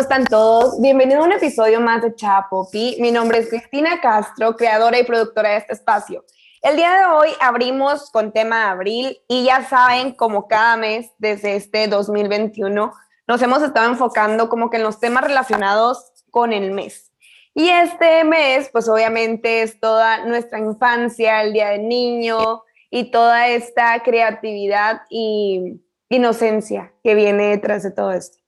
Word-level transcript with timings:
están 0.00 0.24
todos? 0.24 0.80
Bienvenido 0.80 1.20
a 1.20 1.26
un 1.26 1.32
episodio 1.32 1.78
más 1.78 2.00
de 2.00 2.14
Chapopi. 2.14 2.96
Mi 3.00 3.12
nombre 3.12 3.38
es 3.38 3.50
Cristina 3.50 4.00
Castro, 4.00 4.56
creadora 4.56 4.98
y 4.98 5.04
productora 5.04 5.50
de 5.50 5.56
este 5.58 5.74
espacio. 5.74 6.24
El 6.62 6.76
día 6.76 6.94
de 6.94 7.04
hoy 7.04 7.28
abrimos 7.38 8.10
con 8.10 8.32
tema 8.32 8.70
abril 8.70 9.20
y 9.28 9.44
ya 9.44 9.62
saben, 9.68 10.12
como 10.12 10.48
cada 10.48 10.78
mes 10.78 11.10
desde 11.18 11.54
este 11.54 11.86
2021, 11.86 12.94
nos 13.28 13.42
hemos 13.42 13.62
estado 13.62 13.90
enfocando 13.90 14.48
como 14.48 14.70
que 14.70 14.78
en 14.78 14.84
los 14.84 15.00
temas 15.00 15.22
relacionados 15.22 16.12
con 16.30 16.54
el 16.54 16.70
mes. 16.70 17.12
Y 17.52 17.68
este 17.68 18.24
mes, 18.24 18.70
pues 18.72 18.88
obviamente 18.88 19.60
es 19.60 19.80
toda 19.80 20.24
nuestra 20.24 20.58
infancia, 20.60 21.42
el 21.42 21.52
Día 21.52 21.68
del 21.70 21.86
Niño 21.86 22.62
y 22.90 23.10
toda 23.10 23.48
esta 23.48 24.02
creatividad 24.02 25.02
y 25.10 25.82
inocencia 26.08 26.90
que 27.04 27.14
viene 27.14 27.48
detrás 27.48 27.82
de 27.82 27.90
todo 27.90 28.12
esto. 28.12 28.39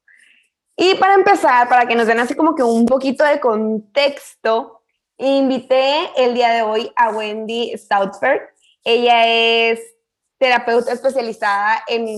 Y 0.76 0.94
para 0.94 1.14
empezar, 1.14 1.68
para 1.68 1.86
que 1.86 1.94
nos 1.94 2.06
den 2.06 2.18
así 2.18 2.34
como 2.34 2.54
que 2.54 2.62
un 2.62 2.86
poquito 2.86 3.24
de 3.24 3.40
contexto, 3.40 4.82
invité 5.18 6.10
el 6.16 6.34
día 6.34 6.50
de 6.50 6.62
hoy 6.62 6.92
a 6.96 7.10
Wendy 7.10 7.72
Stoutford. 7.76 8.40
Ella 8.84 9.26
es 9.26 9.80
terapeuta 10.38 10.92
especializada 10.92 11.84
en 11.86 12.08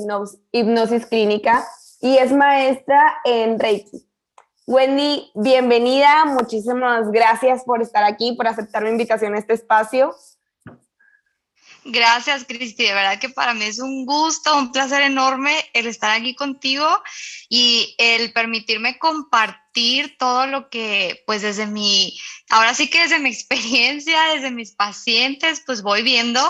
hipnosis 0.52 1.06
clínica 1.06 1.66
y 2.00 2.16
es 2.16 2.32
maestra 2.32 3.18
en 3.24 3.58
Reiki. 3.58 4.08
Wendy, 4.66 5.30
bienvenida. 5.34 6.24
Muchísimas 6.24 7.10
gracias 7.10 7.64
por 7.64 7.82
estar 7.82 8.02
aquí, 8.04 8.32
por 8.32 8.46
aceptar 8.46 8.82
la 8.82 8.88
invitación 8.88 9.34
a 9.34 9.38
este 9.38 9.52
espacio. 9.52 10.14
Gracias, 11.86 12.44
Cristi. 12.44 12.84
De 12.84 12.94
verdad 12.94 13.18
que 13.18 13.28
para 13.28 13.52
mí 13.52 13.64
es 13.64 13.78
un 13.78 14.06
gusto, 14.06 14.56
un 14.56 14.72
placer 14.72 15.02
enorme 15.02 15.52
el 15.74 15.86
estar 15.86 16.10
aquí 16.10 16.34
contigo 16.34 16.86
y 17.50 17.94
el 17.98 18.32
permitirme 18.32 18.98
compartir 18.98 20.16
todo 20.16 20.46
lo 20.46 20.70
que, 20.70 21.22
pues 21.26 21.42
desde 21.42 21.66
mi, 21.66 22.18
ahora 22.48 22.72
sí 22.72 22.88
que 22.88 23.02
desde 23.02 23.18
mi 23.18 23.28
experiencia, 23.32 24.18
desde 24.34 24.50
mis 24.50 24.72
pacientes, 24.72 25.62
pues 25.66 25.82
voy 25.82 26.02
viendo 26.02 26.40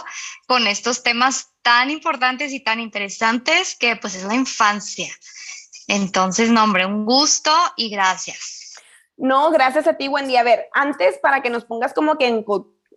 con 0.46 0.68
estos 0.68 1.02
temas 1.02 1.50
tan 1.62 1.90
importantes 1.90 2.52
y 2.52 2.60
tan 2.60 2.78
interesantes 2.78 3.74
que 3.74 3.96
pues 3.96 4.14
es 4.14 4.24
la 4.24 4.34
infancia. 4.34 5.12
Entonces, 5.88 6.50
no, 6.50 6.62
hombre, 6.62 6.86
un 6.86 7.04
gusto 7.04 7.52
y 7.76 7.90
gracias. 7.90 8.74
No, 9.16 9.50
gracias 9.50 9.86
a 9.86 9.96
ti, 9.96 10.08
Wendy. 10.08 10.36
A 10.36 10.42
ver, 10.42 10.68
antes 10.72 11.18
para 11.18 11.42
que 11.42 11.50
nos 11.50 11.64
pongas 11.64 11.92
como 11.92 12.18
que 12.18 12.26
en 12.26 12.44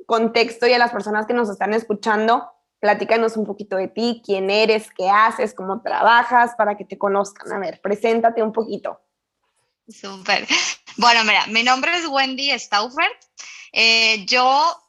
contexto 0.08 0.66
y 0.66 0.74
a 0.74 0.80
las 0.80 0.92
personas 0.92 1.28
que 1.28 1.34
nos 1.34 1.50
están 1.50 1.74
escuchando, 1.74 2.50
platícanos 2.80 3.38
un 3.38 3.46
poquito 3.46 3.76
de 3.76 3.90
ti, 3.90 4.24
quién 4.26 4.50
eres, 4.50 4.90
qué 4.98 5.10
haces, 5.10 5.54
cómo 5.54 5.82
trabajas, 5.82 6.56
para 6.58 6.76
que 6.76 6.86
te 6.86 6.98
conozcan. 6.98 7.52
A 7.52 7.60
ver, 7.60 7.80
preséntate 7.82 8.42
un 8.42 8.54
poquito. 8.54 9.00
Súper. 9.88 10.48
Bueno, 10.96 11.24
mira, 11.26 11.46
mi 11.48 11.62
nombre 11.62 11.96
es 11.96 12.08
Wendy 12.08 12.58
Staufert. 12.58 13.14
Eh, 13.72 14.26
yo 14.26 14.82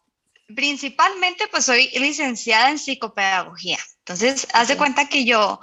principalmente 0.54 1.46
pues 1.48 1.64
soy 1.64 1.88
licenciada 1.98 2.70
en 2.70 2.78
psicopedagogía. 2.78 3.78
Entonces, 3.98 4.46
haz 4.52 4.68
de 4.68 4.76
cuenta 4.76 5.08
que 5.08 5.24
yo 5.24 5.60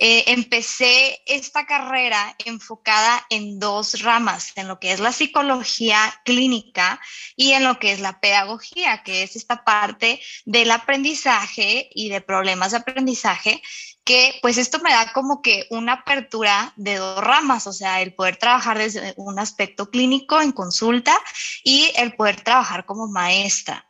eh, 0.00 0.24
empecé 0.28 1.20
esta 1.26 1.66
carrera 1.66 2.36
enfocada 2.44 3.26
en 3.30 3.58
dos 3.58 4.02
ramas, 4.02 4.52
en 4.56 4.68
lo 4.68 4.78
que 4.78 4.92
es 4.92 5.00
la 5.00 5.12
psicología 5.12 5.98
clínica 6.24 7.00
y 7.36 7.52
en 7.52 7.64
lo 7.64 7.78
que 7.78 7.92
es 7.92 8.00
la 8.00 8.20
pedagogía, 8.20 9.02
que 9.02 9.22
es 9.22 9.36
esta 9.36 9.64
parte 9.64 10.20
del 10.44 10.70
aprendizaje 10.70 11.88
y 11.92 12.08
de 12.08 12.20
problemas 12.20 12.70
de 12.70 12.78
aprendizaje 12.78 13.62
que 14.08 14.38
pues 14.40 14.56
esto 14.56 14.78
me 14.78 14.90
da 14.90 15.12
como 15.12 15.42
que 15.42 15.66
una 15.68 15.92
apertura 15.92 16.72
de 16.76 16.96
dos 16.96 17.22
ramas, 17.22 17.66
o 17.66 17.74
sea, 17.74 18.00
el 18.00 18.14
poder 18.14 18.38
trabajar 18.38 18.78
desde 18.78 19.12
un 19.18 19.38
aspecto 19.38 19.90
clínico 19.90 20.40
en 20.40 20.52
consulta 20.52 21.14
y 21.62 21.92
el 21.94 22.14
poder 22.14 22.40
trabajar 22.40 22.86
como 22.86 23.06
maestra. 23.06 23.87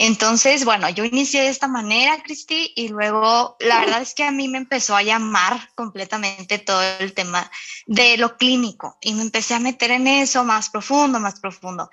Entonces, 0.00 0.64
bueno, 0.64 0.88
yo 0.90 1.04
inicié 1.04 1.42
de 1.42 1.48
esta 1.48 1.66
manera, 1.66 2.22
Cristi, 2.22 2.72
y 2.76 2.88
luego 2.88 3.56
la 3.58 3.80
verdad 3.80 4.00
es 4.00 4.14
que 4.14 4.22
a 4.22 4.30
mí 4.30 4.46
me 4.46 4.58
empezó 4.58 4.94
a 4.94 5.02
llamar 5.02 5.70
completamente 5.74 6.58
todo 6.58 6.80
el 7.00 7.12
tema 7.14 7.50
de 7.86 8.16
lo 8.16 8.36
clínico 8.36 8.96
y 9.00 9.14
me 9.14 9.22
empecé 9.22 9.54
a 9.54 9.58
meter 9.58 9.90
en 9.90 10.06
eso 10.06 10.44
más 10.44 10.70
profundo, 10.70 11.18
más 11.18 11.40
profundo. 11.40 11.90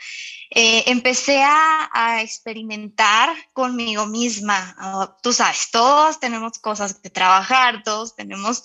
Eh, 0.52 0.84
empecé 0.88 1.44
a, 1.44 2.22
experimentar 2.22 3.36
conmigo 3.53 4.06
misma. 4.06 4.76
Ah, 4.78 5.16
tú 5.22 5.34
sabes, 5.34 5.70
todos 5.72 6.20
tenemos 6.20 6.59
cosas 6.59 6.94
que 6.94 7.09
trabajar, 7.09 7.84
todos 7.84 8.16
tenemos 8.16 8.64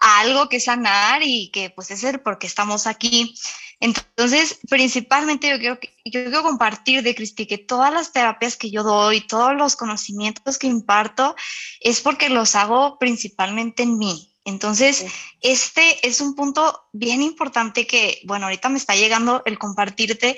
algo 0.00 0.48
que 0.48 0.60
sanar 0.60 1.22
y 1.22 1.50
que 1.50 1.70
pues 1.70 1.90
es 1.90 2.04
el 2.04 2.20
por 2.20 2.38
qué 2.38 2.46
estamos 2.46 2.86
aquí. 2.86 3.34
Entonces, 3.80 4.58
principalmente 4.68 5.48
yo 5.48 5.58
quiero, 5.58 5.78
yo 6.04 6.24
quiero 6.24 6.42
compartir 6.42 7.02
de 7.02 7.14
Cristi 7.14 7.46
que 7.46 7.58
todas 7.58 7.92
las 7.92 8.12
terapias 8.12 8.56
que 8.56 8.70
yo 8.70 8.82
doy, 8.82 9.22
todos 9.22 9.54
los 9.54 9.74
conocimientos 9.74 10.58
que 10.58 10.66
imparto, 10.66 11.34
es 11.80 12.00
porque 12.02 12.28
los 12.28 12.54
hago 12.54 12.98
principalmente 12.98 13.82
en 13.82 13.96
mí. 13.96 14.34
Entonces, 14.44 15.06
este 15.40 16.06
es 16.06 16.20
un 16.20 16.34
punto 16.34 16.88
bien 16.92 17.22
importante 17.22 17.86
que, 17.86 18.20
bueno, 18.24 18.46
ahorita 18.46 18.68
me 18.68 18.78
está 18.78 18.94
llegando 18.94 19.42
el 19.44 19.58
compartirte 19.58 20.36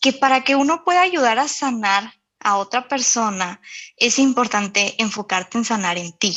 que 0.00 0.12
para 0.12 0.42
que 0.42 0.56
uno 0.56 0.84
pueda 0.84 1.00
ayudar 1.00 1.38
a 1.38 1.48
sanar 1.48 2.12
a 2.40 2.56
otra 2.56 2.88
persona, 2.88 3.60
es 3.96 4.18
importante 4.18 5.00
enfocarte 5.00 5.58
en 5.58 5.64
sanar 5.64 5.96
en 5.96 6.12
ti. 6.12 6.36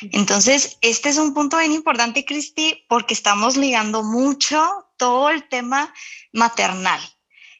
Entonces, 0.00 0.78
este 0.80 1.08
es 1.08 1.18
un 1.18 1.34
punto 1.34 1.58
bien 1.58 1.72
importante, 1.72 2.24
Cristi, 2.24 2.84
porque 2.88 3.14
estamos 3.14 3.56
ligando 3.56 4.02
mucho 4.02 4.60
todo 4.96 5.30
el 5.30 5.48
tema 5.48 5.92
maternal. 6.32 7.00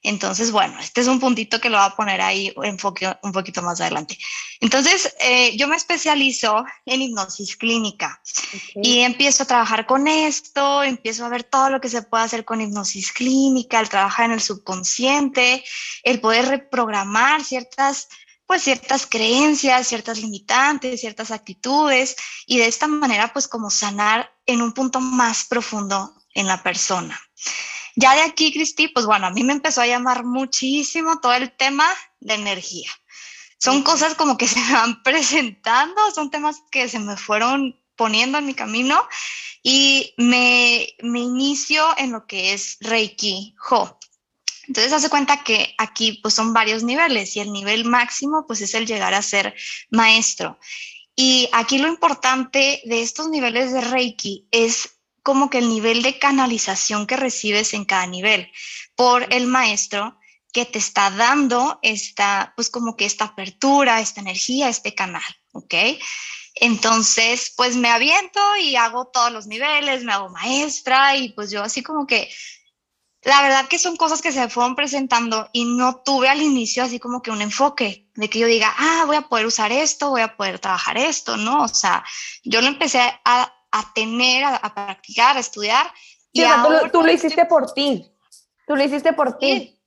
Entonces, 0.05 0.51
bueno, 0.51 0.81
este 0.81 1.01
es 1.01 1.07
un 1.07 1.21
puntito 1.21 1.61
que 1.61 1.71
lo 1.71 1.79
voy 1.79 1.87
a 1.87 1.95
poner 1.95 2.21
ahí 2.21 2.53
enfoque 2.65 3.17
un 3.23 3.31
poquito 3.31 3.63
más 3.63 3.81
adelante. 3.81 4.19
Entonces, 4.61 5.15
eh, 5.21 5.57
yo 5.57 5.69
me 5.69 5.77
especializo 5.77 6.65
en 6.87 7.03
hipnosis 7.03 7.57
clínica 7.57 8.21
y 8.75 9.01
empiezo 9.01 9.45
a 9.45 9.47
trabajar 9.47 9.87
con 9.87 10.09
esto, 10.09 10.83
empiezo 10.83 11.25
a 11.25 11.29
ver 11.29 11.45
todo 11.45 11.71
lo 11.71 11.81
que 11.81 11.89
se 11.89 12.03
puede 12.03 12.25
hacer 12.25 12.45
con 12.45 12.61
hipnosis 12.61 13.13
clínica, 13.13 13.79
el 13.79 13.89
trabajar 13.89 14.27
en 14.27 14.33
el 14.33 14.41
subconsciente, 14.41 15.65
el 16.03 16.21
poder 16.21 16.49
reprogramar 16.49 17.45
ciertas 17.45 18.09
pues 18.53 18.65
ciertas 18.65 19.07
creencias, 19.07 19.89
ciertas 19.89 20.19
limitantes, 20.19 21.01
ciertas 21.01 21.31
actitudes 21.31 22.17
y 22.45 22.59
de 22.59 22.67
esta 22.67 22.87
manera 22.87 23.33
pues 23.33 23.49
como 23.49 23.71
sanar 23.71 24.31
en 24.45 24.61
un 24.61 24.75
punto 24.75 25.01
más 25.01 25.47
profundo 25.47 26.15
en 26.35 26.47
la 26.47 26.63
persona. 26.63 27.19
Ya 27.97 28.15
de 28.15 28.21
aquí, 28.21 28.53
Cristi, 28.53 28.89
pues 28.89 29.07
bueno, 29.07 29.27
a 29.27 29.31
mí 29.31 29.43
me 29.43 29.55
empezó 29.55 29.81
a 29.81 29.87
llamar 29.87 30.25
muchísimo 30.25 31.19
todo 31.21 31.33
el 31.33 31.57
tema 31.57 31.89
de 32.21 32.35
energía. 32.35 32.91
Son 33.57 33.83
cosas 33.83 34.17
como 34.17 34.37
que 34.37 34.47
se 34.49 34.61
me 34.61 34.75
van 34.75 35.03
presentando, 35.03 36.11
son 36.15 36.31
temas 36.31 36.61
que 36.71 36.91
se 36.91 36.99
me 36.99 37.17
fueron 37.17 37.81
poniendo 37.97 38.37
en 38.37 38.45
mi 38.45 38.53
camino 38.53 39.03
y 39.63 40.13
me, 40.19 40.89
me 41.01 41.21
inicio 41.21 41.87
en 41.97 42.13
lo 42.13 42.27
que 42.27 42.53
es 42.53 42.77
Reiki 42.81 43.55
Ho. 43.71 43.99
Entonces 44.69 44.93
hace 44.93 45.11
cuenta 45.11 45.43
que 45.43 45.75
aquí 45.79 46.21
pues 46.23 46.35
son 46.35 46.53
varios 46.53 46.83
niveles 46.83 47.37
y 47.37 47.41
el 47.41 47.53
nivel 47.53 47.85
máximo 47.85 48.47
pues 48.47 48.61
es 48.61 48.75
el 48.75 48.87
llegar 48.87 49.15
a 49.15 49.23
ser 49.23 49.55
maestro. 49.91 50.59
Y 51.15 51.49
aquí 51.53 51.79
lo 51.79 51.89
importante 51.89 52.81
de 52.85 53.03
estos 53.03 53.29
niveles 53.29 53.73
de 53.73 53.81
Reiki 53.81 54.47
es 54.51 54.99
como 55.23 55.51
que 55.51 55.59
el 55.59 55.69
nivel 55.69 56.03
de 56.03 56.19
canalización 56.19 57.07
que 57.07 57.17
recibes 57.17 57.75
en 57.75 57.85
cada 57.85 58.07
nivel 58.07 58.51
por 58.97 59.33
el 59.33 59.47
maestro 59.47 60.19
que 60.53 60.67
te 60.67 60.79
está 60.79 61.11
dando 61.11 61.79
esta, 61.83 62.53
pues 62.57 62.69
como 62.71 62.97
que 62.97 63.07
esta 63.07 63.27
apertura, 63.27 64.01
esta 64.01 64.21
energía, 64.21 64.69
este 64.69 64.95
canal, 64.95 65.23
¿ok? 65.53 65.75
Entonces, 66.57 67.53
pues 67.57 67.77
me 67.77 67.89
aviento 67.89 68.41
y 68.61 68.77
hago 68.77 69.07
todos 69.07 69.33
los 69.33 69.47
niveles, 69.47 70.05
me 70.05 70.13
hago 70.13 70.29
maestra 70.29 71.17
y 71.17 71.31
pues 71.31 71.51
yo 71.51 71.63
así 71.63 71.83
como 71.83 72.07
que, 72.07 72.31
la 73.25 73.43
verdad 73.43 73.69
que 73.69 73.79
son 73.79 73.97
cosas 73.97 74.21
que 74.21 74.33
se 74.33 74.49
fueron 74.49 74.75
presentando 74.75 75.49
y 75.53 75.65
no 75.65 75.97
tuve 75.97 76.29
al 76.29 76.43
inicio 76.43 76.83
así 76.83 76.99
como 76.99 77.23
que 77.23 77.31
un 77.31 77.41
enfoque 77.41 78.09
de 78.15 78.29
que 78.29 78.41
yo 78.41 78.47
diga, 78.47 78.75
ah, 78.77 79.05
voy 79.07 79.17
a 79.17 79.23
poder 79.23 79.47
usar 79.47 79.71
esto, 79.71 80.11
voy 80.11 80.23
a 80.23 80.37
poder 80.37 80.59
trabajar 80.59 80.99
esto, 80.99 81.37
¿no? 81.37 81.63
O 81.63 81.69
sea, 81.69 82.05
yo 82.43 82.61
lo 82.61 82.67
empecé 82.67 83.01
a, 83.01 83.53
a 83.73 83.93
tener, 83.95 84.45
a, 84.45 84.75
practicar, 84.75 85.37
a 85.37 85.41
estudiar. 85.41 85.87
y 86.33 86.43
tú, 86.91 87.03
lo 87.03 87.13
hiciste 87.13 87.47
por 87.47 87.73
ti. 87.73 88.11
Tú 88.67 88.77
lo 88.77 88.85
hiciste 88.85 89.13
por 89.13 89.39
ti. 89.39 89.81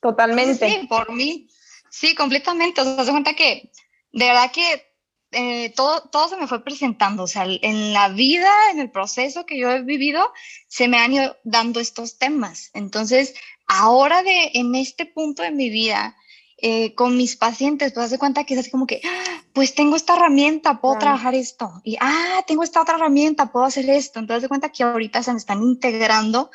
Totalmente. 0.00 0.68
Sí, 0.68 0.86
por 0.86 1.12
mí. 1.12 1.48
Sí, 1.90 2.14
completamente. 2.14 2.80
O 2.80 2.84
sea, 2.84 3.04
se 3.04 3.10
cuenta 3.10 3.34
que 3.34 3.70
de 4.12 4.26
verdad 4.26 4.50
que 4.50 4.95
eh, 5.32 5.70
todo, 5.74 6.02
todo 6.10 6.28
se 6.28 6.36
me 6.36 6.46
fue 6.46 6.64
presentando. 6.64 7.24
O 7.24 7.26
sea, 7.26 7.44
en 7.46 7.92
la 7.92 8.08
vida, 8.08 8.50
en 8.70 8.78
el 8.78 8.90
proceso 8.90 9.46
que 9.46 9.58
yo 9.58 9.70
he 9.70 9.82
vivido, 9.82 10.32
se 10.68 10.88
me 10.88 10.98
han 10.98 11.12
ido 11.12 11.36
dando 11.44 11.80
estos 11.80 12.18
temas. 12.18 12.70
Entonces, 12.74 13.34
ahora 13.66 14.22
de, 14.22 14.52
en 14.54 14.74
este 14.74 15.06
punto 15.06 15.42
de 15.42 15.50
mi 15.50 15.70
vida, 15.70 16.16
eh, 16.58 16.94
con 16.94 17.16
mis 17.16 17.36
pacientes, 17.36 17.92
pues 17.92 18.06
hace 18.06 18.18
cuenta 18.18 18.44
que 18.44 18.54
es 18.54 18.60
así 18.60 18.70
como 18.70 18.86
que, 18.86 19.02
ah, 19.04 19.42
pues 19.52 19.74
tengo 19.74 19.94
esta 19.94 20.16
herramienta, 20.16 20.80
puedo 20.80 20.98
trabajar 20.98 21.34
esto, 21.34 21.70
y 21.84 21.98
ah, 22.00 22.42
tengo 22.46 22.62
esta 22.62 22.80
otra 22.80 22.96
herramienta, 22.96 23.52
puedo 23.52 23.66
hacer 23.66 23.88
esto. 23.90 24.20
Entonces, 24.20 24.42
de 24.42 24.48
cuenta 24.48 24.70
que 24.70 24.82
ahorita 24.82 25.22
se 25.22 25.32
me 25.32 25.38
están 25.38 25.62
integrando 25.62 26.50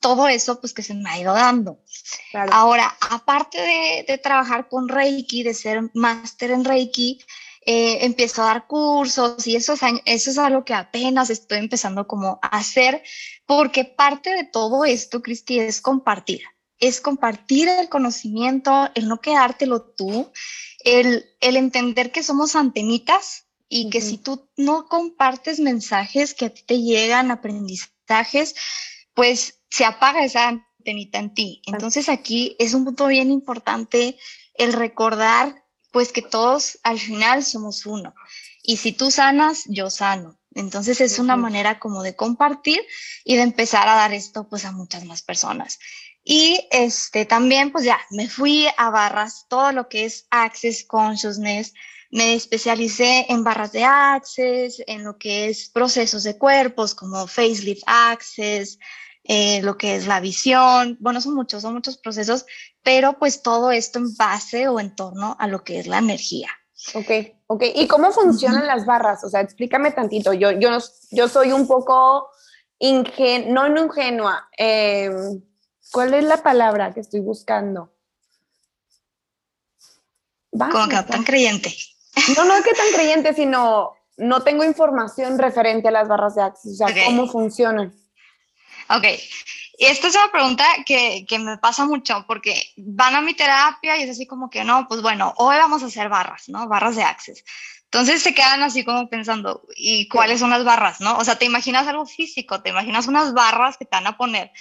todo 0.00 0.28
eso 0.28 0.60
pues 0.60 0.72
que 0.74 0.82
se 0.82 0.94
me 0.94 1.10
ha 1.10 1.18
ido 1.18 1.32
dando. 1.34 1.80
Ahora, 2.52 2.96
aparte 3.10 3.60
de, 3.60 4.04
de, 4.06 4.18
trabajar 4.18 4.68
con 4.68 4.88
Reiki, 4.88 5.42
de 5.42 5.54
ser 5.54 5.90
máster 5.94 6.52
en 6.52 6.64
Reiki, 6.64 7.20
eh, 7.70 8.06
empiezo 8.06 8.40
a 8.40 8.46
dar 8.46 8.66
cursos 8.66 9.46
y 9.46 9.54
eso 9.54 9.74
es, 9.74 9.80
eso 10.06 10.30
es 10.30 10.38
algo 10.38 10.64
que 10.64 10.72
apenas 10.72 11.28
estoy 11.28 11.58
empezando 11.58 12.06
como 12.06 12.38
a 12.40 12.56
hacer, 12.56 13.02
porque 13.44 13.84
parte 13.84 14.30
de 14.30 14.44
todo 14.44 14.86
esto, 14.86 15.20
Cristi, 15.20 15.60
es 15.60 15.82
compartir. 15.82 16.40
Es 16.78 17.02
compartir 17.02 17.68
el 17.68 17.90
conocimiento, 17.90 18.88
el 18.94 19.06
no 19.06 19.20
quedártelo 19.20 19.82
tú, 19.82 20.32
el, 20.82 21.26
el 21.40 21.58
entender 21.58 22.10
que 22.10 22.22
somos 22.22 22.56
antenitas 22.56 23.44
y 23.68 23.90
que 23.90 24.00
si 24.00 24.16
tú 24.16 24.48
no 24.56 24.88
compartes 24.88 25.60
mensajes 25.60 26.32
que 26.32 26.46
a 26.46 26.54
ti 26.54 26.62
te 26.62 26.80
llegan, 26.80 27.30
aprendizajes, 27.30 28.54
pues 29.12 29.60
se 29.68 29.84
apaga 29.84 30.24
esa 30.24 30.48
antenita 30.48 31.18
en 31.18 31.34
ti. 31.34 31.60
Entonces 31.66 32.08
aquí 32.08 32.56
es 32.58 32.72
un 32.72 32.86
punto 32.86 33.08
bien 33.08 33.30
importante 33.30 34.16
el 34.54 34.72
recordar 34.72 35.67
pues 35.92 36.12
que 36.12 36.22
todos 36.22 36.78
al 36.82 36.98
final 36.98 37.44
somos 37.44 37.86
uno. 37.86 38.14
Y 38.62 38.76
si 38.76 38.92
tú 38.92 39.10
sanas, 39.10 39.64
yo 39.66 39.90
sano. 39.90 40.38
Entonces 40.54 41.00
es 41.00 41.18
una 41.18 41.36
manera 41.36 41.78
como 41.78 42.02
de 42.02 42.16
compartir 42.16 42.80
y 43.24 43.36
de 43.36 43.42
empezar 43.42 43.88
a 43.88 43.94
dar 43.94 44.12
esto 44.12 44.48
pues 44.48 44.64
a 44.64 44.72
muchas 44.72 45.04
más 45.04 45.22
personas. 45.22 45.78
Y 46.24 46.66
este 46.70 47.24
también 47.24 47.70
pues 47.72 47.84
ya 47.84 47.98
me 48.10 48.28
fui 48.28 48.66
a 48.76 48.90
barras, 48.90 49.46
todo 49.48 49.72
lo 49.72 49.88
que 49.88 50.04
es 50.04 50.26
Access 50.30 50.84
Consciousness, 50.84 51.72
me 52.10 52.34
especialicé 52.34 53.26
en 53.28 53.44
barras 53.44 53.72
de 53.72 53.84
Access, 53.84 54.82
en 54.86 55.04
lo 55.04 55.18
que 55.18 55.48
es 55.48 55.68
procesos 55.68 56.22
de 56.22 56.36
cuerpos 56.36 56.94
como 56.94 57.26
Facelift 57.26 57.84
Access, 57.86 58.78
eh, 59.24 59.60
lo 59.62 59.76
que 59.76 59.96
es 59.96 60.06
la 60.06 60.20
visión, 60.20 60.96
bueno, 61.00 61.20
son 61.20 61.34
muchos, 61.34 61.62
son 61.62 61.74
muchos 61.74 61.98
procesos, 61.98 62.46
pero 62.88 63.18
pues 63.18 63.42
todo 63.42 63.70
esto 63.70 63.98
en 63.98 64.16
base 64.16 64.66
o 64.66 64.80
en 64.80 64.96
torno 64.96 65.36
a 65.38 65.46
lo 65.46 65.62
que 65.62 65.78
es 65.78 65.86
la 65.86 65.98
energía. 65.98 66.48
Ok, 66.94 67.10
ok. 67.46 67.64
¿Y 67.74 67.86
cómo 67.86 68.10
funcionan 68.12 68.66
las 68.66 68.86
barras? 68.86 69.22
O 69.24 69.28
sea, 69.28 69.42
explícame 69.42 69.90
tantito. 69.90 70.32
Yo, 70.32 70.52
yo, 70.52 70.70
yo 71.10 71.28
soy 71.28 71.52
un 71.52 71.68
poco 71.68 72.30
ingenua, 72.78 73.68
no 73.68 73.82
ingenua. 73.84 74.48
Em, 74.56 75.42
¿Cuál 75.92 76.14
es 76.14 76.24
la 76.24 76.42
palabra 76.42 76.94
que 76.94 77.00
estoy 77.00 77.20
buscando? 77.20 77.92
Como 80.50 80.88
que 80.88 81.02
tan 81.02 81.24
creyente. 81.24 81.70
No, 82.38 82.46
no 82.46 82.54
es 82.54 82.64
que 82.64 82.72
tan 82.72 82.90
creyente, 82.94 83.34
sino 83.34 83.92
no 84.16 84.44
tengo 84.44 84.64
información 84.64 85.38
referente 85.38 85.88
a 85.88 85.90
las 85.90 86.08
barras 86.08 86.36
de 86.36 86.42
Access, 86.42 86.80
o 86.80 86.86
sea, 86.86 87.04
cómo 87.04 87.28
funcionan. 87.28 87.94
Ok, 88.88 89.04
esta 89.86 90.08
es 90.08 90.14
una 90.16 90.32
pregunta 90.32 90.64
que, 90.84 91.24
que, 91.28 91.38
me 91.38 91.56
pasa 91.58 91.84
mucho 91.86 92.24
porque 92.26 92.72
van 92.76 93.14
a 93.14 93.20
mi 93.20 93.34
terapia 93.34 93.96
y 93.96 94.02
es 94.02 94.10
así 94.10 94.26
como 94.26 94.50
que 94.50 94.64
no, 94.64 94.88
pues 94.88 95.02
bueno, 95.02 95.34
hoy 95.36 95.56
vamos 95.56 95.82
a 95.82 95.86
hacer 95.86 96.08
barras, 96.08 96.48
¿no? 96.48 96.66
Barras 96.68 96.96
de 96.96 97.04
Access. 97.04 97.44
Entonces 97.84 98.22
se 98.22 98.34
quedan 98.34 98.62
así 98.62 98.84
como 98.84 99.08
pensando, 99.08 99.62
¿y 99.74 100.08
cuáles 100.08 100.40
son 100.40 100.50
las 100.50 100.62
barras, 100.62 101.00
no? 101.00 101.16
O 101.16 101.24
sea, 101.24 101.38
te 101.38 101.46
imaginas 101.46 101.86
algo 101.86 102.04
físico, 102.04 102.60
te 102.60 102.68
imaginas 102.68 103.06
unas 103.06 103.32
barras 103.32 103.78
que 103.78 103.86
te 103.86 103.96
van 103.96 104.06
a 104.06 104.18
poner. 104.18 104.52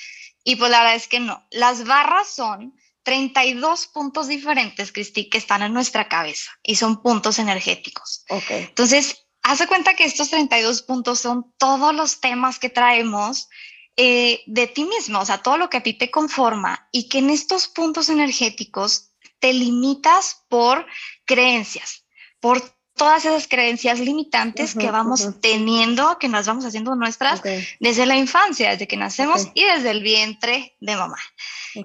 Y 0.46 0.56
pues 0.56 0.72
la 0.72 0.80
verdad 0.80 0.96
es 0.96 1.10
que 1.10 1.20
no. 1.20 1.46
Las 1.52 1.84
barras 1.86 2.30
son 2.30 2.74
32 3.04 3.88
puntos 3.88 4.28
diferentes, 4.28 4.94
Cristi, 4.94 5.30
que 5.30 5.38
están 5.38 5.62
en 5.62 5.74
nuestra 5.74 6.08
cabeza 6.08 6.52
y 6.64 6.76
son 6.76 7.02
puntos 7.02 7.38
energéticos. 7.40 8.24
Ok. 8.30 8.52
Entonces, 8.52 9.28
haz 9.44 9.60
de 9.60 9.68
cuenta 9.68 9.96
que 9.96 10.06
estos 10.06 10.30
32 10.30 10.84
puntos 10.84 11.20
son 11.20 11.54
todos 11.58 11.94
los 11.94 12.22
temas 12.22 12.60
que 12.60 12.70
traemos 12.70 13.50
eh, 13.98 14.44
de 14.46 14.68
ti 14.68 14.86
mismo, 14.86 15.20
o 15.20 15.26
sea, 15.26 15.40
todo 15.40 15.58
lo 15.58 15.70
que 15.70 15.78
a 15.78 15.84
ti 15.84 15.94
te 15.94 16.12
conforma 16.12 16.88
y 16.92 17.10
que 17.10 17.18
en 17.18 17.32
estos 17.32 17.68
puntos 17.68 18.10
energéticos 18.10 19.10
te 19.40 19.54
limitas 19.54 20.46
por 20.50 20.86
creencias, 21.26 22.06
por 22.40 22.62
todas 22.98 23.26
esas 23.26 23.48
creencias 23.48 24.00
limitantes 24.00 24.76
que 24.76 24.92
vamos 24.92 25.40
teniendo, 25.42 26.18
que 26.20 26.28
nos 26.28 26.46
vamos 26.46 26.66
haciendo 26.66 26.96
nuestras 26.96 27.42
desde 27.80 28.06
la 28.06 28.18
infancia, 28.18 28.72
desde 28.72 28.88
que 28.88 28.98
nacemos 28.98 29.48
y 29.54 29.64
desde 29.64 29.92
el 29.92 30.04
vientre 30.04 30.76
de 30.80 30.96
mamá. 30.96 31.20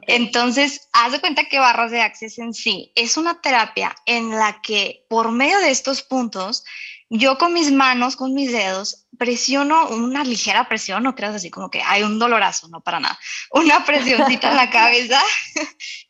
Entonces, 0.06 0.88
haz 0.92 1.12
de 1.12 1.20
cuenta 1.20 1.44
que 1.44 1.58
Barras 1.58 1.90
de 1.90 2.00
Access 2.00 2.38
en 2.38 2.54
sí 2.54 2.92
es 2.94 3.16
una 3.16 3.40
terapia 3.40 3.94
en 4.06 4.30
la 4.30 4.60
que 4.62 5.04
por 5.08 5.30
medio 5.30 5.58
de 5.60 5.70
estos 5.70 6.02
puntos 6.02 6.64
yo 7.14 7.36
con 7.36 7.52
mis 7.52 7.70
manos, 7.70 8.16
con 8.16 8.32
mis 8.32 8.52
dedos, 8.52 9.06
presiono 9.18 9.88
una 9.90 10.24
ligera 10.24 10.66
presión, 10.66 11.02
no 11.02 11.14
creas 11.14 11.34
así 11.34 11.50
como 11.50 11.70
que 11.70 11.82
hay 11.82 12.02
un 12.02 12.18
dolorazo, 12.18 12.68
no 12.68 12.80
para 12.80 13.00
nada, 13.00 13.18
una 13.50 13.84
presioncita 13.84 14.50
en 14.50 14.56
la 14.56 14.70
cabeza 14.70 15.22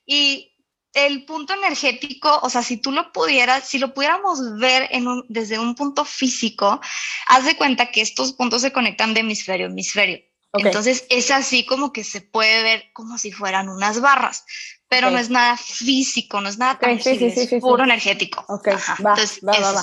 y 0.07 0.55
el 0.95 1.25
punto 1.25 1.55
energético, 1.55 2.39
o 2.43 2.49
sea, 2.49 2.63
si 2.63 2.77
tú 2.77 2.93
lo 2.93 3.11
pudieras, 3.11 3.69
si 3.69 3.81
lo 3.81 3.93
pudiéramos 3.93 4.59
ver 4.59 4.87
en 4.93 5.09
un, 5.09 5.25
desde 5.29 5.59
un 5.59 5.75
punto 5.75 6.05
físico, 6.05 6.81
haz 7.27 7.47
de 7.47 7.57
cuenta 7.57 7.91
que 7.91 8.01
estos 8.01 8.35
puntos 8.35 8.63
se 8.63 8.73
conectan 8.73 9.13
de 9.13 9.21
hemisferio 9.21 9.67
a 9.67 9.71
hemisferio. 9.71 10.21
Entonces 10.53 11.07
es 11.09 11.33
así 11.33 11.67
como 11.67 11.93
que 11.93 12.05
se 12.05 12.21
puede 12.21 12.63
ver 12.63 12.93
como 12.93 13.19
si 13.19 13.33
fueran 13.33 13.71
unas 13.71 14.01
barras, 14.01 14.45
pero 14.87 15.11
no 15.11 15.19
es 15.19 15.31
nada 15.31 15.57
físico, 15.57 16.41
no 16.41 16.49
es 16.49 16.59
nada 16.59 16.79
tangible, 16.79 17.35
es 17.35 17.61
puro 17.61 17.83
energético. 17.83 18.45
Entonces, 18.99 19.41
va, 19.43 19.59
va, 19.59 19.73
va. 19.73 19.83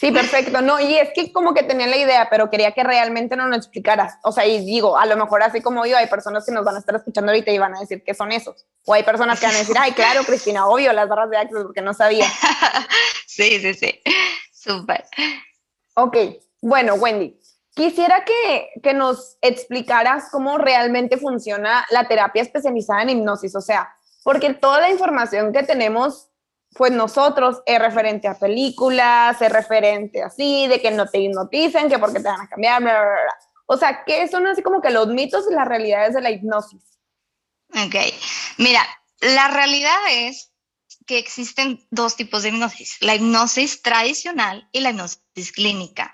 Sí, 0.00 0.12
perfecto. 0.12 0.62
No, 0.62 0.80
y 0.80 0.96
es 0.96 1.10
que 1.14 1.30
como 1.30 1.52
que 1.52 1.62
tenía 1.62 1.86
la 1.86 1.98
idea, 1.98 2.28
pero 2.30 2.48
quería 2.48 2.72
que 2.72 2.82
realmente 2.82 3.36
no 3.36 3.46
nos 3.46 3.58
explicaras. 3.58 4.14
O 4.22 4.32
sea, 4.32 4.46
y 4.46 4.64
digo, 4.64 4.96
a 4.96 5.04
lo 5.04 5.14
mejor 5.14 5.42
así 5.42 5.60
como 5.60 5.84
yo, 5.84 5.98
hay 5.98 6.06
personas 6.06 6.46
que 6.46 6.52
nos 6.52 6.64
van 6.64 6.76
a 6.76 6.78
estar 6.78 6.94
escuchando 6.94 7.30
ahorita 7.30 7.50
y 7.50 7.58
van 7.58 7.76
a 7.76 7.80
decir 7.80 8.02
qué 8.02 8.14
son 8.14 8.32
esos. 8.32 8.64
O 8.86 8.94
hay 8.94 9.02
personas 9.02 9.38
que 9.38 9.44
van 9.44 9.56
a 9.56 9.58
decir, 9.58 9.76
ay, 9.78 9.92
claro, 9.92 10.22
Cristina, 10.24 10.66
obvio, 10.66 10.94
las 10.94 11.06
barras 11.06 11.28
de 11.28 11.36
Access, 11.36 11.64
porque 11.64 11.82
no 11.82 11.92
sabía. 11.92 12.24
sí, 13.26 13.60
sí, 13.60 13.74
sí. 13.74 14.00
Súper. 14.50 15.04
Ok, 15.92 16.16
bueno, 16.62 16.94
Wendy, 16.94 17.38
quisiera 17.74 18.24
que, 18.24 18.70
que 18.82 18.94
nos 18.94 19.36
explicaras 19.42 20.30
cómo 20.32 20.56
realmente 20.56 21.18
funciona 21.18 21.84
la 21.90 22.08
terapia 22.08 22.40
especializada 22.40 23.02
en 23.02 23.10
hipnosis. 23.10 23.54
O 23.54 23.60
sea, 23.60 23.94
porque 24.22 24.54
toda 24.54 24.80
la 24.80 24.88
información 24.88 25.52
que 25.52 25.62
tenemos 25.62 26.29
pues 26.74 26.92
nosotros 26.92 27.62
es 27.66 27.78
referente 27.78 28.28
a 28.28 28.38
películas, 28.38 29.40
es 29.42 29.52
referente 29.52 30.22
así, 30.22 30.68
de 30.68 30.80
que 30.80 30.90
no 30.90 31.08
te 31.08 31.18
hipnoticen, 31.18 31.88
que 31.88 31.98
porque 31.98 32.20
te 32.20 32.28
van 32.28 32.40
a 32.42 32.48
cambiar, 32.48 32.80
bla, 32.82 32.92
bla, 32.92 33.02
bla. 33.02 33.38
O 33.66 33.76
sea, 33.76 34.04
¿qué 34.04 34.26
son 34.28 34.46
así 34.46 34.62
como 34.62 34.80
que 34.80 34.90
los 34.90 35.08
mitos 35.08 35.44
y 35.50 35.54
las 35.54 35.66
realidades 35.66 36.14
de 36.14 36.20
la 36.20 36.30
hipnosis? 36.30 36.82
Ok, 37.70 37.94
mira, 38.58 38.84
la 39.20 39.48
realidad 39.48 39.98
es 40.10 40.52
que 41.06 41.18
existen 41.18 41.86
dos 41.90 42.16
tipos 42.16 42.42
de 42.42 42.50
hipnosis, 42.50 42.96
la 43.00 43.14
hipnosis 43.14 43.82
tradicional 43.82 44.68
y 44.72 44.80
la 44.80 44.90
hipnosis 44.90 45.52
clínica. 45.52 46.12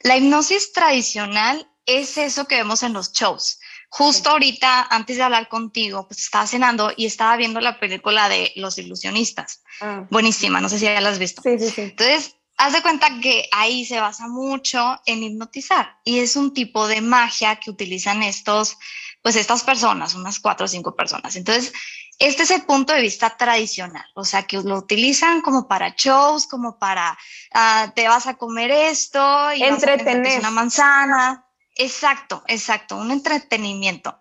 La 0.00 0.16
hipnosis 0.16 0.72
tradicional 0.72 1.68
es 1.86 2.16
eso 2.18 2.46
que 2.46 2.56
vemos 2.56 2.82
en 2.82 2.92
los 2.92 3.12
shows, 3.12 3.58
Justo 3.94 4.30
ahorita, 4.30 4.86
antes 4.88 5.18
de 5.18 5.22
hablar 5.22 5.48
contigo, 5.48 6.08
pues 6.08 6.20
estaba 6.20 6.46
cenando 6.46 6.94
y 6.96 7.04
estaba 7.04 7.36
viendo 7.36 7.60
la 7.60 7.78
película 7.78 8.26
de 8.30 8.50
Los 8.56 8.78
Ilusionistas. 8.78 9.62
Ah. 9.82 10.06
Buenísima, 10.10 10.62
no 10.62 10.70
sé 10.70 10.78
si 10.78 10.86
ya 10.86 10.98
la 11.02 11.10
has 11.10 11.18
visto. 11.18 11.42
Sí, 11.42 11.58
sí, 11.58 11.68
sí. 11.68 11.82
Entonces, 11.82 12.34
haz 12.56 12.72
de 12.72 12.80
cuenta 12.80 13.20
que 13.20 13.50
ahí 13.52 13.84
se 13.84 14.00
basa 14.00 14.28
mucho 14.28 14.98
en 15.04 15.22
hipnotizar 15.22 15.98
y 16.06 16.20
es 16.20 16.36
un 16.36 16.54
tipo 16.54 16.88
de 16.88 17.02
magia 17.02 17.56
que 17.56 17.68
utilizan 17.68 18.22
estos, 18.22 18.78
pues 19.20 19.36
estas 19.36 19.62
personas, 19.62 20.14
unas 20.14 20.40
cuatro 20.40 20.64
o 20.64 20.68
cinco 20.68 20.96
personas. 20.96 21.36
Entonces, 21.36 21.74
este 22.18 22.44
es 22.44 22.50
el 22.50 22.62
punto 22.62 22.94
de 22.94 23.02
vista 23.02 23.36
tradicional, 23.36 24.06
o 24.14 24.24
sea, 24.24 24.44
que 24.44 24.56
lo 24.56 24.78
utilizan 24.78 25.42
como 25.42 25.68
para 25.68 25.90
shows, 25.94 26.46
como 26.46 26.78
para, 26.78 27.18
ah, 27.52 27.92
te 27.94 28.08
vas 28.08 28.26
a 28.26 28.38
comer 28.38 28.70
esto 28.70 29.52
y 29.52 29.62
entretener 29.62 30.40
una 30.40 30.50
manzana. 30.50 31.46
Exacto, 31.76 32.42
exacto, 32.46 32.96
un 32.96 33.10
entretenimiento. 33.10 34.18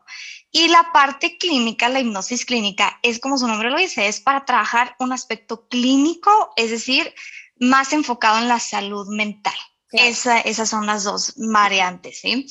Y 0.51 0.67
la 0.67 0.91
parte 0.91 1.38
clínica, 1.38 1.89
la 1.89 2.00
hipnosis 2.00 2.46
clínica, 2.46 3.00
es 3.03 3.20
como 3.20 3.38
su 3.38 3.48
nombre 3.48 3.70
lo 3.70 3.77
dice, 3.77 4.08
es 4.08 4.20
para 4.20 4.46
trabajar 4.46 4.96
un 5.00 5.13
aspecto 5.13 5.67
clínico, 5.67 6.51
es 6.58 6.72
decir, 6.72 7.13
más 7.58 7.93
enfocado 7.93 8.39
en 8.39 8.48
la 8.48 8.60
salud 8.60 9.08
mental. 9.08 9.55
esas 9.91 10.70
son 10.70 10.86
las 10.86 11.03
dos 11.03 11.34
variantes, 11.36 12.20
¿sí? 12.22 12.48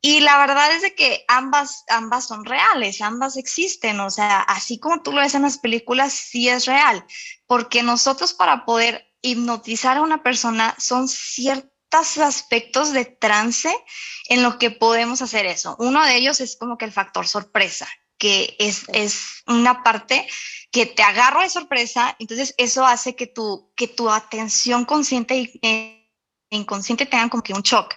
Y 0.00 0.20
la 0.20 0.36
verdad 0.38 0.70
es 0.74 0.82
de 0.82 0.94
que 0.94 1.24
ambas, 1.28 1.84
ambas 1.88 2.26
son 2.26 2.44
reales, 2.44 3.00
ambas 3.00 3.38
existen, 3.38 4.00
o 4.00 4.10
sea, 4.10 4.40
así 4.40 4.78
como 4.78 5.02
tú 5.02 5.12
lo 5.12 5.20
ves 5.20 5.34
en 5.34 5.42
las 5.42 5.56
películas, 5.56 6.12
sí 6.12 6.48
es 6.48 6.66
real, 6.66 7.06
porque 7.46 7.82
nosotros 7.82 8.34
para 8.34 8.66
poder 8.66 9.06
hipnotizar 9.22 9.96
a 9.96 10.02
una 10.02 10.22
persona 10.22 10.74
son 10.78 11.08
ciertos 11.08 11.73
aspectos 11.94 12.92
de 12.92 13.04
trance 13.04 13.74
en 14.28 14.42
lo 14.42 14.58
que 14.58 14.70
podemos 14.70 15.22
hacer 15.22 15.46
eso. 15.46 15.76
Uno 15.78 16.04
de 16.04 16.16
ellos 16.16 16.40
es 16.40 16.56
como 16.56 16.76
que 16.76 16.84
el 16.84 16.92
factor 16.92 17.26
sorpresa, 17.26 17.88
que 18.18 18.56
es, 18.58 18.84
es 18.88 19.42
una 19.46 19.82
parte 19.82 20.26
que 20.70 20.86
te 20.86 21.02
agarro 21.02 21.42
de 21.42 21.50
sorpresa, 21.50 22.16
entonces 22.18 22.54
eso 22.58 22.84
hace 22.84 23.14
que 23.14 23.26
tu, 23.26 23.72
que 23.76 23.86
tu 23.86 24.10
atención 24.10 24.84
consciente 24.84 25.52
e 25.62 26.10
inconsciente 26.50 27.06
tengan 27.06 27.28
como 27.28 27.42
que 27.42 27.54
un 27.54 27.62
shock. 27.62 27.94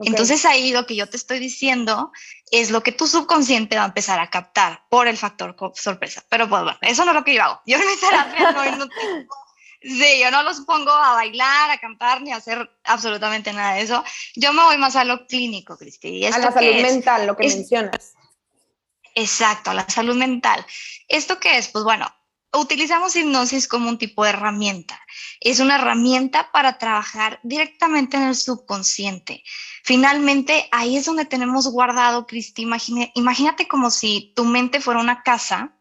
Entonces 0.00 0.44
ahí 0.44 0.72
lo 0.72 0.86
que 0.86 0.94
yo 0.94 1.08
te 1.08 1.16
estoy 1.16 1.40
diciendo 1.40 2.12
es 2.52 2.70
lo 2.70 2.82
que 2.82 2.92
tu 2.92 3.06
subconsciente 3.06 3.76
va 3.76 3.82
a 3.82 3.86
empezar 3.86 4.20
a 4.20 4.30
captar 4.30 4.84
por 4.88 5.08
el 5.08 5.16
factor 5.16 5.56
sorpresa. 5.74 6.24
Pero 6.28 6.48
pues 6.48 6.62
bueno, 6.62 6.78
eso 6.82 7.04
no 7.04 7.10
es 7.10 7.16
lo 7.16 7.24
que 7.24 7.34
yo 7.34 7.42
hago. 7.42 7.60
Yo 7.66 7.78
en 7.78 7.86
mi 7.86 7.96
terapia 7.96 8.52
no, 8.52 8.76
no 8.76 8.88
Sí, 9.80 10.20
yo 10.20 10.30
no 10.30 10.42
los 10.42 10.60
pongo 10.62 10.90
a 10.90 11.14
bailar, 11.14 11.70
a 11.70 11.78
cantar, 11.78 12.20
ni 12.22 12.32
a 12.32 12.36
hacer 12.36 12.68
absolutamente 12.84 13.52
nada 13.52 13.74
de 13.74 13.82
eso. 13.82 14.02
Yo 14.34 14.52
me 14.52 14.62
voy 14.64 14.76
más 14.76 14.96
a 14.96 15.04
lo 15.04 15.26
clínico, 15.26 15.76
Cristi. 15.76 16.26
A 16.26 16.38
la 16.38 16.52
salud 16.52 16.82
mental, 16.82 17.26
lo 17.26 17.36
que 17.36 17.46
mencionas. 17.46 18.14
Exacto, 19.14 19.70
a 19.70 19.74
la 19.74 19.88
salud 19.88 20.16
mental. 20.16 20.64
¿Esto 21.06 21.38
qué 21.38 21.58
es? 21.58 21.68
Pues 21.68 21.84
bueno, 21.84 22.12
utilizamos 22.52 23.14
hipnosis 23.14 23.68
como 23.68 23.88
un 23.88 23.98
tipo 23.98 24.24
de 24.24 24.30
herramienta. 24.30 25.00
Es 25.40 25.60
una 25.60 25.76
herramienta 25.76 26.50
para 26.52 26.78
trabajar 26.78 27.40
directamente 27.42 28.16
en 28.16 28.24
el 28.24 28.36
subconsciente. 28.36 29.42
Finalmente, 29.84 30.68
ahí 30.70 30.96
es 30.96 31.04
donde 31.04 31.24
tenemos 31.24 31.68
guardado, 31.68 32.26
Cristi. 32.26 32.66
Imagínate 33.14 33.68
como 33.68 33.90
si 33.90 34.32
tu 34.34 34.44
mente 34.44 34.80
fuera 34.80 35.00
una 35.00 35.22
casa 35.22 35.74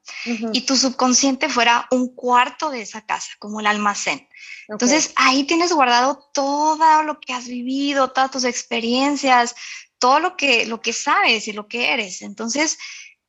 y 0.54 0.62
tu 0.62 0.76
subconsciente 0.76 1.50
fuera 1.50 1.88
un 1.92 2.14
cuarto 2.14 2.70
de 2.70 2.82
esa 2.82 3.06
casa, 3.06 3.32
como 3.40 3.60
el 3.60 3.68
almacén. 3.68 4.28
Entonces, 4.68 5.14
ahí 5.16 5.46
tienes 5.46 5.72
guardado 5.72 6.30
todo 6.34 7.04
lo 7.04 7.20
que 7.20 7.34
has 7.34 7.48
vivido, 7.48 8.12
todas 8.12 8.32
tus 8.32 8.44
experiencias, 8.44 9.56
todo 10.00 10.20
lo 10.20 10.38
que, 10.38 10.66
lo 10.66 10.82
que 10.82 10.94
sabes 10.94 11.48
y 11.48 11.54
lo 11.54 11.68
que 11.68 11.94
eres. 11.94 12.22
Entonces, 12.22 12.78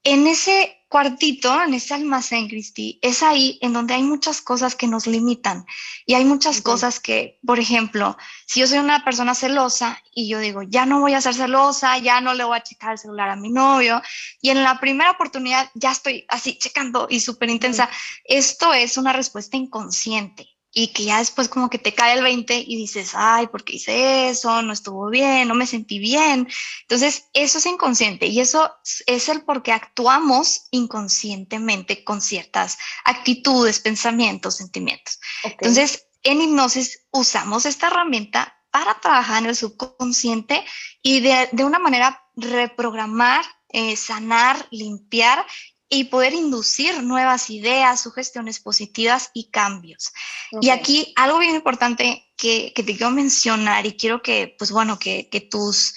en 0.04 0.26
ese 0.26 0.78
cuartito, 0.88 1.62
en 1.62 1.74
ese 1.74 1.94
almacén, 1.94 2.48
Cristi, 2.48 2.98
es 3.02 3.22
ahí 3.22 3.58
en 3.60 3.72
donde 3.72 3.94
hay 3.94 4.02
muchas 4.02 4.40
cosas 4.40 4.74
que 4.74 4.86
nos 4.86 5.06
limitan. 5.06 5.66
Y 6.06 6.14
hay 6.14 6.24
muchas 6.24 6.62
cosas 6.62 6.98
que, 6.98 7.38
por 7.46 7.58
ejemplo, 7.58 8.16
si 8.46 8.60
yo 8.60 8.66
soy 8.66 8.78
una 8.78 9.04
persona 9.04 9.34
celosa 9.34 10.02
y 10.14 10.28
yo 10.28 10.38
digo, 10.38 10.62
ya 10.62 10.86
no 10.86 11.00
voy 11.00 11.14
a 11.14 11.20
ser 11.20 11.34
celosa, 11.34 11.98
ya 11.98 12.20
no 12.20 12.32
le 12.34 12.44
voy 12.44 12.56
a 12.56 12.62
checar 12.62 12.92
el 12.92 12.98
celular 12.98 13.28
a 13.28 13.36
mi 13.36 13.50
novio, 13.50 14.00
y 14.40 14.50
en 14.50 14.62
la 14.62 14.80
primera 14.80 15.10
oportunidad 15.10 15.70
ya 15.74 15.92
estoy 15.92 16.24
así 16.28 16.58
checando 16.58 17.06
y 17.10 17.20
súper 17.20 17.50
intensa, 17.50 17.90
esto 18.24 18.72
es 18.72 18.96
una 18.96 19.12
respuesta 19.12 19.56
inconsciente 19.56 20.57
y 20.72 20.88
que 20.88 21.04
ya 21.04 21.18
después 21.18 21.48
como 21.48 21.70
que 21.70 21.78
te 21.78 21.94
cae 21.94 22.14
el 22.16 22.22
20 22.22 22.64
y 22.66 22.76
dices, 22.76 23.12
ay, 23.14 23.46
¿por 23.46 23.64
qué 23.64 23.76
hice 23.76 24.28
eso? 24.28 24.62
No 24.62 24.72
estuvo 24.72 25.08
bien, 25.08 25.48
no 25.48 25.54
me 25.54 25.66
sentí 25.66 25.98
bien. 25.98 26.48
Entonces, 26.82 27.28
eso 27.32 27.58
es 27.58 27.66
inconsciente 27.66 28.26
y 28.26 28.40
eso 28.40 28.70
es 29.06 29.28
el 29.28 29.42
por 29.42 29.62
qué 29.62 29.72
actuamos 29.72 30.68
inconscientemente 30.70 32.04
con 32.04 32.20
ciertas 32.20 32.78
actitudes, 33.04 33.80
pensamientos, 33.80 34.56
sentimientos. 34.56 35.20
Entonces, 35.42 36.06
en 36.22 36.42
hipnosis 36.42 37.06
usamos 37.10 37.64
esta 37.64 37.86
herramienta 37.86 38.54
para 38.70 39.00
trabajar 39.00 39.42
en 39.42 39.48
el 39.48 39.56
subconsciente 39.56 40.64
y 41.02 41.20
de, 41.20 41.48
de 41.52 41.64
una 41.64 41.78
manera 41.78 42.22
reprogramar, 42.36 43.44
eh, 43.70 43.96
sanar, 43.96 44.66
limpiar 44.70 45.44
y 45.88 46.04
poder 46.04 46.34
inducir 46.34 47.02
nuevas 47.02 47.48
ideas, 47.50 48.00
sugestiones 48.00 48.60
positivas 48.60 49.30
y 49.32 49.50
cambios. 49.50 50.12
Y 50.60 50.68
aquí 50.70 51.12
algo 51.16 51.38
bien 51.38 51.54
importante 51.54 52.30
que, 52.36 52.72
que, 52.74 52.82
te 52.82 52.96
quiero 52.96 53.10
mencionar 53.10 53.86
y 53.86 53.92
quiero 53.92 54.22
que, 54.22 54.54
pues 54.58 54.70
bueno, 54.70 54.98
que, 54.98 55.28
que 55.30 55.40
tus, 55.40 55.94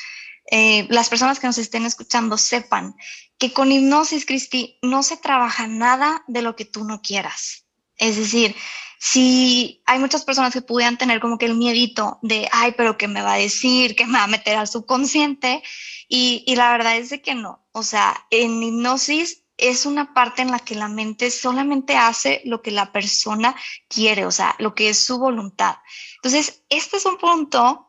eh, 0.50 0.88
las 0.90 1.10
personas 1.10 1.40
que 1.40 1.48
nos 1.48 1.58
estén 1.58 1.86
escuchando 1.86 2.38
sepan 2.38 2.96
que 3.38 3.54
con 3.54 3.72
hipnosis, 3.72 4.26
Cristi, 4.26 4.78
no 4.82 5.02
se 5.04 5.18
trabaja 5.18 5.68
nada 5.68 6.24
de 6.28 6.42
lo 6.42 6.56
que 6.56 6.66
tú 6.66 6.84
no 6.84 7.02
quieras. 7.02 7.66
Es 7.98 8.16
decir, 8.16 8.56
si 9.00 9.82
hay 9.88 9.98
muchas 9.98 10.24
personas 10.24 10.54
que 10.54 10.62
pudieran 10.62 10.98
tener 10.98 11.20
como 11.20 11.38
que 11.38 11.48
el 11.48 11.56
miedito 11.56 12.20
de, 12.22 12.48
ay, 12.52 12.76
pero 12.78 12.98
¿qué 12.98 13.08
me 13.08 13.24
va 13.24 13.34
a 13.34 13.38
decir? 13.38 13.96
¿Qué 13.96 14.06
me 14.06 14.20
va 14.20 14.26
a 14.26 14.28
meter 14.28 14.58
al 14.58 14.68
subconsciente? 14.68 15.64
Y, 16.08 16.44
y 16.46 16.56
la 16.56 16.72
verdad 16.72 16.98
es 16.98 17.10
de 17.10 17.22
que 17.22 17.34
no. 17.34 17.66
O 17.72 17.82
sea, 17.82 18.28
en 18.30 18.62
hipnosis 18.62 19.41
es 19.62 19.86
una 19.86 20.14
parte 20.14 20.42
en 20.42 20.52
la 20.52 20.60
que 20.60 20.76
la 20.76 20.90
mente 20.90 21.30
solamente 21.30 21.96
hace 21.96 22.42
lo 22.46 22.62
que 22.62 22.72
la 22.72 22.92
persona 22.92 23.56
quiere, 23.88 24.26
o 24.26 24.32
sea, 24.32 24.56
lo 24.58 24.74
que 24.74 24.90
es 24.90 24.98
su 24.98 25.20
voluntad. 25.20 25.76
Entonces, 26.16 26.64
este 26.68 26.98
es 26.98 27.06
un 27.06 27.18
punto, 27.18 27.88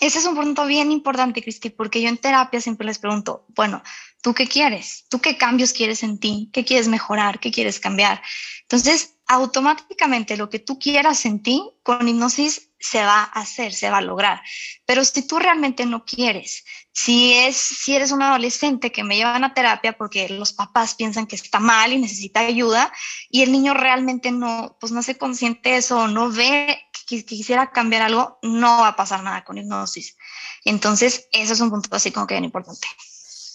ese 0.00 0.18
es 0.18 0.24
un 0.24 0.34
punto 0.34 0.66
bien 0.66 0.90
importante, 0.90 1.42
Cristi, 1.42 1.68
porque 1.68 2.00
yo 2.00 2.08
en 2.08 2.16
terapia 2.16 2.60
siempre 2.62 2.86
les 2.86 2.98
pregunto, 2.98 3.44
bueno, 3.54 3.82
¿tú 4.22 4.32
qué 4.32 4.48
quieres? 4.48 5.04
¿Tú 5.10 5.20
qué 5.20 5.36
cambios 5.36 5.74
quieres 5.74 6.02
en 6.02 6.18
ti? 6.18 6.48
¿Qué 6.52 6.64
quieres 6.64 6.88
mejorar? 6.88 7.40
¿Qué 7.40 7.52
quieres 7.52 7.78
cambiar? 7.78 8.22
Entonces, 8.62 9.16
automáticamente 9.26 10.36
lo 10.38 10.48
que 10.48 10.60
tú 10.60 10.78
quieras 10.78 11.26
en 11.26 11.42
ti, 11.42 11.62
con 11.82 12.08
hipnosis 12.08 12.65
se 12.78 13.02
va 13.04 13.22
a 13.22 13.40
hacer, 13.40 13.72
se 13.72 13.90
va 13.90 13.98
a 13.98 14.02
lograr. 14.02 14.42
Pero 14.84 15.04
si 15.04 15.26
tú 15.26 15.38
realmente 15.38 15.86
no 15.86 16.04
quieres, 16.04 16.64
si, 16.92 17.34
es, 17.34 17.56
si 17.56 17.94
eres 17.94 18.10
un 18.10 18.22
adolescente 18.22 18.90
que 18.90 19.04
me 19.04 19.16
llevan 19.16 19.44
a 19.44 19.54
terapia 19.54 19.96
porque 19.96 20.28
los 20.28 20.52
papás 20.52 20.94
piensan 20.94 21.26
que 21.26 21.36
está 21.36 21.60
mal 21.60 21.92
y 21.92 21.98
necesita 21.98 22.40
ayuda 22.40 22.92
y 23.28 23.42
el 23.42 23.52
niño 23.52 23.74
realmente 23.74 24.32
no, 24.32 24.76
pues 24.80 24.92
no 24.92 25.02
se 25.02 25.18
consciente 25.18 25.70
de 25.70 25.76
eso, 25.76 26.08
no 26.08 26.30
ve 26.30 26.78
que, 27.06 27.24
quisiera 27.24 27.70
cambiar 27.70 28.02
algo, 28.02 28.38
no 28.42 28.80
va 28.80 28.88
a 28.88 28.96
pasar 28.96 29.22
nada 29.22 29.44
con 29.44 29.58
hipnosis. 29.58 30.16
Entonces, 30.64 31.28
eso 31.32 31.52
es 31.52 31.60
un 31.60 31.70
punto 31.70 31.94
así 31.94 32.10
como 32.10 32.26
que 32.26 32.34
bien 32.34 32.44
importante. 32.44 32.88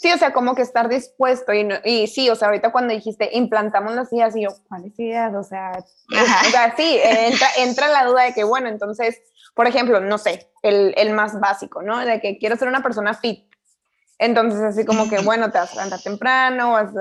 Sí, 0.01 0.12
o 0.12 0.17
sea, 0.17 0.34
como 0.34 0.55
que 0.55 0.63
estar 0.63 0.89
dispuesto 0.89 1.53
y, 1.53 1.67
y 1.86 2.08
sí, 2.08 2.27
o 2.29 2.36
sea, 2.36 2.48
ahorita 2.48 2.72
cuando 2.72 2.91
dijiste 2.91 3.29
implantamos 3.34 3.93
las 3.93 4.12
ideas 4.12 4.36
y 4.36 4.43
yo, 4.43 4.50
¿cuáles 4.67 4.98
ideas? 4.98 5.36
O 5.36 5.43
sea, 5.43 5.74
o 5.77 6.50
sea 6.50 6.75
sí, 6.75 7.00
entra, 7.03 7.48
entra 7.58 7.88
la 7.88 8.05
duda 8.05 8.24
de 8.24 8.34
que, 8.34 8.43
bueno, 8.43 8.67
entonces 8.67 9.22
por 9.53 9.67
ejemplo, 9.67 10.00
no 10.00 10.17
sé, 10.17 10.50
el, 10.62 10.93
el, 10.98 11.13
más 11.13 11.39
básico, 11.39 11.81
¿no? 11.81 12.00
De 12.00 12.22
que 12.22 12.38
quiero 12.38 12.55
ser 12.55 12.67
una 12.67 12.81
persona 12.81 13.13
fit. 13.13 13.46
Entonces, 14.17 14.62
así 14.62 14.86
como 14.86 15.10
que, 15.10 15.20
bueno, 15.20 15.51
te 15.51 15.58
vas 15.58 15.72
a 15.72 15.75
levantar 15.75 16.01
temprano, 16.01 16.72
vas 16.72 16.91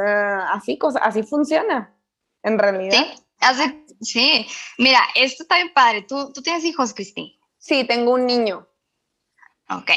así, 0.53 0.79
cosa, 0.79 0.99
así 1.01 1.23
funciona, 1.23 1.95
en 2.43 2.59
realidad. 2.59 2.97
Sí, 2.97 3.25
hace, 3.41 3.85
sí. 4.01 4.47
Mira, 4.79 5.01
esto 5.15 5.45
está 5.45 5.57
bien 5.57 5.73
padre. 5.73 6.03
¿Tú, 6.03 6.33
¿Tú 6.33 6.43
tienes 6.43 6.65
hijos, 6.65 6.95
Cristi? 6.95 7.39
Sí, 7.59 7.85
tengo 7.85 8.15
un 8.15 8.27
niño. 8.27 8.67
Ok. 9.71 9.91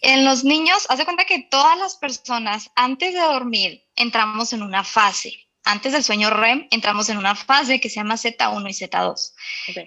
En 0.00 0.24
los 0.24 0.44
niños, 0.44 0.86
haz 0.88 0.98
de 0.98 1.04
cuenta 1.04 1.24
que 1.24 1.46
todas 1.50 1.78
las 1.78 1.96
personas, 1.96 2.70
antes 2.74 3.12
de 3.12 3.20
dormir, 3.20 3.84
entramos 3.94 4.52
en 4.52 4.62
una 4.62 4.82
fase 4.82 5.51
antes 5.64 5.92
del 5.92 6.02
sueño 6.02 6.30
REM, 6.30 6.66
entramos 6.70 7.08
en 7.08 7.18
una 7.18 7.34
fase 7.34 7.80
que 7.80 7.88
se 7.88 7.96
llama 7.96 8.14
Z1 8.14 8.68
y 8.68 8.72
Z2. 8.72 9.32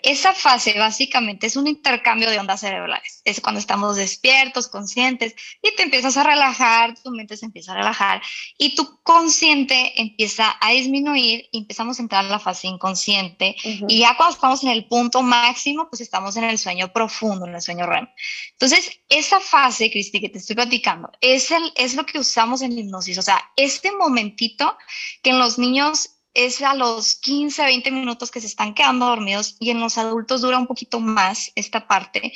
Esa 0.03 0.33
fase 0.33 0.77
básicamente 0.77 1.47
es 1.47 1.55
un 1.55 1.67
intercambio 1.67 2.29
de 2.29 2.39
ondas 2.39 2.61
cerebrales. 2.61 3.21
Es 3.25 3.41
cuando 3.41 3.59
estamos 3.59 3.97
despiertos, 3.97 4.67
conscientes, 4.67 5.35
y 5.61 5.75
te 5.75 5.83
empiezas 5.83 6.15
a 6.17 6.23
relajar, 6.23 6.95
tu 7.01 7.11
mente 7.11 7.35
se 7.35 7.45
empieza 7.45 7.73
a 7.73 7.75
relajar, 7.75 8.21
y 8.57 8.75
tu 8.75 9.01
consciente 9.03 9.99
empieza 10.01 10.55
a 10.61 10.71
disminuir 10.71 11.49
y 11.51 11.59
empezamos 11.59 11.99
a 11.99 12.03
entrar 12.03 12.23
en 12.23 12.31
la 12.31 12.39
fase 12.39 12.67
inconsciente. 12.67 13.55
Y 13.63 13.99
ya 13.99 14.15
cuando 14.15 14.35
estamos 14.35 14.63
en 14.63 14.69
el 14.69 14.85
punto 14.85 15.21
máximo, 15.21 15.89
pues 15.89 16.01
estamos 16.01 16.37
en 16.37 16.45
el 16.45 16.57
sueño 16.57 16.93
profundo, 16.93 17.45
en 17.47 17.55
el 17.55 17.61
sueño 17.61 17.85
REM. 17.85 18.07
Entonces, 18.53 18.91
esa 19.09 19.39
fase, 19.39 19.91
Cristi, 19.91 20.21
que 20.21 20.29
te 20.29 20.37
estoy 20.37 20.55
platicando, 20.55 21.11
es, 21.19 21.51
el, 21.51 21.71
es 21.75 21.95
lo 21.95 22.05
que 22.05 22.19
usamos 22.19 22.61
en 22.61 22.77
hipnosis. 22.77 23.17
O 23.17 23.21
sea, 23.21 23.51
este 23.57 23.91
momentito 23.91 24.77
que 25.21 25.31
en 25.31 25.39
los 25.39 25.57
niños 25.65 26.11
es 26.33 26.61
a 26.61 26.75
los 26.75 27.15
15, 27.15 27.63
20 27.63 27.91
minutos 27.91 28.29
que 28.29 28.41
se 28.41 28.47
están 28.47 28.73
quedando 28.73 29.07
dormidos 29.07 29.55
y 29.59 29.69
en 29.69 29.79
los 29.79 29.97
adultos 29.97 30.41
dura 30.41 30.59
un 30.59 30.67
poquito 30.67 30.99
más 30.99 31.51
esta 31.55 31.87
parte. 31.87 32.33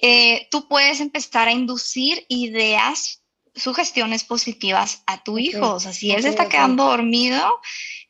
Eh, 0.00 0.48
tú 0.50 0.68
puedes 0.68 1.00
empezar 1.00 1.48
a 1.48 1.52
inducir 1.52 2.24
ideas, 2.28 3.22
sugestiones 3.54 4.24
positivas 4.24 5.02
a 5.06 5.22
tu 5.22 5.38
hijo. 5.38 5.74
O 5.74 5.80
sea, 5.80 5.92
si 5.92 6.12
él 6.12 6.22
se 6.22 6.28
está 6.28 6.48
quedando 6.48 6.84
dormido, 6.84 7.60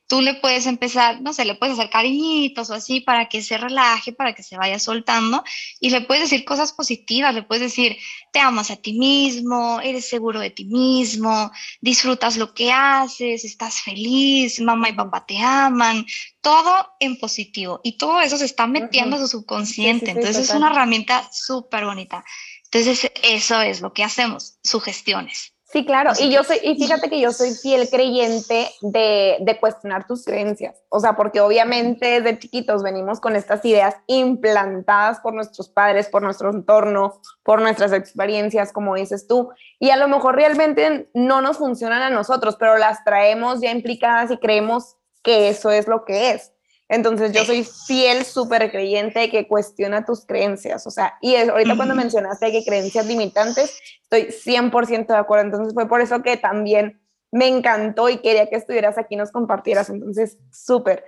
tú 0.07 0.21
le 0.21 0.35
puedes 0.35 0.67
empezar, 0.67 1.21
no 1.23 1.33
sé, 1.33 1.45
le 1.45 1.55
puedes 1.55 1.79
hacer 1.79 1.91
cariñitos 1.91 2.71
o 2.71 2.75
así 2.75 3.01
para 3.01 3.29
que 3.29 3.43
se 3.43 3.57
relaje, 3.57 4.13
para 4.13 4.35
que 4.35 4.43
se 4.43 4.57
vaya 4.57 4.79
soltando 4.79 5.43
y 5.81 5.91
le 5.91 6.03
puedes 6.03 6.25
decir 6.25 6.45
cosas 6.45 6.73
positivas, 6.73 7.35
le 7.35 7.43
puedes 7.43 7.63
decir, 7.63 7.97
te 8.33 8.41
amas 8.41 8.71
a 8.71 8.77
ti 8.77 8.93
mismo, 8.95 9.81
eres 9.81 10.09
seguro 10.09 10.41
de 10.41 10.51
ti 10.51 10.67
mismo, 10.67 11.51
disfrutas 11.81 12.37
lo 12.37 12.53
que 12.53 12.71
haces, 12.71 13.45
estás 13.45 13.81
feliz, 13.81 14.61
mamá 14.61 14.91
y 14.91 14.93
papá 14.93 15.25
te 15.25 15.39
aman, 15.39 16.05
todo 16.41 16.95
en 17.01 17.19
positivo 17.19 17.81
y 17.83 17.97
todo 17.97 18.21
eso 18.21 18.37
se 18.37 18.45
está 18.45 18.67
metiendo 18.67 19.17
a 19.17 19.21
su 19.21 19.29
subconsciente, 19.29 20.11
entonces 20.11 20.51
es 20.51 20.55
una 20.55 20.71
herramienta 20.71 21.29
súper 21.33 21.87
bonita. 21.87 22.25
Entonces 22.65 23.11
eso 23.23 23.63
es 23.63 23.81
lo 23.81 23.93
que 23.93 24.03
hacemos, 24.03 24.59
sugestiones. 24.63 25.54
Sí, 25.75 25.85
claro. 25.85 26.13
Y 26.21 26.31
yo 26.31 26.45
soy, 26.45 26.59
y 26.63 26.77
fíjate 26.77 27.11
que 27.11 27.19
yo 27.19 27.33
soy 27.33 27.51
fiel 27.51 27.89
creyente 27.91 28.71
de, 28.81 29.39
de, 29.41 29.59
cuestionar 29.59 30.07
tus 30.07 30.25
creencias. 30.25 30.81
O 30.89 31.01
sea, 31.01 31.17
porque 31.17 31.41
obviamente 31.41 32.21
de 32.21 32.39
chiquitos 32.39 32.85
venimos 32.85 33.19
con 33.19 33.35
estas 33.35 33.65
ideas 33.65 33.97
implantadas 34.07 35.19
por 35.19 35.35
nuestros 35.35 35.69
padres, 35.69 36.07
por 36.09 36.23
nuestro 36.23 36.53
entorno, 36.53 37.21
por 37.43 37.61
nuestras 37.61 37.93
experiencias, 37.93 38.73
como 38.73 38.95
dices 38.95 39.27
tú. 39.27 39.51
Y 39.81 39.91
a 39.91 39.97
lo 39.97 40.07
mejor 40.07 40.37
realmente 40.37 41.11
no 41.13 41.41
nos 41.41 41.59
funcionan 41.59 42.03
a 42.03 42.11
nosotros, 42.11 42.55
pero 42.57 42.79
las 42.79 43.03
traemos 43.03 43.61
ya 43.61 43.73
implicadas 43.73 44.31
y 44.31 44.37
creemos 44.37 44.95
que 45.25 45.49
eso 45.49 45.73
es 45.73 45.89
lo 45.89 46.05
que 46.05 46.31
es. 46.31 46.54
Entonces 46.95 47.33
yo 47.33 47.45
soy 47.45 47.65
fiel, 47.65 48.25
súper 48.25 48.71
creyente 48.71 49.29
que 49.29 49.49
cuestiona 49.49 50.05
tus 50.05 50.25
creencias. 50.25 50.87
O 50.87 50.93
sea, 50.93 51.19
y 51.21 51.35
ahorita 51.35 51.75
cuando 51.75 51.97
mencionaste 51.97 52.53
que 52.53 52.65
creencias 52.65 53.07
limitantes, 53.07 53.77
estoy 54.03 54.29
100% 54.55 55.09
de 55.09 55.17
acuerdo. 55.17 55.47
Entonces 55.47 55.75
fue 55.75 55.89
por 55.89 56.01
eso 56.01 56.23
que 56.23 56.37
también 56.37 57.01
me 57.33 57.49
encantó 57.49 58.09
y 58.09 58.19
quería 58.19 58.49
que 58.49 58.55
estuvieras 58.55 58.97
aquí 58.97 59.17
y 59.17 59.19
nos 59.19 59.33
compartieras. 59.33 59.91
Entonces, 59.91 60.39
súper. 60.53 61.05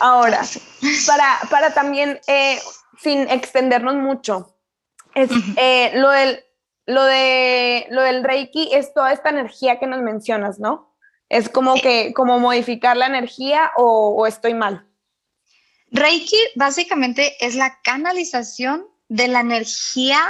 Ahora, 0.00 0.40
para, 1.06 1.38
para 1.50 1.74
también, 1.74 2.18
eh, 2.28 2.58
sin 2.98 3.28
extendernos 3.28 3.96
mucho, 3.96 4.56
es, 5.14 5.28
eh, 5.58 5.92
lo, 5.96 6.08
del, 6.08 6.42
lo, 6.86 7.04
de, 7.04 7.88
lo 7.90 8.00
del 8.00 8.24
Reiki 8.24 8.70
es 8.72 8.94
toda 8.94 9.12
esta 9.12 9.28
energía 9.28 9.78
que 9.78 9.86
nos 9.86 10.00
mencionas, 10.00 10.58
¿no? 10.58 10.96
Es 11.28 11.50
como 11.50 11.74
que, 11.74 12.14
como 12.14 12.40
modificar 12.40 12.96
la 12.96 13.04
energía 13.04 13.70
o, 13.76 14.14
o 14.16 14.26
estoy 14.26 14.54
mal. 14.54 14.85
Reiki 15.90 16.36
básicamente 16.54 17.34
es 17.44 17.54
la 17.54 17.80
canalización 17.82 18.86
de 19.08 19.28
la 19.28 19.40
energía 19.40 20.20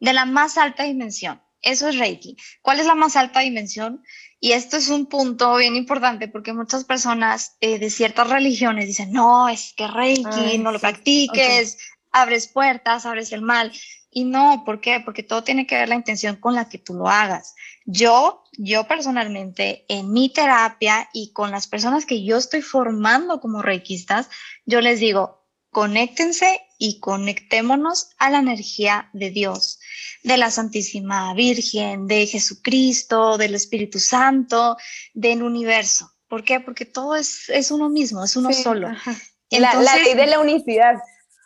de 0.00 0.12
la 0.12 0.24
más 0.24 0.58
alta 0.58 0.84
dimensión. 0.84 1.42
Eso 1.62 1.88
es 1.88 1.98
Reiki. 1.98 2.36
¿Cuál 2.62 2.80
es 2.80 2.86
la 2.86 2.94
más 2.94 3.16
alta 3.16 3.40
dimensión? 3.40 4.02
Y 4.40 4.52
esto 4.52 4.76
es 4.76 4.88
un 4.88 5.06
punto 5.06 5.56
bien 5.56 5.74
importante 5.74 6.28
porque 6.28 6.52
muchas 6.52 6.84
personas 6.84 7.56
eh, 7.60 7.78
de 7.78 7.90
ciertas 7.90 8.30
religiones 8.30 8.86
dicen, 8.86 9.12
no, 9.12 9.48
es 9.48 9.74
que 9.76 9.88
Reiki, 9.88 10.58
no 10.58 10.70
lo 10.70 10.78
practiques, 10.78 11.78
abres 12.12 12.46
puertas, 12.46 13.06
abres 13.06 13.32
el 13.32 13.42
mal. 13.42 13.72
Y 14.10 14.24
no, 14.24 14.62
¿por 14.64 14.80
qué? 14.80 15.00
Porque 15.04 15.22
todo 15.22 15.42
tiene 15.42 15.66
que 15.66 15.74
ver 15.74 15.88
la 15.88 15.96
intención 15.96 16.36
con 16.36 16.54
la 16.54 16.68
que 16.68 16.78
tú 16.78 16.94
lo 16.94 17.08
hagas. 17.08 17.54
Yo, 17.84 18.44
yo 18.58 18.88
personalmente, 18.88 19.84
en 19.88 20.12
mi 20.12 20.30
terapia 20.30 21.08
y 21.12 21.32
con 21.32 21.52
las 21.52 21.68
personas 21.68 22.04
que 22.04 22.24
yo 22.24 22.36
estoy 22.36 22.60
formando 22.60 23.40
como 23.40 23.62
reikistas, 23.62 24.28
yo 24.66 24.80
les 24.80 24.98
digo, 24.98 25.46
conéctense 25.70 26.60
y 26.76 26.98
conectémonos 26.98 28.10
a 28.18 28.30
la 28.30 28.40
energía 28.40 29.10
de 29.12 29.30
Dios, 29.30 29.78
de 30.24 30.36
la 30.36 30.50
Santísima 30.50 31.32
Virgen, 31.34 32.08
de 32.08 32.26
Jesucristo, 32.26 33.38
del 33.38 33.54
Espíritu 33.54 34.00
Santo, 34.00 34.76
del 35.14 35.44
universo. 35.44 36.12
¿Por 36.26 36.42
qué? 36.42 36.58
Porque 36.58 36.84
todo 36.84 37.14
es, 37.14 37.48
es 37.48 37.70
uno 37.70 37.88
mismo, 37.88 38.24
es 38.24 38.34
uno 38.34 38.52
solo. 38.52 38.88
la, 39.50 39.74
la 39.74 39.96
ley 39.98 40.14
de 40.14 40.26
la 40.26 40.40
unicidad, 40.40 40.96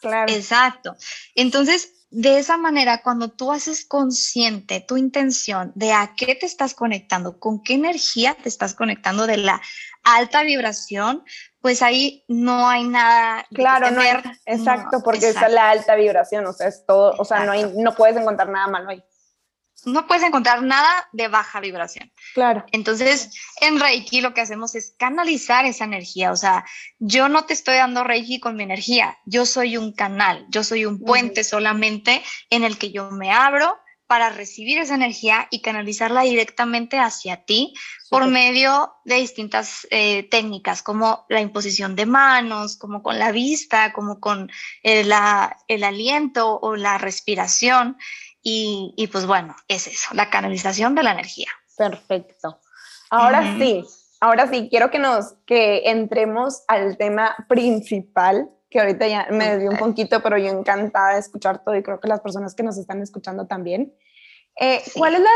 claro. 0.00 0.33
Exacto. 0.33 0.97
Entonces, 1.35 1.92
de 2.12 2.38
esa 2.38 2.59
manera, 2.59 3.02
cuando 3.02 3.31
tú 3.31 3.52
haces 3.52 3.87
consciente 3.87 4.85
tu 4.87 4.99
intención 4.99 5.73
de 5.75 5.92
a 5.92 6.12
qué 6.14 6.35
te 6.35 6.45
estás 6.45 6.75
conectando, 6.75 7.40
con 7.40 7.62
qué 7.62 7.73
energía 7.73 8.37
te 8.40 8.50
estás 8.50 8.75
conectando 8.75 9.26
de 9.26 9.38
la 9.38 9.62
alta 10.04 10.42
vibración, 10.42 11.25
pues 11.62 11.81
ahí 11.81 12.23
no 12.28 12.69
hay 12.69 12.85
nada. 12.85 13.47
Claro, 13.54 13.90
no 13.90 14.02
hay, 14.02 14.11
exacto, 14.45 15.02
porque 15.02 15.31
es 15.31 15.40
la 15.50 15.71
alta 15.71 15.95
vibración, 15.95 16.45
o 16.47 16.52
sea, 16.52 16.69
es 16.69 16.85
todo, 16.85 17.14
o 17.16 17.25
sea, 17.25 17.47
no, 17.47 17.52
hay, 17.52 17.73
no 17.76 17.95
puedes 17.95 18.16
encontrar 18.16 18.50
nada 18.50 18.66
malo 18.66 18.90
ahí. 18.90 19.02
No 19.84 20.06
puedes 20.06 20.22
encontrar 20.22 20.62
nada 20.62 21.08
de 21.12 21.28
baja 21.28 21.60
vibración. 21.60 22.12
Claro. 22.34 22.64
Entonces, 22.72 23.30
en 23.60 23.80
Reiki 23.80 24.20
lo 24.20 24.34
que 24.34 24.40
hacemos 24.40 24.74
es 24.74 24.94
canalizar 24.98 25.64
esa 25.66 25.84
energía. 25.84 26.32
O 26.32 26.36
sea, 26.36 26.64
yo 26.98 27.28
no 27.28 27.44
te 27.44 27.54
estoy 27.54 27.76
dando 27.76 28.04
Reiki 28.04 28.40
con 28.40 28.56
mi 28.56 28.62
energía. 28.62 29.18
Yo 29.24 29.46
soy 29.46 29.76
un 29.76 29.92
canal, 29.92 30.46
yo 30.50 30.62
soy 30.64 30.84
un 30.84 31.00
puente 31.00 31.44
solamente 31.44 32.22
en 32.50 32.64
el 32.64 32.78
que 32.78 32.92
yo 32.92 33.10
me 33.10 33.32
abro 33.32 33.76
para 34.12 34.28
recibir 34.28 34.76
esa 34.76 34.94
energía 34.94 35.48
y 35.50 35.62
canalizarla 35.62 36.20
directamente 36.20 36.98
hacia 36.98 37.46
ti 37.46 37.72
por 38.10 38.26
medio 38.26 38.92
de 39.06 39.14
distintas 39.14 39.86
eh, 39.90 40.24
técnicas, 40.24 40.82
como 40.82 41.24
la 41.30 41.40
imposición 41.40 41.96
de 41.96 42.04
manos, 42.04 42.76
como 42.76 43.02
con 43.02 43.18
la 43.18 43.32
vista, 43.32 43.94
como 43.94 44.20
con 44.20 44.50
el, 44.82 45.10
el 45.66 45.82
aliento 45.82 46.60
o 46.60 46.76
la 46.76 46.98
respiración. 46.98 47.97
Y, 48.43 48.93
y, 48.97 49.07
pues 49.07 49.26
bueno, 49.26 49.55
es 49.69 49.87
eso, 49.87 50.15
la 50.15 50.28
canalización 50.28 50.95
de 50.95 51.05
la 51.05 51.13
energía. 51.13 51.49
Perfecto. 51.76 52.61
Ahora 53.11 53.57
sí, 53.59 53.85
ahora 54.21 54.49
sí, 54.49 54.69
quiero 54.71 54.91
que 54.91 54.99
nos, 54.99 55.35
que 55.47 55.91
entremos 55.91 56.63
al 56.67 56.97
tema 56.97 57.37
principal, 57.49 58.50
que 58.71 58.81
ahorita 58.81 59.07
ya 59.07 59.28
me 59.31 59.50
desvió 59.50 59.71
un 59.71 59.76
poquito, 59.76 60.23
pero 60.23 60.39
yo 60.39 60.49
encantada 60.49 61.15
de 61.15 61.21
escuchar 61.21 61.63
todo 61.63 61.76
y 61.76 61.83
creo 61.83 62.00
que 62.00 62.09
las 62.09 62.21
personas 62.21 62.55
que 62.55 62.63
nos 62.63 62.78
están 62.78 63.02
escuchando 63.02 63.47
también. 63.47 63.95
Eh, 64.59 64.83
¿Cuál 64.95 65.15
es 65.15 65.21
la, 65.21 65.31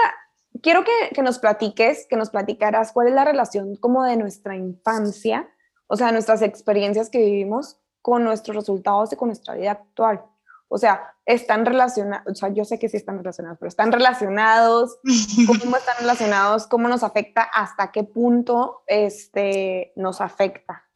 quiero 0.63 0.85
que, 0.85 1.15
que, 1.15 1.23
nos 1.23 1.39
platiques, 1.39 2.07
que 2.09 2.17
nos 2.17 2.31
platicaras 2.31 2.93
cuál 2.93 3.09
es 3.09 3.15
la 3.15 3.25
relación 3.25 3.77
como 3.77 4.05
de 4.05 4.17
nuestra 4.17 4.57
infancia, 4.57 5.49
o 5.87 5.97
sea, 5.97 6.13
nuestras 6.13 6.43
experiencias 6.43 7.11
que 7.11 7.19
vivimos 7.19 7.79
con 8.01 8.25
nuestros 8.25 8.57
resultados 8.57 9.13
y 9.13 9.17
con 9.17 9.29
nuestra 9.29 9.55
vida 9.55 9.73
actual. 9.73 10.23
O 10.69 10.79
sea, 10.79 11.15
están 11.25 11.65
relacionados, 11.65 12.27
o 12.31 12.35
sea, 12.35 12.49
yo 12.53 12.65
sé 12.65 12.79
que 12.79 12.89
sí 12.89 12.97
están 12.97 13.19
relacionados, 13.19 13.59
pero 13.59 13.69
están 13.69 13.93
relacionados, 13.93 14.99
cómo 15.47 15.77
están 15.77 15.97
relacionados, 16.01 16.67
cómo 16.67 16.89
nos 16.89 17.03
afecta, 17.03 17.43
hasta 17.43 17.93
qué 17.93 18.03
punto 18.05 18.83
este, 18.87 19.93
nos 19.97 20.21
afecta. 20.21 20.89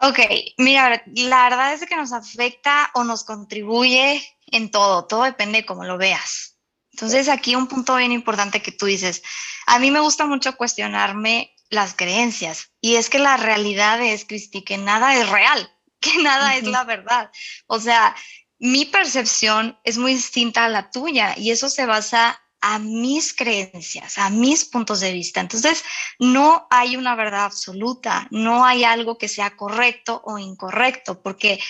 Ok, 0.00 0.18
mira, 0.58 1.02
la 1.06 1.44
verdad 1.44 1.72
es 1.72 1.84
que 1.84 1.96
nos 1.96 2.12
afecta 2.12 2.90
o 2.94 3.04
nos 3.04 3.24
contribuye 3.24 4.22
en 4.46 4.70
todo, 4.70 5.06
todo 5.06 5.24
depende 5.24 5.58
de 5.58 5.66
cómo 5.66 5.84
lo 5.84 5.98
veas. 5.98 6.58
Entonces 6.92 7.28
aquí 7.28 7.54
un 7.54 7.66
punto 7.66 7.96
bien 7.96 8.12
importante 8.12 8.62
que 8.62 8.72
tú 8.72 8.86
dices, 8.86 9.22
a 9.66 9.78
mí 9.78 9.90
me 9.90 10.00
gusta 10.00 10.26
mucho 10.26 10.56
cuestionarme 10.56 11.54
las 11.70 11.94
creencias 11.94 12.70
y 12.80 12.96
es 12.96 13.10
que 13.10 13.18
la 13.18 13.36
realidad 13.36 14.00
es, 14.00 14.24
Cristi, 14.24 14.62
que 14.62 14.78
nada 14.78 15.14
es 15.14 15.28
real, 15.28 15.70
que 16.00 16.22
nada 16.22 16.56
es 16.56 16.64
la 16.64 16.84
verdad. 16.84 17.30
O 17.66 17.78
sea, 17.80 18.14
mi 18.58 18.84
percepción 18.84 19.78
es 19.84 19.98
muy 19.98 20.14
distinta 20.14 20.64
a 20.64 20.68
la 20.68 20.90
tuya 20.90 21.34
y 21.36 21.50
eso 21.50 21.68
se 21.68 21.86
basa 21.86 22.40
a 22.60 22.78
mis 22.78 23.34
creencias, 23.34 24.18
a 24.18 24.30
mis 24.30 24.64
puntos 24.64 25.00
de 25.00 25.12
vista. 25.12 25.40
Entonces, 25.40 25.84
no 26.18 26.66
hay 26.70 26.96
una 26.96 27.14
verdad 27.14 27.44
absoluta, 27.44 28.26
no 28.30 28.64
hay 28.64 28.84
algo 28.84 29.16
que 29.16 29.28
sea 29.28 29.56
correcto 29.56 30.22
o 30.24 30.38
incorrecto, 30.38 31.22
porque 31.22 31.60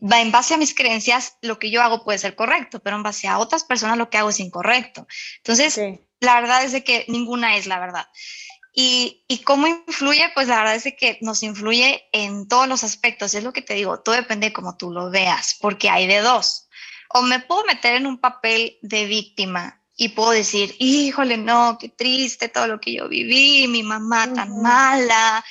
en 0.00 0.32
base 0.32 0.54
a 0.54 0.58
mis 0.58 0.74
creencias, 0.74 1.38
lo 1.40 1.58
que 1.58 1.70
yo 1.70 1.82
hago 1.82 2.04
puede 2.04 2.18
ser 2.18 2.34
correcto, 2.34 2.80
pero 2.80 2.96
en 2.96 3.02
base 3.02 3.28
a 3.28 3.38
otras 3.38 3.64
personas 3.64 3.96
lo 3.96 4.10
que 4.10 4.18
hago 4.18 4.30
es 4.30 4.40
incorrecto. 4.40 5.06
Entonces, 5.38 5.80
la 6.20 6.40
verdad 6.40 6.64
es 6.64 6.72
de 6.72 6.84
que 6.84 7.06
ninguna 7.08 7.56
es 7.56 7.66
la 7.66 7.78
verdad. 7.78 8.06
Y, 8.76 9.24
y, 9.28 9.38
cómo 9.38 9.68
influye, 9.68 10.32
pues 10.34 10.48
la 10.48 10.58
verdad 10.58 10.74
es 10.74 10.94
que 10.98 11.18
nos 11.20 11.44
influye 11.44 12.08
en 12.10 12.48
todos 12.48 12.66
los 12.66 12.82
aspectos. 12.82 13.32
Es 13.34 13.44
lo 13.44 13.52
que 13.52 13.62
te 13.62 13.74
digo, 13.74 14.00
todo 14.00 14.16
depende 14.16 14.48
de 14.48 14.52
cómo 14.52 14.76
tú 14.76 14.90
lo 14.90 15.10
veas, 15.10 15.56
porque 15.60 15.88
hay 15.88 16.08
de 16.08 16.18
dos. 16.18 16.68
O 17.10 17.22
me 17.22 17.38
puedo 17.38 17.64
meter 17.64 17.94
en 17.94 18.06
un 18.06 18.18
papel 18.18 18.78
de 18.82 19.06
víctima 19.06 19.80
y 19.96 20.08
puedo 20.08 20.32
decir, 20.32 20.74
híjole, 20.80 21.36
no, 21.36 21.78
qué 21.78 21.88
triste 21.88 22.48
todo 22.48 22.66
lo 22.66 22.80
que 22.80 22.92
yo 22.92 23.08
viví, 23.08 23.68
mi 23.68 23.84
mamá 23.84 24.32
tan 24.32 24.60
mala, 24.60 25.44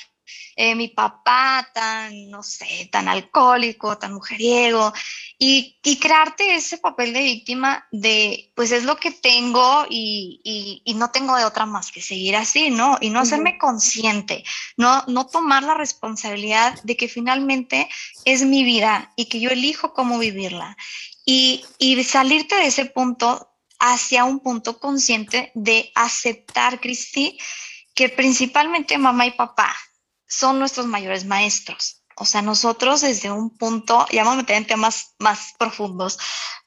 eh, 0.56 0.74
mi 0.74 0.88
papá 0.88 1.68
tan, 1.74 2.30
no 2.30 2.42
sé, 2.42 2.88
tan 2.92 3.08
alcohólico, 3.08 3.98
tan 3.98 4.14
mujeriego, 4.14 4.92
y, 5.38 5.78
y, 5.82 5.98
crearte 5.98 6.54
ese 6.54 6.78
papel 6.78 7.12
de 7.12 7.22
víctima 7.22 7.86
de, 7.90 8.52
pues 8.54 8.70
es 8.70 8.84
lo 8.84 8.96
que 8.96 9.10
tengo 9.10 9.84
y, 9.90 10.82
y, 10.84 10.94
no 10.94 11.10
tengo 11.10 11.36
de 11.36 11.44
otra 11.44 11.66
más 11.66 11.90
que 11.90 12.00
seguir 12.00 12.36
así, 12.36 12.70
¿no? 12.70 12.98
Y 13.00 13.10
no 13.10 13.20
hacerme 13.20 13.58
consciente, 13.58 14.44
no, 14.76 15.02
no 15.08 15.26
tomar 15.26 15.64
la 15.64 15.74
responsabilidad 15.74 16.80
de 16.84 16.96
que 16.96 17.08
finalmente 17.08 17.88
es 18.24 18.44
mi 18.44 18.62
vida 18.62 19.12
y 19.16 19.26
que 19.26 19.40
yo 19.40 19.50
elijo 19.50 19.92
cómo 19.92 20.18
vivirla. 20.18 20.76
Y, 21.26 21.64
y 21.78 22.02
salirte 22.04 22.54
de 22.54 22.66
ese 22.66 22.86
punto 22.86 23.50
hacia 23.80 24.24
un 24.24 24.40
punto 24.40 24.78
consciente 24.78 25.50
de 25.54 25.90
aceptar, 25.94 26.80
Cristi, 26.80 27.38
que 27.94 28.08
principalmente 28.08 28.98
mamá 28.98 29.26
y 29.26 29.32
papá 29.32 29.74
son 30.26 30.58
nuestros 30.58 30.86
mayores 30.86 31.24
maestros. 31.24 32.04
O 32.16 32.24
sea, 32.24 32.42
nosotros 32.42 33.00
desde 33.00 33.30
un 33.30 33.56
punto, 33.56 34.06
ya 34.10 34.22
vamos 34.22 34.34
a 34.34 34.42
meter 34.42 34.56
en 34.56 34.66
temas 34.66 35.14
más 35.18 35.54
profundos, 35.58 36.18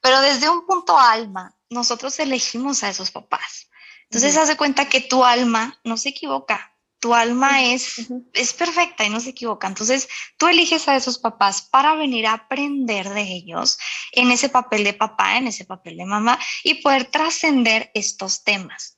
pero 0.01 0.19
desde 0.21 0.49
un 0.49 0.65
punto 0.65 0.99
alma, 0.99 1.55
nosotros 1.69 2.19
elegimos 2.19 2.83
a 2.83 2.89
esos 2.89 3.11
papás. 3.11 3.69
Entonces, 4.09 4.37
haz 4.37 4.47
de 4.47 4.57
cuenta 4.57 4.87
que 4.87 5.01
tu 5.01 5.23
alma 5.23 5.79
no 5.83 5.97
se 5.97 6.09
equivoca, 6.09 6.77
tu 6.99 7.13
alma 7.13 7.63
es, 7.63 8.07
es 8.33 8.53
perfecta 8.53 9.05
y 9.05 9.09
no 9.09 9.19
se 9.19 9.29
equivoca. 9.29 9.67
Entonces, 9.67 10.07
tú 10.37 10.47
eliges 10.47 10.87
a 10.87 10.95
esos 10.95 11.19
papás 11.19 11.61
para 11.61 11.95
venir 11.95 12.25
a 12.25 12.33
aprender 12.33 13.09
de 13.09 13.21
ellos 13.21 13.77
en 14.13 14.31
ese 14.31 14.49
papel 14.49 14.83
de 14.83 14.93
papá, 14.93 15.37
en 15.37 15.47
ese 15.47 15.65
papel 15.65 15.97
de 15.97 16.05
mamá 16.05 16.39
y 16.63 16.75
poder 16.75 17.05
trascender 17.05 17.91
estos 17.93 18.43
temas. 18.43 18.96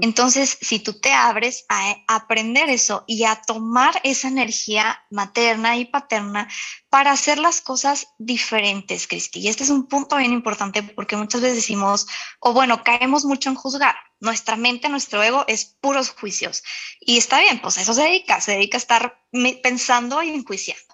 Entonces, 0.00 0.58
si 0.60 0.78
tú 0.80 0.94
te 0.94 1.12
abres 1.12 1.64
a, 1.68 1.96
aprender 2.08 2.68
eso 2.68 3.04
y 3.06 3.24
a 3.24 3.36
tomar 3.36 4.00
esa 4.02 4.28
energía 4.28 5.04
materna 5.10 5.76
y 5.76 5.84
paterna 5.84 6.48
para 6.88 7.12
hacer 7.12 7.38
las 7.38 7.60
cosas 7.60 8.08
diferentes, 8.18 9.06
Cristi. 9.06 9.40
Y 9.40 9.48
este 9.48 9.64
es 9.64 9.70
un 9.70 9.86
punto 9.86 10.16
bien 10.16 10.32
importante 10.32 10.82
porque 10.82 11.16
muchas 11.16 11.40
veces 11.40 11.56
decimos, 11.56 12.06
o 12.40 12.52
bueno, 12.52 12.82
caemos 12.82 13.24
mucho 13.24 13.50
en 13.50 13.56
juzgar. 13.56 13.94
Nuestra 14.20 14.56
mente, 14.56 14.88
nuestro 14.88 15.22
ego 15.22 15.44
es 15.46 15.64
puros 15.80 16.10
juicios. 16.10 16.62
Y 17.00 17.18
está 17.18 17.40
bien, 17.40 17.60
pues 17.60 17.76
eso 17.76 17.94
se 17.94 18.02
dedica, 18.02 18.40
se 18.40 18.52
dedica 18.52 18.76
a 18.76 18.80
estar 18.80 19.20
pensando 19.62 20.22
y 20.22 20.30
enjuiciando. 20.30 20.88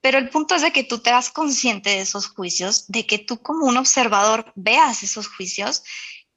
Pero 0.00 0.18
el 0.18 0.28
punto 0.28 0.54
es 0.54 0.62
de 0.62 0.72
que 0.72 0.84
tú 0.84 0.98
te 0.98 1.10
das 1.10 1.30
consciente 1.30 1.90
de 1.90 2.00
esos 2.00 2.28
juicios, 2.28 2.86
de 2.86 3.06
que 3.06 3.18
tú 3.18 3.42
como 3.42 3.66
un 3.66 3.76
observador 3.76 4.52
veas 4.54 5.02
esos 5.02 5.26
juicios 5.26 5.82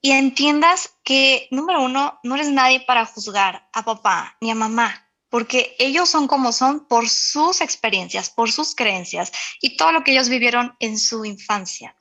y 0.02 0.12
entiendas 0.12 0.94
que, 1.04 1.48
número 1.52 1.82
uno, 1.82 2.20
no 2.24 2.36
eres 2.36 2.50
nadie 2.50 2.82
para 2.82 3.06
juzgar 3.06 3.70
a 3.74 3.84
papá 3.84 4.38
ni 4.42 4.52
a 4.52 4.56
mamá, 4.56 5.10
porque 5.30 5.76
ellos 5.80 6.10
son 6.10 6.28
como 6.28 6.52
son 6.52 6.88
por 6.88 7.10
sus 7.10 7.62
experiencias, 7.62 8.30
por 8.30 8.52
sus 8.52 8.76
creencias 8.76 9.32
y 9.62 9.78
todo 9.78 9.92
lo 9.92 10.04
que 10.04 10.12
ellos 10.12 10.30
vivieron 10.30 10.76
en 10.80 10.98
su 10.98 11.26
infancia. 11.26 11.96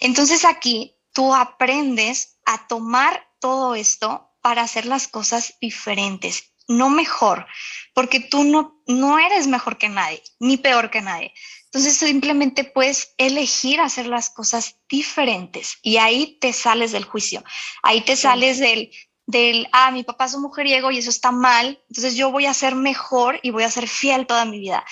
Entonces 0.00 0.44
aquí 0.44 0.96
tú 1.12 1.34
aprendes 1.34 2.38
a 2.44 2.66
tomar 2.66 3.26
todo 3.40 3.74
esto 3.74 4.30
para 4.42 4.62
hacer 4.62 4.84
las 4.84 5.08
cosas 5.08 5.54
diferentes, 5.60 6.52
no 6.68 6.90
mejor, 6.90 7.46
porque 7.94 8.20
tú 8.20 8.44
no, 8.44 8.82
no 8.86 9.18
eres 9.18 9.46
mejor 9.46 9.78
que 9.78 9.88
nadie, 9.88 10.22
ni 10.38 10.58
peor 10.58 10.90
que 10.90 11.00
nadie. 11.00 11.32
Entonces 11.74 11.96
simplemente 11.96 12.62
puedes 12.62 13.16
elegir 13.18 13.80
hacer 13.80 14.06
las 14.06 14.30
cosas 14.30 14.78
diferentes 14.88 15.78
y 15.82 15.96
ahí 15.96 16.38
te 16.40 16.52
sales 16.52 16.92
del 16.92 17.02
juicio, 17.02 17.42
ahí 17.82 18.00
te 18.02 18.14
sales 18.14 18.60
del, 18.60 18.92
del, 19.26 19.66
ah, 19.72 19.90
mi 19.90 20.04
papá 20.04 20.26
es 20.26 20.34
un 20.34 20.42
mujeriego 20.42 20.92
y 20.92 20.98
eso 20.98 21.10
está 21.10 21.32
mal, 21.32 21.82
entonces 21.88 22.14
yo 22.14 22.30
voy 22.30 22.46
a 22.46 22.54
ser 22.54 22.76
mejor 22.76 23.40
y 23.42 23.50
voy 23.50 23.64
a 23.64 23.70
ser 23.72 23.88
fiel 23.88 24.28
toda 24.28 24.44
mi 24.44 24.60
vida. 24.60 24.84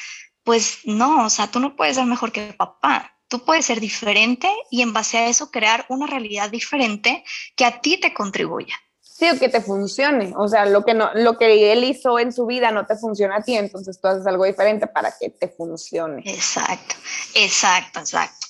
Pues 0.42 0.81
no, 0.83 1.25
o 1.27 1.31
sea, 1.31 1.49
tú 1.49 1.61
no 1.61 1.77
puedes 1.77 1.95
ser 1.95 2.07
mejor 2.07 2.33
que 2.33 2.53
papá, 2.53 3.16
tú 3.29 3.45
puedes 3.45 3.64
ser 3.64 3.79
diferente 3.79 4.53
y 4.68 4.83
en 4.83 4.92
base 4.92 5.18
a 5.18 5.29
eso 5.29 5.53
crear 5.53 5.87
una 5.88 6.09
realidad 6.09 6.51
diferente 6.51 7.23
que 7.55 7.64
a 7.64 7.81
ti 7.81 7.99
te 7.99 8.12
contribuya 8.12 8.77
sí, 9.12 9.38
que 9.38 9.48
te 9.48 9.61
funcione. 9.61 10.35
O 10.37 10.48
sea, 10.48 10.66
lo 10.66 10.85
que, 10.85 10.94
no, 10.94 11.11
lo 11.14 11.37
que 11.37 11.72
él 11.72 11.85
hizo 11.85 12.18
en 12.18 12.33
su 12.33 12.46
vida 12.46 12.70
no 12.70 12.87
te 12.87 12.96
funciona 12.96 13.37
a 13.37 13.42
ti, 13.42 13.57
entonces 13.57 14.01
tú 14.01 14.09
haces 14.09 14.27
algo 14.27 14.44
diferente 14.44 14.87
para 14.87 15.12
que 15.18 15.31
te 15.31 15.48
funcione. 15.48 16.22
Exacto, 16.25 16.94
exacto, 17.35 18.01
exacto. 18.01 18.46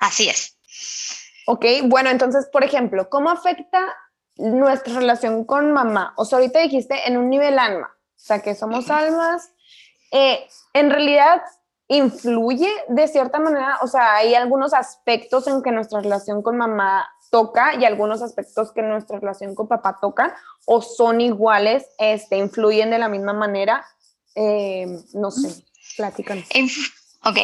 Así 0.00 0.28
es. 0.28 0.56
Ok, 1.46 1.64
bueno, 1.84 2.10
entonces, 2.10 2.46
por 2.52 2.64
ejemplo, 2.64 3.08
¿cómo 3.08 3.30
afecta 3.30 3.94
nuestra 4.36 4.94
relación 4.94 5.44
con 5.44 5.72
mamá? 5.72 6.14
O 6.16 6.24
sea, 6.24 6.38
ahorita 6.38 6.60
dijiste 6.60 7.06
en 7.06 7.16
un 7.16 7.28
nivel 7.28 7.58
alma, 7.58 7.94
o 7.96 8.18
sea, 8.18 8.40
que 8.40 8.54
somos 8.54 8.90
almas. 8.90 9.50
Eh, 10.10 10.46
en 10.72 10.90
realidad, 10.90 11.42
influye 11.88 12.70
de 12.88 13.08
cierta 13.08 13.38
manera, 13.38 13.78
o 13.82 13.86
sea, 13.86 14.16
hay 14.16 14.34
algunos 14.34 14.72
aspectos 14.72 15.46
en 15.46 15.62
que 15.62 15.70
nuestra 15.70 16.00
relación 16.00 16.42
con 16.42 16.56
mamá 16.56 17.06
toca 17.30 17.74
y 17.74 17.84
algunos 17.84 18.22
aspectos 18.22 18.72
que 18.72 18.82
nuestra 18.82 19.18
relación 19.18 19.54
con 19.54 19.68
papá 19.68 19.98
tocan 20.00 20.32
o 20.66 20.82
son 20.82 21.20
iguales, 21.20 21.86
este, 21.98 22.36
influyen 22.36 22.90
de 22.90 22.98
la 22.98 23.08
misma 23.08 23.32
manera. 23.32 23.84
Eh, 24.34 24.86
no 25.14 25.30
sé, 25.30 25.64
platican. 25.96 26.44
Ok, 27.26 27.38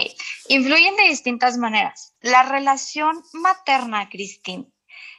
influyen 0.48 0.96
de 0.96 1.04
distintas 1.04 1.56
maneras. 1.56 2.14
La 2.20 2.42
relación 2.42 3.22
materna, 3.32 4.08
Cristina, 4.10 4.66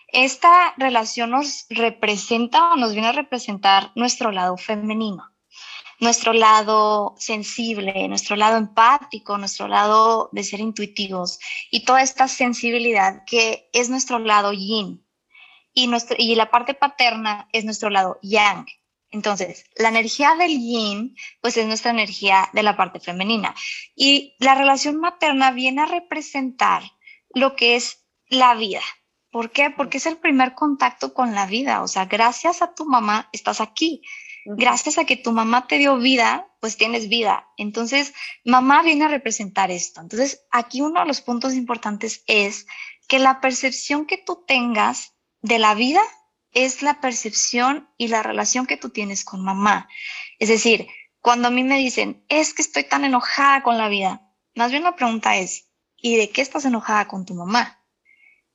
esta 0.07 0.73
relación 0.77 1.31
nos 1.31 1.65
representa 1.69 2.73
o 2.73 2.75
nos 2.75 2.93
viene 2.93 3.07
a 3.07 3.13
representar 3.13 3.91
nuestro 3.95 4.31
lado 4.31 4.57
femenino 4.57 5.31
nuestro 6.01 6.33
lado 6.33 7.15
sensible, 7.17 8.07
nuestro 8.07 8.35
lado 8.35 8.57
empático, 8.57 9.37
nuestro 9.37 9.67
lado 9.67 10.29
de 10.31 10.43
ser 10.43 10.59
intuitivos 10.59 11.39
y 11.69 11.85
toda 11.85 12.01
esta 12.01 12.27
sensibilidad 12.27 13.23
que 13.25 13.69
es 13.71 13.89
nuestro 13.89 14.17
lado 14.17 14.51
yin. 14.51 15.05
Y, 15.73 15.87
nuestro, 15.87 16.17
y 16.19 16.35
la 16.35 16.49
parte 16.49 16.73
paterna 16.73 17.47
es 17.53 17.63
nuestro 17.63 17.89
lado 17.89 18.19
yang. 18.23 18.65
Entonces, 19.11 19.65
la 19.75 19.89
energía 19.89 20.35
del 20.35 20.59
yin, 20.59 21.15
pues 21.39 21.55
es 21.55 21.67
nuestra 21.67 21.91
energía 21.91 22.49
de 22.51 22.63
la 22.63 22.75
parte 22.75 22.99
femenina. 22.99 23.53
Y 23.95 24.35
la 24.39 24.55
relación 24.55 24.99
materna 24.99 25.51
viene 25.51 25.83
a 25.83 25.85
representar 25.85 26.83
lo 27.29 27.55
que 27.55 27.75
es 27.75 28.05
la 28.27 28.55
vida. 28.55 28.81
¿Por 29.29 29.51
qué? 29.51 29.69
Porque 29.69 29.97
es 29.97 30.07
el 30.07 30.17
primer 30.17 30.55
contacto 30.55 31.13
con 31.13 31.35
la 31.35 31.45
vida. 31.45 31.83
O 31.83 31.87
sea, 31.87 32.05
gracias 32.05 32.61
a 32.61 32.73
tu 32.73 32.85
mamá 32.85 33.29
estás 33.31 33.61
aquí 33.61 34.01
gracias 34.45 34.97
a 34.97 35.05
que 35.05 35.17
tu 35.17 35.31
mamá 35.31 35.67
te 35.67 35.77
dio 35.77 35.97
vida, 35.97 36.47
pues 36.59 36.77
tienes 36.77 37.09
vida. 37.09 37.47
Entonces, 37.57 38.13
mamá 38.45 38.83
viene 38.83 39.05
a 39.05 39.09
representar 39.09 39.71
esto. 39.71 40.01
Entonces, 40.01 40.45
aquí 40.51 40.81
uno 40.81 40.99
de 40.99 41.07
los 41.07 41.21
puntos 41.21 41.53
importantes 41.53 42.23
es 42.27 42.65
que 43.07 43.19
la 43.19 43.41
percepción 43.41 44.05
que 44.05 44.17
tú 44.17 44.43
tengas 44.47 45.13
de 45.41 45.59
la 45.59 45.73
vida 45.75 46.01
es 46.51 46.81
la 46.81 46.99
percepción 46.99 47.89
y 47.97 48.07
la 48.09 48.23
relación 48.23 48.67
que 48.67 48.77
tú 48.77 48.89
tienes 48.89 49.23
con 49.23 49.43
mamá. 49.43 49.87
Es 50.39 50.49
decir, 50.49 50.87
cuando 51.19 51.47
a 51.47 51.51
mí 51.51 51.63
me 51.63 51.77
dicen, 51.77 52.25
es 52.29 52.53
que 52.53 52.61
estoy 52.61 52.83
tan 52.83 53.05
enojada 53.05 53.63
con 53.63 53.77
la 53.77 53.89
vida, 53.89 54.31
más 54.55 54.71
bien 54.71 54.83
la 54.83 54.95
pregunta 54.95 55.37
es, 55.37 55.69
¿y 55.95 56.17
de 56.17 56.29
qué 56.29 56.41
estás 56.41 56.65
enojada 56.65 57.07
con 57.07 57.25
tu 57.25 57.35
mamá? 57.35 57.80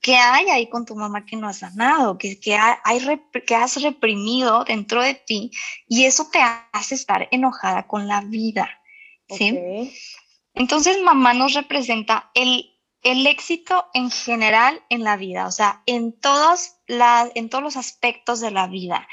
¿Qué 0.01 0.17
hay 0.17 0.49
ahí 0.51 0.69
con 0.69 0.87
tu 0.87 0.95
mamá 0.95 1.25
que 1.25 1.37
no 1.37 1.49
has 1.49 1.59
sanado? 1.59 2.17
¿Qué, 2.19 2.39
hay, 2.57 3.01
que 3.47 3.55
has 3.55 3.83
reprimido 3.83 4.65
dentro 4.65 5.03
de 5.03 5.15
ti? 5.15 5.51
Y 5.89 6.05
eso 6.05 6.29
te 6.31 6.39
hace 6.73 6.95
estar 6.95 7.29
enojada 7.31 7.87
con 7.87 8.07
la 8.07 8.21
vida. 8.21 8.69
¿sí? 9.29 9.59
Entonces, 10.55 11.03
mamá 11.03 11.35
nos 11.35 11.55
representa 11.55 12.31
el, 12.35 12.77
el 13.03 13.27
éxito 13.27 13.87
en 13.95 14.11
general 14.11 14.83
en 14.89 15.05
la 15.05 15.17
vida, 15.17 15.47
o 15.47 15.53
sea, 15.53 15.83
en 15.87 16.19
todos, 16.19 16.77
la, 16.87 17.31
en 17.35 17.49
todos 17.49 17.63
los 17.63 17.77
aspectos 17.77 18.41
de 18.41 18.51
la 18.51 18.67
vida. 18.67 19.09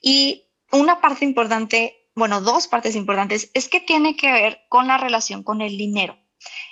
Y 0.00 0.44
una 0.72 1.00
parte 1.00 1.24
importante, 1.24 2.10
bueno, 2.14 2.40
dos 2.40 2.68
partes 2.68 2.96
importantes, 2.96 3.50
es 3.54 3.68
que 3.68 3.80
tiene 3.80 4.16
que 4.16 4.30
ver 4.30 4.60
con 4.68 4.86
la 4.86 4.98
relación 4.98 5.42
con 5.42 5.60
el 5.62 5.76
dinero. 5.76 6.18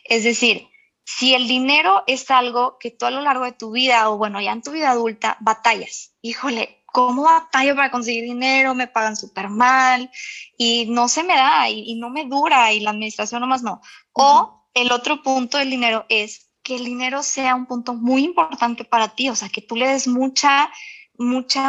Es 0.04 0.24
decir, 0.24 0.68
si 1.04 1.34
el 1.34 1.48
dinero 1.48 2.04
es 2.06 2.30
algo 2.30 2.78
que 2.78 2.90
tú 2.90 3.06
a 3.06 3.10
lo 3.10 3.20
largo 3.20 3.44
de 3.44 3.52
tu 3.52 3.72
vida 3.72 4.08
o 4.10 4.18
bueno, 4.18 4.40
ya 4.40 4.52
en 4.52 4.62
tu 4.62 4.70
vida 4.70 4.90
adulta 4.90 5.36
batallas, 5.40 6.14
híjole, 6.22 6.84
¿cómo 6.86 7.24
batallo 7.24 7.74
para 7.74 7.90
conseguir 7.90 8.24
dinero? 8.24 8.74
Me 8.74 8.86
pagan 8.86 9.16
súper 9.16 9.48
mal 9.48 10.10
y 10.56 10.86
no 10.86 11.08
se 11.08 11.24
me 11.24 11.34
da 11.34 11.68
y, 11.68 11.94
no 11.96 12.10
me 12.10 12.26
dura 12.26 12.72
y 12.72 12.80
la 12.80 12.90
administración 12.90 13.40
nomás 13.40 13.62
no. 13.62 13.80
O 14.12 14.68
el 14.74 14.92
otro 14.92 15.22
punto 15.22 15.58
del 15.58 15.70
dinero 15.70 16.06
es 16.08 16.50
que 16.62 16.76
el 16.76 16.84
dinero 16.84 17.22
sea 17.22 17.56
un 17.56 17.66
punto 17.66 17.94
muy 17.94 18.24
importante 18.24 18.84
para 18.84 19.08
ti, 19.08 19.28
o 19.28 19.34
sea, 19.34 19.48
que 19.48 19.62
tú 19.62 19.74
le 19.74 19.88
des 19.88 20.06
mucha, 20.06 20.70
mucha, 21.18 21.62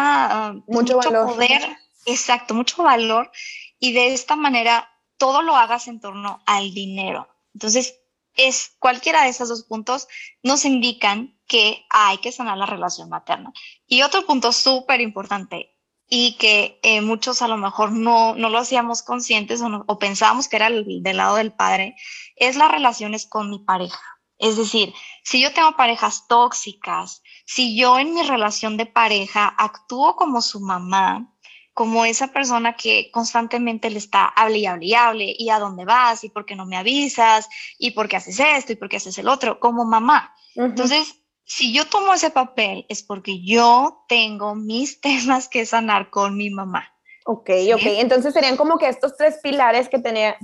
ah, 0.50 0.54
mucho, 0.68 1.00
poder, 1.00 1.78
exacto, 2.06 2.54
mucho 2.54 2.84
valor 2.84 3.32
y 3.80 3.94
de 3.94 4.14
esta 4.14 4.36
manera 4.36 4.90
todo 5.18 5.42
lo 5.42 5.56
hagas 5.56 5.88
en 5.88 6.00
torno 6.00 6.44
al 6.46 6.74
dinero. 6.74 7.28
Entonces, 7.54 8.03
es 8.36 8.76
cualquiera 8.80 9.24
de 9.24 9.30
esos 9.30 9.50
dos 9.50 9.64
puntos 9.64 10.08
nos 10.42 10.66
indican 10.66 11.38
que 11.48 11.86
hay 11.90 12.18
que 12.18 12.32
sanar 12.32 12.58
la 12.58 12.66
relación 12.66 13.10
materna. 13.10 13.54
Y 13.88 14.02
otro 14.02 14.26
punto 14.26 14.52
súper 14.52 15.02
importante 15.02 15.74
y 16.10 16.38
que 16.38 16.80
eh, 16.84 17.02
muchos 17.02 17.42
a 17.42 17.48
lo 17.48 17.58
mejor 17.58 17.92
no, 17.92 18.36
no 18.36 18.50
lo 18.50 18.60
hacíamos 18.60 19.02
conscientes 19.02 19.62
o, 19.62 20.00
pensábamos 20.00 20.48
que 20.48 20.58
era 20.58 20.68
el, 20.68 21.02
del 21.02 21.18
lado 21.18 21.36
del 21.36 21.54
padre, 21.54 21.96
es 22.36 22.56
las 22.56 22.72
relaciones 22.72 23.26
con 23.26 23.50
mi 23.50 23.60
pareja. 23.60 24.00
Es 24.38 24.58
decir, 24.58 24.94
si 25.24 25.42
yo 25.42 25.54
tengo 25.54 25.76
parejas 25.76 26.28
tóxicas, 26.28 27.24
si 27.46 27.78
yo 27.78 27.98
en 27.98 28.14
mi 28.14 28.24
relación 28.24 28.78
de 28.78 28.86
pareja 28.86 29.48
actúo 29.58 30.16
como 30.16 30.42
su 30.42 30.60
mamá, 30.60 31.33
como 31.74 32.06
esa 32.06 32.28
persona 32.28 32.76
que 32.76 33.10
constantemente 33.12 33.90
le 33.90 33.98
está 33.98 34.26
hable 34.26 34.60
y 34.60 34.66
hable 34.66 34.86
y 34.86 34.94
hable, 34.94 35.36
y 35.38 35.50
a 35.50 35.60
dónde 35.60 35.86
vas, 35.86 36.24
y 36.24 36.30
por 36.30 36.46
qué 36.46 36.56
no 36.56 36.66
me 36.66 36.78
avisas, 36.78 37.50
y 37.78 37.92
por 37.92 38.08
qué 38.08 38.18
haces 38.18 38.40
esto, 38.40 38.74
y 38.74 38.76
por 38.76 38.90
qué 38.90 38.98
haces 38.98 39.18
el 39.18 39.28
otro, 39.28 39.60
como 39.60 39.84
mamá. 39.84 40.36
Entonces, 40.56 41.16
si 41.46 41.74
yo 41.74 41.86
tomo 41.86 42.14
ese 42.14 42.30
papel, 42.30 42.86
es 42.90 43.04
porque 43.04 43.44
yo 43.44 44.06
tengo 44.08 44.56
mis 44.56 45.02
temas 45.02 45.50
que 45.50 45.66
sanar 45.66 46.10
con 46.10 46.38
mi 46.38 46.50
mamá. 46.50 46.90
Ok, 47.26 47.50
ok. 47.74 47.82
Entonces 47.86 48.34
serían 48.34 48.58
como 48.58 48.78
que 48.78 48.90
estos 48.90 49.16
tres 49.16 49.40
pilares 49.42 49.88
que 49.88 49.98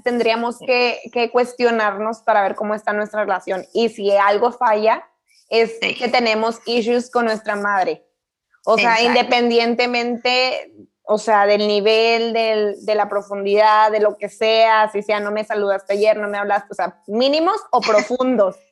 tendríamos 0.03 0.57
que, 0.59 1.01
que, 1.11 1.29
cuestionarnos 1.29 2.19
para 2.19 2.41
ver 2.41 2.55
cómo 2.55 2.73
está 2.73 2.93
nuestra 2.93 3.21
relación. 3.21 3.65
Y 3.73 3.89
si 3.89 4.11
algo 4.11 4.53
falla, 4.53 5.05
es 5.49 5.77
que 5.79 6.07
tenemos 6.07 6.61
issues 6.65 7.11
con 7.11 7.25
nuestra 7.25 7.57
madre. 7.57 8.05
O 8.63 8.77
sea, 8.77 9.01
independientemente 9.01 10.71
o 11.11 11.17
sea, 11.17 11.47
del 11.47 11.67
nivel, 11.67 12.33
del, 12.33 12.85
de 12.85 12.93
la 12.93 13.09
profundidad, 13.09 13.91
de 13.91 13.99
lo 13.99 14.15
que 14.15 14.29
sea, 14.29 14.91
si 14.91 15.01
sea, 15.01 15.19
no 15.19 15.31
me 15.31 15.43
saludaste 15.43 15.93
ayer, 15.93 16.15
no 16.17 16.27
me 16.27 16.37
hablaste, 16.37 16.67
o 16.69 16.75
sea, 16.75 17.01
mínimos 17.07 17.59
o 17.71 17.81
profundos. 17.81 18.55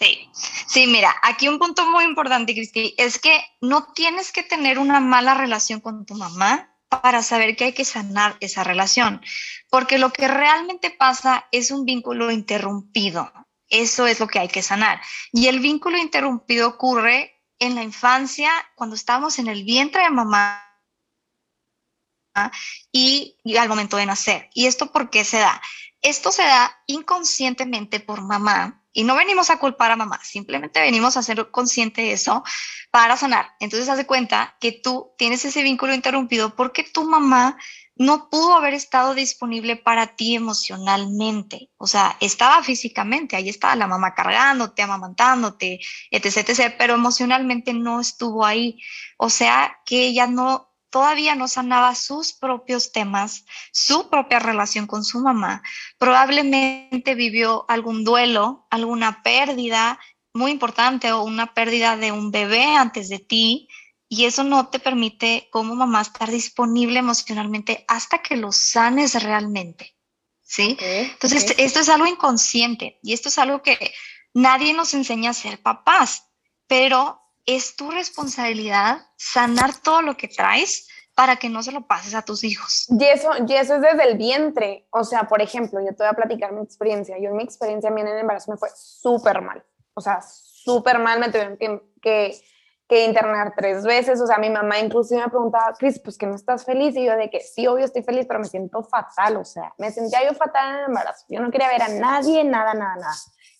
Sí, 0.00 0.30
Sí, 0.68 0.86
mira, 0.86 1.12
aquí 1.22 1.48
un 1.48 1.58
punto 1.58 1.90
muy 1.90 2.04
importante, 2.04 2.54
Cristi, 2.54 2.94
es 2.98 3.18
que 3.18 3.40
no 3.60 3.92
tienes 3.94 4.30
que 4.30 4.44
tener 4.44 4.78
una 4.78 5.00
mala 5.00 5.34
relación 5.34 5.80
con 5.80 6.06
tu 6.06 6.14
mamá 6.14 6.72
para 6.88 7.22
saber 7.24 7.56
que 7.56 7.64
hay 7.64 7.72
que 7.72 7.84
sanar 7.84 8.36
esa 8.38 8.62
relación, 8.62 9.20
porque 9.70 9.98
lo 9.98 10.12
que 10.12 10.28
realmente 10.28 10.90
pasa 10.90 11.46
es 11.50 11.72
un 11.72 11.84
vínculo 11.84 12.30
interrumpido. 12.30 13.32
Eso 13.70 14.06
es 14.06 14.20
lo 14.20 14.28
que 14.28 14.38
hay 14.38 14.48
que 14.48 14.62
sanar. 14.62 15.00
Y 15.32 15.48
el 15.48 15.58
vínculo 15.58 15.98
interrumpido 15.98 16.68
ocurre 16.68 17.34
en 17.58 17.74
la 17.74 17.82
infancia, 17.82 18.52
cuando 18.76 18.94
estamos 18.94 19.40
en 19.40 19.48
el 19.48 19.64
vientre 19.64 20.04
de 20.04 20.10
mamá 20.10 20.67
y, 22.92 23.36
al 23.58 23.68
momento 23.68 23.96
de 23.96 24.06
nacer. 24.06 24.48
¿Y 24.54 24.66
esto 24.66 24.92
por 24.92 25.10
qué 25.10 25.24
se 25.24 25.38
da? 25.38 25.60
Esto 26.00 26.30
se 26.30 26.42
da 26.42 26.76
inconscientemente 26.86 28.00
por 28.00 28.22
mamá 28.22 28.82
y 28.92 29.04
no 29.04 29.16
venimos 29.16 29.50
a 29.50 29.58
culpar 29.58 29.90
a 29.90 29.96
mamá, 29.96 30.18
simplemente 30.24 30.80
venimos 30.80 31.16
a 31.16 31.22
ser 31.22 31.50
consciente 31.50 32.02
de 32.02 32.12
eso 32.12 32.42
para 32.90 33.16
sanar. 33.16 33.50
Entonces, 33.60 33.88
haz 33.88 34.04
cuenta 34.06 34.56
que 34.60 34.72
tú 34.72 35.12
tienes 35.18 35.44
ese 35.44 35.62
vínculo 35.62 35.94
interrumpido 35.94 36.56
porque 36.56 36.84
tu 36.84 37.04
mamá 37.04 37.56
no 37.98 38.30
pudo 38.30 38.54
haber 38.54 38.74
estado 38.74 39.12
disponible 39.12 39.76
para 39.76 40.14
ti 40.14 40.36
emocionalmente. 40.36 41.70
O 41.76 41.86
sea, 41.86 42.16
estaba 42.20 42.62
físicamente, 42.62 43.34
ahí 43.34 43.48
estaba 43.48 43.74
la 43.74 43.88
mamá 43.88 44.14
cargándote, 44.14 44.82
amamantándote, 44.82 45.80
etc, 46.10 46.48
etc, 46.48 46.74
pero 46.78 46.94
emocionalmente 46.94 47.74
no 47.74 48.00
estuvo 48.00 48.46
ahí. 48.46 48.80
O 49.16 49.30
sea, 49.30 49.78
que 49.84 50.06
ella 50.06 50.28
no 50.28 50.67
todavía 50.90 51.34
no 51.34 51.48
sanaba 51.48 51.94
sus 51.94 52.32
propios 52.32 52.92
temas, 52.92 53.44
su 53.72 54.08
propia 54.08 54.38
relación 54.38 54.86
con 54.86 55.04
su 55.04 55.20
mamá, 55.20 55.62
probablemente 55.98 57.14
vivió 57.14 57.64
algún 57.68 58.04
duelo, 58.04 58.66
alguna 58.70 59.22
pérdida 59.22 59.98
muy 60.32 60.50
importante 60.50 61.12
o 61.12 61.22
una 61.22 61.54
pérdida 61.54 61.96
de 61.96 62.12
un 62.12 62.30
bebé 62.30 62.64
antes 62.76 63.08
de 63.08 63.18
ti 63.18 63.68
y 64.08 64.24
eso 64.24 64.44
no 64.44 64.68
te 64.68 64.78
permite 64.78 65.48
como 65.52 65.74
mamá 65.74 66.00
estar 66.00 66.30
disponible 66.30 66.98
emocionalmente 66.98 67.84
hasta 67.88 68.22
que 68.22 68.36
lo 68.36 68.52
sanes 68.52 69.22
realmente. 69.22 69.94
¿Sí? 70.42 70.78
Entonces, 70.80 71.54
esto 71.58 71.80
es 71.80 71.90
algo 71.90 72.06
inconsciente 72.06 72.98
y 73.02 73.12
esto 73.12 73.28
es 73.28 73.36
algo 73.36 73.62
que 73.62 73.92
nadie 74.32 74.72
nos 74.72 74.94
enseña 74.94 75.30
a 75.30 75.34
ser 75.34 75.60
papás, 75.60 76.24
pero 76.66 77.20
es 77.48 77.76
tu 77.76 77.90
responsabilidad 77.90 79.06
sanar 79.16 79.70
todo 79.82 80.02
lo 80.02 80.18
que 80.18 80.28
traes 80.28 80.86
para 81.14 81.36
que 81.36 81.48
no 81.48 81.62
se 81.62 81.72
lo 81.72 81.86
pases 81.86 82.14
a 82.14 82.22
tus 82.22 82.44
hijos. 82.44 82.86
Y 82.90 83.04
eso, 83.04 83.30
y 83.48 83.54
eso 83.54 83.76
es 83.76 83.80
desde 83.80 84.04
el 84.04 84.18
vientre. 84.18 84.86
O 84.90 85.02
sea, 85.02 85.24
por 85.24 85.40
ejemplo, 85.40 85.80
yo 85.80 85.88
te 85.88 86.02
voy 86.04 86.08
a 86.08 86.12
platicar 86.12 86.52
mi 86.52 86.62
experiencia. 86.62 87.16
Yo 87.18 87.30
en 87.30 87.36
mi 87.36 87.42
experiencia 87.42 87.88
en 87.88 87.98
el 87.98 88.18
embarazo 88.18 88.52
me 88.52 88.58
fue 88.58 88.68
súper 88.76 89.40
mal. 89.40 89.64
O 89.94 90.00
sea, 90.02 90.20
súper 90.22 90.98
mal. 90.98 91.18
Me 91.20 91.28
tuvieron 91.28 91.56
que, 91.56 91.80
que, 92.02 92.38
que, 92.86 93.06
internar 93.06 93.54
tres 93.56 93.82
veces. 93.82 94.20
O 94.20 94.26
sea, 94.26 94.36
mi 94.36 94.50
mamá 94.50 94.78
inclusive 94.78 95.22
me 95.22 95.28
preguntaba, 95.28 95.72
Cris, 95.72 95.98
pues 95.98 96.18
que 96.18 96.26
no 96.26 96.34
estás 96.36 96.66
feliz. 96.66 96.94
Y 96.96 97.06
yo 97.06 97.16
de 97.16 97.30
que 97.30 97.40
sí, 97.40 97.66
obvio 97.66 97.86
estoy 97.86 98.02
feliz, 98.02 98.26
pero 98.28 98.40
me 98.40 98.46
siento 98.46 98.84
fatal. 98.84 99.38
O 99.38 99.44
sea, 99.44 99.74
me 99.78 99.90
sentía 99.90 100.22
yo 100.22 100.34
fatal 100.34 100.74
en 100.74 100.78
el 100.80 100.84
embarazo. 100.88 101.24
Yo 101.30 101.40
no 101.40 101.50
quería 101.50 101.68
ver 101.68 101.82
a 101.82 101.88
nadie, 101.88 102.44
nada, 102.44 102.74
nada, 102.74 102.96
nada. 102.96 103.16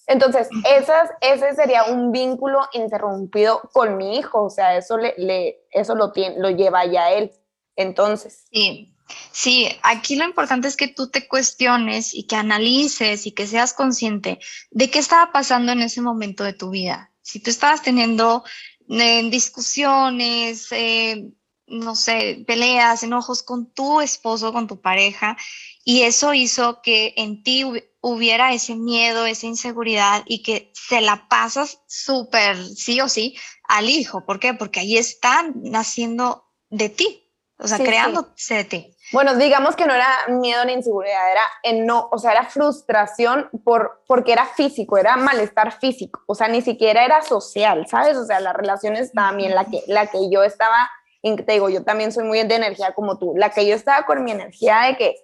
Entonces, 0.08 0.48
esas, 0.64 1.10
ese 1.20 1.54
sería 1.54 1.84
un 1.84 2.12
vínculo 2.12 2.66
interrumpido 2.72 3.60
con 3.74 3.98
mi 3.98 4.16
hijo, 4.16 4.44
o 4.44 4.50
sea, 4.50 4.76
eso, 4.76 4.96
le, 4.96 5.14
le 5.18 5.66
eso 5.70 5.94
lo, 5.94 6.12
tiene, 6.12 6.38
lo 6.38 6.48
lleva 6.48 6.86
ya 6.86 7.10
él. 7.10 7.30
Entonces. 7.76 8.46
Sí, 8.50 8.94
sí, 9.30 9.68
aquí 9.82 10.16
lo 10.16 10.24
importante 10.24 10.66
es 10.66 10.76
que 10.76 10.88
tú 10.88 11.10
te 11.10 11.28
cuestiones 11.28 12.14
y 12.14 12.26
que 12.26 12.36
analices 12.36 13.26
y 13.26 13.32
que 13.32 13.46
seas 13.46 13.74
consciente 13.74 14.38
de 14.70 14.90
qué 14.90 14.98
estaba 14.98 15.30
pasando 15.30 15.72
en 15.72 15.82
ese 15.82 16.00
momento 16.00 16.42
de 16.42 16.54
tu 16.54 16.70
vida. 16.70 17.12
Si 17.20 17.38
tú 17.40 17.50
estabas 17.50 17.82
teniendo 17.82 18.44
eh, 18.88 19.28
discusiones, 19.30 20.68
eh, 20.72 21.30
no 21.66 21.94
sé, 21.94 22.44
peleas, 22.46 23.02
enojos 23.02 23.42
con 23.42 23.70
tu 23.74 24.00
esposo, 24.00 24.54
con 24.54 24.66
tu 24.66 24.80
pareja, 24.80 25.36
y 25.84 26.02
eso 26.02 26.32
hizo 26.32 26.80
que 26.80 27.12
en 27.18 27.42
ti 27.42 27.64
hubiera 28.00 28.52
ese 28.52 28.76
miedo, 28.76 29.26
esa 29.26 29.46
inseguridad 29.46 30.22
y 30.26 30.42
que 30.42 30.72
se 30.74 31.00
la 31.00 31.28
pasas 31.28 31.82
súper 31.87 32.56
sí 32.56 33.00
o 33.00 33.08
sí 33.08 33.37
al 33.64 33.90
hijo. 33.90 34.24
¿Por 34.24 34.38
qué? 34.40 34.54
Porque 34.54 34.80
ahí 34.80 34.96
están 34.96 35.54
naciendo 35.56 36.48
de 36.70 36.88
ti, 36.88 37.32
o 37.58 37.66
sea, 37.66 37.78
creándose 37.78 38.54
de 38.54 38.64
ti. 38.64 38.96
Bueno, 39.11 39.37
digamos 39.37 39.74
que 39.74 39.87
no 39.87 39.94
era 39.94 40.06
miedo 40.28 40.64
ni 40.66 40.74
inseguridad, 40.74 41.32
era 41.32 41.42
en 41.62 41.87
no, 41.87 42.08
o 42.12 42.18
sea, 42.18 42.32
era 42.32 42.44
frustración 42.44 43.48
por, 43.64 44.02
porque 44.06 44.32
era 44.32 44.44
físico, 44.44 44.98
era 44.98 45.16
malestar 45.16 45.78
físico, 45.78 46.22
o 46.26 46.34
sea, 46.34 46.48
ni 46.48 46.61
siquiera 46.61 47.04
era 47.04 47.22
social, 47.22 47.87
¿sabes? 47.88 48.16
O 48.18 48.26
sea, 48.26 48.38
las 48.40 48.54
relaciones 48.54 49.12
también, 49.12 49.54
la 49.54 49.64
que, 49.64 49.82
la 49.87 50.08
que 50.08 50.30
yo 50.30 50.42
estaba, 50.44 50.90
te 51.22 51.52
digo, 51.52 51.70
yo 51.70 51.84
también 51.84 52.12
soy 52.12 52.24
muy 52.24 52.42
de 52.42 52.54
energía 52.54 52.92
como 52.92 53.18
tú, 53.18 53.32
la 53.34 53.50
que 53.50 53.66
yo 53.66 53.74
estaba 53.74 54.04
con 54.04 54.22
mi 54.24 54.30
energía 54.30 54.82
de 54.82 54.96
que 54.96 55.16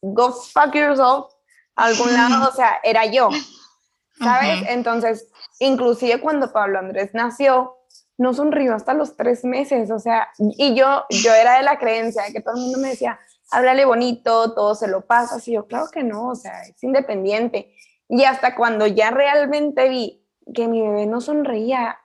go 0.00 0.32
fuck 0.32 0.74
yourself, 0.74 1.35
algún 1.76 2.12
lado, 2.12 2.48
o 2.48 2.52
sea, 2.52 2.80
era 2.82 3.06
yo, 3.06 3.28
¿sabes? 4.18 4.64
Entonces, 4.68 5.28
inclusive 5.58 6.20
cuando 6.20 6.52
Pablo 6.52 6.78
Andrés 6.78 7.10
nació, 7.12 7.76
no 8.18 8.32
sonrió 8.32 8.74
hasta 8.74 8.94
los 8.94 9.16
tres 9.16 9.44
meses, 9.44 9.90
o 9.90 9.98
sea, 9.98 10.28
y 10.38 10.74
yo, 10.74 11.04
yo 11.10 11.34
era 11.34 11.58
de 11.58 11.62
la 11.62 11.78
creencia 11.78 12.22
de 12.22 12.32
que 12.32 12.40
todo 12.40 12.54
el 12.56 12.62
mundo 12.62 12.78
me 12.78 12.88
decía, 12.88 13.20
háblale 13.50 13.84
bonito, 13.84 14.54
todo 14.54 14.74
se 14.74 14.88
lo 14.88 15.02
pasa, 15.02 15.36
y 15.44 15.52
yo, 15.52 15.66
claro 15.66 15.88
que 15.92 16.02
no, 16.02 16.28
o 16.28 16.34
sea, 16.34 16.62
es 16.62 16.82
independiente. 16.82 17.74
Y 18.08 18.24
hasta 18.24 18.54
cuando 18.54 18.86
ya 18.86 19.10
realmente 19.10 19.88
vi 19.88 20.24
que 20.54 20.66
mi 20.68 20.80
bebé 20.80 21.06
no 21.06 21.20
sonreía 21.20 21.98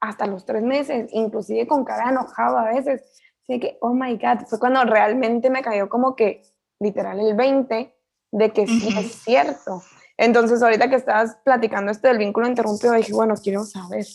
hasta 0.00 0.26
los 0.26 0.46
tres 0.46 0.62
meses, 0.62 1.10
inclusive 1.12 1.66
con 1.66 1.84
cara 1.84 2.08
enojada 2.08 2.62
a 2.62 2.72
veces, 2.72 3.02
así 3.42 3.60
que, 3.60 3.76
oh 3.82 3.92
my 3.92 4.16
God, 4.16 4.46
fue 4.46 4.58
cuando 4.58 4.82
realmente 4.84 5.50
me 5.50 5.62
cayó 5.62 5.90
como 5.90 6.16
que, 6.16 6.42
literal, 6.78 7.20
el 7.20 7.34
20 7.34 7.94
de 8.32 8.52
que 8.52 8.66
sí 8.66 8.88
es 8.96 9.22
cierto. 9.24 9.82
Entonces, 10.16 10.62
ahorita 10.62 10.90
que 10.90 10.96
estabas 10.96 11.36
platicando 11.44 11.90
esto 11.90 12.08
del 12.08 12.18
vínculo 12.18 12.46
interrumpido, 12.46 12.92
dije, 12.92 13.12
bueno, 13.12 13.34
quiero 13.42 13.64
saber. 13.64 14.06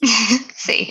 sí. 0.56 0.88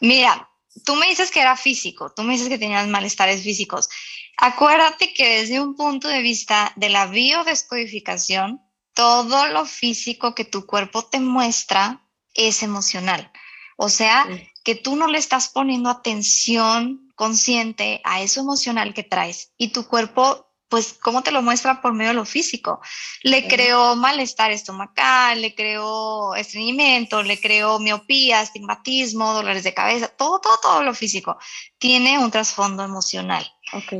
Mira, 0.00 0.48
tú 0.84 0.94
me 0.96 1.08
dices 1.08 1.30
que 1.30 1.40
era 1.40 1.56
físico, 1.56 2.12
tú 2.14 2.22
me 2.22 2.34
dices 2.34 2.48
que 2.48 2.58
tenías 2.58 2.86
malestares 2.88 3.42
físicos. 3.42 3.88
Acuérdate 4.36 5.12
que 5.14 5.40
desde 5.40 5.60
un 5.60 5.76
punto 5.76 6.08
de 6.08 6.22
vista 6.22 6.72
de 6.76 6.88
la 6.88 7.06
biodescodificación, 7.06 8.60
todo 8.94 9.48
lo 9.48 9.64
físico 9.66 10.34
que 10.34 10.44
tu 10.44 10.66
cuerpo 10.66 11.04
te 11.04 11.20
muestra 11.20 12.06
es 12.34 12.62
emocional. 12.62 13.30
O 13.76 13.88
sea, 13.88 14.26
que 14.62 14.74
tú 14.74 14.96
no 14.96 15.08
le 15.08 15.18
estás 15.18 15.48
poniendo 15.48 15.90
atención 15.90 17.12
consciente 17.16 18.00
a 18.04 18.22
eso 18.22 18.40
emocional 18.40 18.94
que 18.94 19.02
traes 19.02 19.52
y 19.56 19.68
tu 19.68 19.86
cuerpo 19.86 20.53
pues, 20.68 20.94
¿cómo 20.94 21.22
te 21.22 21.30
lo 21.30 21.42
muestra 21.42 21.80
por 21.80 21.92
medio 21.92 22.10
de 22.10 22.14
lo 22.14 22.24
físico? 22.24 22.80
Le 23.22 23.46
creó 23.46 23.96
malestar 23.96 24.50
estomacal, 24.50 25.40
le 25.40 25.54
creó 25.54 26.34
estreñimiento, 26.34 27.22
le 27.22 27.40
creó 27.40 27.78
miopía, 27.78 28.42
estigmatismo, 28.42 29.34
dolores 29.34 29.62
de 29.64 29.74
cabeza, 29.74 30.08
todo, 30.08 30.40
todo, 30.40 30.58
todo 30.60 30.82
lo 30.82 30.94
físico. 30.94 31.38
Tiene 31.78 32.18
un 32.18 32.30
trasfondo 32.30 32.82
emocional. 32.82 33.48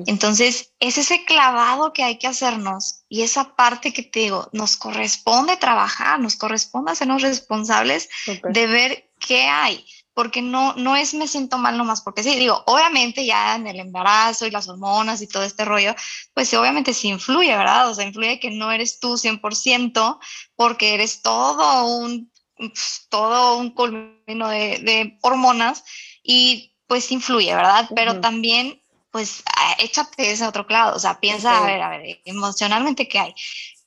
Entonces, 0.07 0.73
es 0.79 0.99
ese 0.99 1.25
clavado 1.25 1.93
que 1.93 2.05
hay 2.05 2.19
que 2.19 2.27
hacernos 2.27 3.05
y 3.09 3.23
esa 3.23 3.57
parte 3.57 3.93
que 3.93 4.03
te 4.03 4.21
digo, 4.21 4.49
nos 4.53 4.77
corresponde 4.77 5.57
trabajar, 5.57 6.21
nos 6.21 6.37
corresponde 6.37 6.93
hacernos 6.93 7.23
responsables 7.23 8.09
de 8.27 8.67
ver 8.67 9.11
qué 9.19 9.45
hay 9.45 9.85
porque 10.15 10.41
no, 10.41 10.75
no 10.75 10.97
es 10.97 11.13
me 11.13 11.29
siento 11.29 11.59
mal 11.59 11.77
nomás, 11.77 12.01
porque 12.01 12.23
sí, 12.23 12.37
digo, 12.37 12.63
obviamente 12.67 13.27
ya 13.27 13.57
en 13.57 13.67
el 13.67 13.81
embarazo 13.81 14.47
y 14.47 14.51
las 14.51 14.69
hormonas 14.69 15.21
y 15.21 15.27
todo 15.27 15.43
este 15.43 15.65
rollo, 15.65 15.95
pues 16.33 16.55
obviamente 16.55 16.95
sí 16.95 17.09
influye, 17.09 17.57
¿verdad? 17.57 17.91
O 17.91 17.95
sea, 17.95 18.07
influye 18.07 18.39
que 18.39 18.51
no 18.51 18.71
eres 18.71 19.01
tú 19.01 19.17
100% 19.19 20.19
porque 20.55 20.95
eres 20.95 21.21
todo 21.21 21.87
un, 21.87 22.33
pues, 22.57 23.07
todo 23.11 23.59
un 23.59 23.71
culmino 23.71 24.49
de, 24.49 24.79
de 24.79 25.19
hormonas 25.23 25.85
y 26.23 26.75
pues 26.87 27.11
influye, 27.11 27.55
¿verdad? 27.55 27.89
Pero 27.97 28.21
también, 28.21 28.81
pues, 29.11 29.43
échate 29.79 30.31
ese 30.31 30.47
otro 30.47 30.67
lado, 30.69 30.95
o 30.95 30.99
sea, 30.99 31.19
piensa, 31.19 31.59
a 31.59 31.67
ver, 31.67 31.83
a 31.83 31.89
ver, 31.89 32.21
emocionalmente 32.25 33.09
qué 33.09 33.19
hay. 33.19 33.35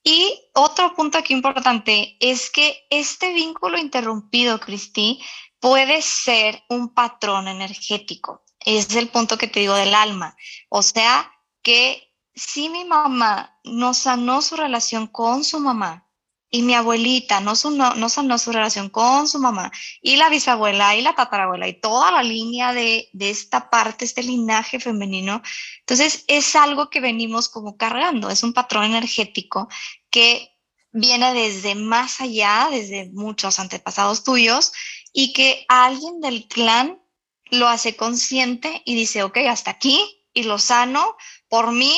Y 0.03 0.39
otro 0.53 0.95
punto 0.95 1.17
aquí 1.17 1.33
importante 1.33 2.15
es 2.19 2.49
que 2.49 2.85
este 2.89 3.33
vínculo 3.33 3.77
interrumpido, 3.77 4.59
Cristi, 4.59 5.19
puede 5.59 6.01
ser 6.01 6.63
un 6.69 6.93
patrón 6.93 7.47
energético. 7.47 8.43
Es 8.59 8.95
el 8.95 9.09
punto 9.09 9.37
que 9.37 9.47
te 9.47 9.61
digo 9.61 9.75
del 9.75 9.93
alma. 9.93 10.35
O 10.69 10.81
sea, 10.81 11.31
que 11.61 12.13
si 12.35 12.69
mi 12.69 12.85
mamá 12.85 13.59
no 13.63 13.93
sanó 13.93 14.41
su 14.41 14.55
relación 14.55 15.07
con 15.07 15.43
su 15.43 15.59
mamá 15.59 16.07
y 16.49 16.61
mi 16.61 16.73
abuelita 16.75 17.39
no, 17.41 17.53
no 17.95 18.09
sanó 18.09 18.37
su 18.37 18.51
relación 18.51 18.89
con 18.89 19.27
su 19.27 19.39
mamá 19.39 19.71
y 20.01 20.15
la 20.15 20.29
bisabuela 20.29 20.95
y 20.95 21.01
la 21.01 21.13
tatarabuela 21.13 21.67
y 21.67 21.79
toda 21.79 22.11
la 22.11 22.23
línea 22.23 22.73
de, 22.73 23.09
de 23.11 23.29
esta 23.29 23.69
parte, 23.69 24.05
este 24.05 24.23
linaje 24.23 24.79
femenino, 24.79 25.41
entonces 25.79 26.23
es 26.27 26.55
algo 26.55 26.89
que 26.89 27.01
venimos 27.01 27.49
como 27.49 27.75
cargando, 27.75 28.29
es 28.29 28.43
un 28.43 28.53
patrón 28.53 28.85
energético 28.85 29.67
que 30.09 30.56
viene 30.99 31.33
desde 31.33 31.75
más 31.75 32.21
allá, 32.21 32.69
desde 32.71 33.09
muchos 33.11 33.59
antepasados 33.59 34.23
tuyos, 34.23 34.73
y 35.13 35.33
que 35.33 35.65
alguien 35.69 36.19
del 36.21 36.47
clan 36.47 37.01
lo 37.49 37.67
hace 37.67 37.95
consciente 37.95 38.81
y 38.85 38.95
dice, 38.95 39.23
ok, 39.23 39.37
hasta 39.49 39.71
aquí, 39.71 40.25
y 40.33 40.43
lo 40.43 40.57
sano 40.59 41.15
por 41.49 41.71
mí, 41.71 41.95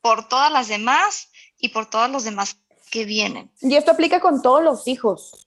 por 0.00 0.28
todas 0.28 0.52
las 0.52 0.68
demás 0.68 1.30
y 1.58 1.70
por 1.70 1.88
todos 1.88 2.10
los 2.10 2.24
demás 2.24 2.58
que 2.90 3.04
vienen. 3.04 3.50
Y 3.60 3.74
esto 3.74 3.92
aplica 3.92 4.20
con 4.20 4.42
todos 4.42 4.62
los 4.62 4.86
hijos. 4.86 5.46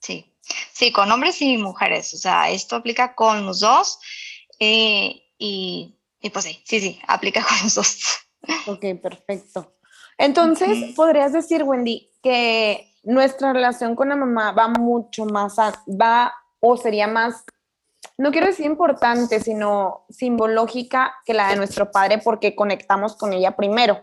Sí, 0.00 0.34
sí, 0.72 0.92
con 0.92 1.10
hombres 1.12 1.40
y 1.42 1.58
mujeres. 1.58 2.14
O 2.14 2.16
sea, 2.16 2.50
esto 2.50 2.76
aplica 2.76 3.14
con 3.14 3.44
los 3.44 3.60
dos. 3.60 3.98
Eh, 4.58 5.22
y, 5.38 5.94
pues 6.32 6.44
sí, 6.44 6.62
sí, 6.64 6.80
sí, 6.80 7.00
aplica 7.06 7.44
con 7.48 7.58
los 7.62 7.74
dos. 7.74 7.98
Ok, 8.66 8.84
perfecto. 9.02 9.77
Entonces, 10.18 10.94
podrías 10.94 11.32
decir, 11.32 11.62
Wendy, 11.62 12.10
que 12.22 12.92
nuestra 13.04 13.52
relación 13.52 13.94
con 13.94 14.08
la 14.08 14.16
mamá 14.16 14.52
va 14.52 14.68
mucho 14.68 15.24
más, 15.24 15.56
va 15.88 16.34
o 16.60 16.76
sería 16.76 17.06
más, 17.06 17.44
no 18.16 18.32
quiero 18.32 18.48
decir 18.48 18.66
importante, 18.66 19.40
sino 19.40 20.04
simbológica 20.10 21.14
que 21.24 21.34
la 21.34 21.48
de 21.48 21.56
nuestro 21.56 21.90
padre 21.92 22.18
porque 22.18 22.56
conectamos 22.56 23.16
con 23.16 23.32
ella 23.32 23.56
primero. 23.56 24.02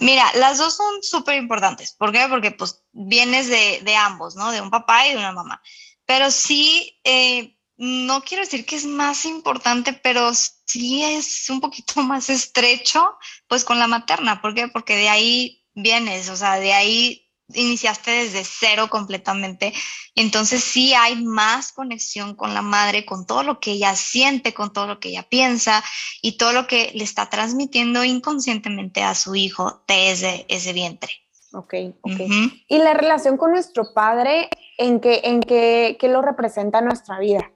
Mira, 0.00 0.24
las 0.34 0.58
dos 0.58 0.74
son 0.74 1.02
súper 1.02 1.36
importantes. 1.36 1.92
¿Por 1.92 2.12
qué? 2.12 2.26
Porque 2.30 2.52
pues 2.52 2.82
vienes 2.92 3.48
de, 3.48 3.96
ambos, 3.96 4.36
¿no? 4.36 4.50
De 4.50 4.60
un 4.60 4.70
papá 4.70 5.06
y 5.06 5.10
de 5.10 5.18
una 5.18 5.32
mamá. 5.32 5.60
Pero 6.06 6.30
sí, 6.30 6.98
eh, 7.04 7.57
no 7.78 8.22
quiero 8.22 8.42
decir 8.42 8.66
que 8.66 8.74
es 8.74 8.84
más 8.84 9.24
importante, 9.24 9.92
pero 9.92 10.32
sí 10.34 11.02
es 11.04 11.48
un 11.48 11.60
poquito 11.60 12.02
más 12.02 12.28
estrecho, 12.28 13.16
pues 13.46 13.64
con 13.64 13.78
la 13.78 13.86
materna. 13.86 14.42
¿Por 14.42 14.54
qué? 14.54 14.68
Porque 14.68 14.96
de 14.96 15.08
ahí 15.08 15.64
vienes, 15.74 16.28
o 16.28 16.36
sea, 16.36 16.58
de 16.58 16.72
ahí 16.72 17.24
iniciaste 17.54 18.10
desde 18.10 18.44
cero 18.44 18.88
completamente. 18.90 19.72
Entonces 20.14 20.62
sí 20.62 20.92
hay 20.92 21.24
más 21.24 21.72
conexión 21.72 22.34
con 22.34 22.52
la 22.52 22.60
madre, 22.60 23.06
con 23.06 23.26
todo 23.26 23.42
lo 23.42 23.60
que 23.60 23.72
ella 23.72 23.94
siente, 23.94 24.52
con 24.52 24.72
todo 24.72 24.86
lo 24.86 25.00
que 25.00 25.10
ella 25.10 25.22
piensa 25.22 25.82
y 26.20 26.36
todo 26.36 26.52
lo 26.52 26.66
que 26.66 26.90
le 26.94 27.04
está 27.04 27.30
transmitiendo 27.30 28.04
inconscientemente 28.04 29.02
a 29.02 29.14
su 29.14 29.34
hijo 29.34 29.82
desde 29.86 30.44
ese 30.48 30.72
vientre. 30.72 31.12
Ok, 31.52 31.74
ok. 32.02 32.20
¿Y 32.68 32.78
la 32.78 32.92
relación 32.92 33.38
con 33.38 33.52
nuestro 33.52 33.94
padre, 33.94 34.50
en 34.76 35.00
qué, 35.00 35.22
en 35.24 35.40
qué, 35.40 35.96
qué 35.98 36.08
lo 36.08 36.20
representa 36.20 36.80
en 36.80 36.86
nuestra 36.86 37.18
vida? 37.18 37.50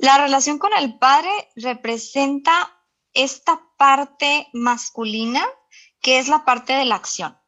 La 0.00 0.16
relación 0.16 0.58
con 0.58 0.72
el 0.72 0.98
padre 0.98 1.30
representa 1.56 2.74
esta 3.12 3.60
parte 3.76 4.48
masculina 4.54 5.46
que 6.00 6.18
es 6.18 6.28
la 6.28 6.46
parte 6.46 6.72
de 6.72 6.86
la 6.86 6.94
acción. 6.94 7.38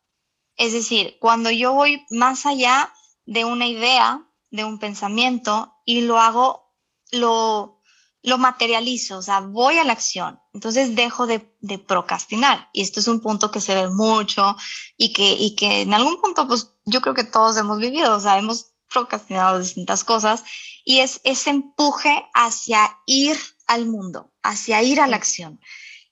Es 0.56 0.74
decir, 0.74 1.16
cuando 1.18 1.50
yo 1.50 1.72
voy 1.72 2.04
más 2.10 2.44
allá 2.44 2.92
de 3.24 3.46
una 3.46 3.66
idea, 3.66 4.28
de 4.50 4.66
un 4.66 4.78
pensamiento 4.78 5.74
y 5.86 6.02
lo 6.02 6.18
hago, 6.18 6.74
lo, 7.10 7.80
lo 8.22 8.36
materializo, 8.36 9.16
o 9.16 9.22
sea, 9.22 9.40
voy 9.40 9.78
a 9.78 9.84
la 9.84 9.94
acción. 9.94 10.38
Entonces 10.52 10.94
dejo 10.94 11.26
de, 11.26 11.38
procrastinar. 11.86 12.68
Y 12.74 12.82
esto 12.82 13.00
es 13.00 13.08
un 13.08 13.20
punto 13.20 13.50
que 13.50 13.62
se 13.62 13.74
ve 13.74 13.88
mucho 13.88 14.56
y 14.98 15.14
que, 15.14 15.32
y 15.32 15.56
que 15.56 15.80
en 15.80 15.94
algún 15.94 16.20
punto, 16.20 16.46
pues 16.46 16.74
yo 16.84 17.00
creo 17.00 17.14
que 17.14 17.24
todos 17.24 17.56
hemos 17.56 17.78
vivido, 17.78 18.14
o 18.14 18.20
sea, 18.20 18.36
hemos 18.36 18.74
procrastinado 18.92 19.58
distintas 19.58 20.04
cosas 20.04 20.44
y 20.84 21.00
es 21.00 21.20
ese 21.24 21.50
empuje 21.50 22.24
hacia 22.34 22.98
ir 23.06 23.36
al 23.66 23.86
mundo, 23.86 24.32
hacia 24.42 24.82
ir 24.82 25.00
a 25.00 25.06
la 25.06 25.16
acción. 25.16 25.60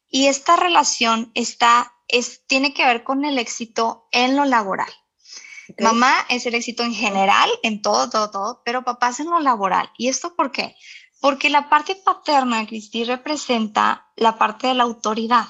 Y 0.08 0.26
esta 0.26 0.56
relación 0.56 1.30
está, 1.34 1.92
es, 2.08 2.46
tiene 2.46 2.74
que 2.74 2.84
ver 2.84 3.04
con 3.04 3.24
el 3.24 3.38
éxito 3.38 4.08
en 4.12 4.36
lo 4.36 4.44
laboral. 4.44 4.92
Mamá 5.78 6.26
es 6.28 6.46
el 6.46 6.54
éxito 6.54 6.82
en 6.82 6.94
general, 6.94 7.48
en 7.62 7.80
todo, 7.80 8.10
todo, 8.10 8.30
todo, 8.30 8.62
pero 8.64 8.82
papá 8.82 9.10
es 9.10 9.20
en 9.20 9.30
lo 9.30 9.38
laboral. 9.38 9.90
¿Y 9.96 10.08
esto 10.08 10.34
por 10.34 10.50
qué? 10.50 10.74
Porque 11.20 11.48
la 11.48 11.68
parte 11.68 11.94
paterna, 11.96 12.66
Cristi, 12.66 13.04
representa 13.04 14.08
la 14.16 14.36
parte 14.36 14.66
de 14.66 14.74
la 14.74 14.84
autoridad, 14.84 15.46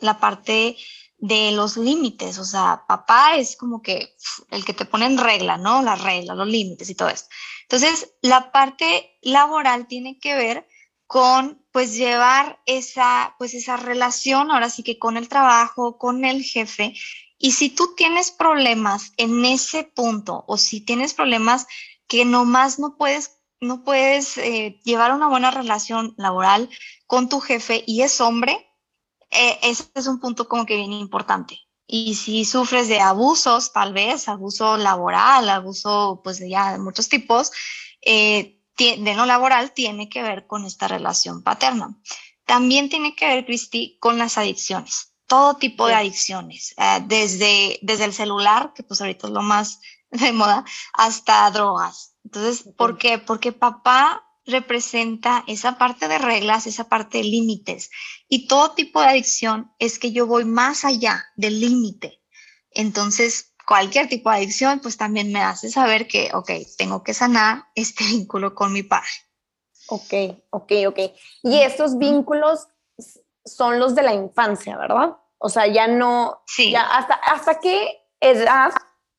la 0.00 0.18
parte 0.18 0.76
de 1.22 1.52
los 1.52 1.76
límites. 1.76 2.38
O 2.38 2.44
sea, 2.44 2.84
papá 2.88 3.36
es 3.36 3.56
como 3.56 3.80
que 3.80 4.16
el 4.50 4.64
que 4.64 4.74
te 4.74 4.84
pone 4.84 5.06
en 5.06 5.16
regla, 5.16 5.56
¿no? 5.56 5.80
Las 5.80 6.02
reglas, 6.02 6.36
los 6.36 6.48
límites 6.48 6.90
y 6.90 6.96
todo 6.96 7.08
esto. 7.08 7.28
Entonces, 7.62 8.12
la 8.22 8.50
parte 8.50 9.18
laboral 9.22 9.86
tiene 9.86 10.18
que 10.18 10.34
ver 10.34 10.68
con 11.06 11.64
pues 11.70 11.94
llevar 11.94 12.60
esa 12.66 13.36
pues 13.38 13.54
esa 13.54 13.76
relación 13.76 14.50
ahora 14.50 14.68
sí 14.68 14.82
que 14.82 14.98
con 14.98 15.16
el 15.16 15.28
trabajo, 15.28 15.96
con 15.96 16.24
el 16.24 16.42
jefe 16.42 16.94
y 17.38 17.52
si 17.52 17.70
tú 17.70 17.94
tienes 17.96 18.30
problemas 18.30 19.12
en 19.16 19.44
ese 19.44 19.84
punto 19.84 20.44
o 20.48 20.56
si 20.56 20.80
tienes 20.80 21.14
problemas 21.14 21.66
que 22.08 22.24
nomás 22.24 22.78
no 22.78 22.96
puedes 22.96 23.38
no 23.60 23.84
puedes 23.84 24.38
eh, 24.38 24.80
llevar 24.84 25.12
una 25.12 25.28
buena 25.28 25.50
relación 25.50 26.14
laboral 26.16 26.68
con 27.06 27.28
tu 27.28 27.40
jefe 27.40 27.84
y 27.86 28.02
es 28.02 28.20
hombre, 28.20 28.71
eh, 29.32 29.58
ese 29.62 29.84
es 29.94 30.06
un 30.06 30.20
punto 30.20 30.48
como 30.48 30.66
que 30.66 30.76
bien 30.76 30.92
importante. 30.92 31.58
Y 31.86 32.14
si 32.14 32.44
sufres 32.44 32.88
de 32.88 33.00
abusos, 33.00 33.72
tal 33.72 33.92
vez, 33.92 34.28
abuso 34.28 34.76
laboral, 34.76 35.48
abuso 35.48 36.20
pues 36.22 36.38
de 36.38 36.50
ya 36.50 36.72
de 36.72 36.78
muchos 36.78 37.08
tipos, 37.08 37.50
eh, 38.00 38.58
de 38.78 39.14
no 39.14 39.26
laboral, 39.26 39.72
tiene 39.72 40.08
que 40.08 40.22
ver 40.22 40.46
con 40.46 40.64
esta 40.64 40.88
relación 40.88 41.42
paterna. 41.42 41.96
También 42.46 42.88
tiene 42.88 43.14
que 43.14 43.26
ver, 43.26 43.44
Cristi, 43.44 43.98
con 44.00 44.18
las 44.18 44.38
adicciones, 44.38 45.14
todo 45.26 45.56
tipo 45.56 45.86
de 45.86 45.94
adicciones, 45.94 46.74
eh, 46.76 47.02
desde, 47.06 47.78
desde 47.82 48.04
el 48.04 48.12
celular, 48.12 48.72
que 48.74 48.82
pues 48.82 49.00
ahorita 49.00 49.26
es 49.26 49.32
lo 49.32 49.42
más 49.42 49.80
de 50.10 50.32
moda, 50.32 50.64
hasta 50.92 51.50
drogas. 51.50 52.16
Entonces, 52.24 52.68
¿por 52.76 52.98
qué? 52.98 53.18
Porque 53.18 53.52
papá 53.52 54.24
representa 54.44 55.44
esa 55.46 55.78
parte 55.78 56.08
de 56.08 56.18
reglas, 56.18 56.66
esa 56.66 56.88
parte 56.88 57.18
de 57.18 57.24
límites. 57.24 57.90
Y 58.28 58.48
todo 58.48 58.72
tipo 58.72 59.00
de 59.00 59.08
adicción 59.08 59.72
es 59.78 59.98
que 59.98 60.12
yo 60.12 60.26
voy 60.26 60.44
más 60.44 60.84
allá 60.84 61.24
del 61.36 61.60
límite. 61.60 62.22
Entonces, 62.70 63.54
cualquier 63.66 64.08
tipo 64.08 64.30
de 64.30 64.36
adicción, 64.36 64.80
pues 64.80 64.96
también 64.96 65.32
me 65.32 65.42
hace 65.42 65.70
saber 65.70 66.08
que, 66.08 66.30
ok, 66.34 66.50
tengo 66.76 67.02
que 67.02 67.14
sanar 67.14 67.64
este 67.74 68.04
vínculo 68.10 68.54
con 68.54 68.72
mi 68.72 68.82
padre. 68.82 69.10
Ok, 69.88 70.14
ok, 70.50 70.72
ok. 70.88 70.98
Y 71.42 71.60
estos 71.60 71.98
vínculos 71.98 72.68
son 73.44 73.78
los 73.78 73.94
de 73.94 74.02
la 74.02 74.14
infancia, 74.14 74.76
¿verdad? 74.76 75.16
O 75.38 75.48
sea, 75.48 75.66
ya 75.66 75.88
no, 75.88 76.42
sí. 76.46 76.70
ya 76.70 76.82
hasta, 76.82 77.14
hasta 77.14 77.58
qué 77.58 78.00
edad 78.20 78.72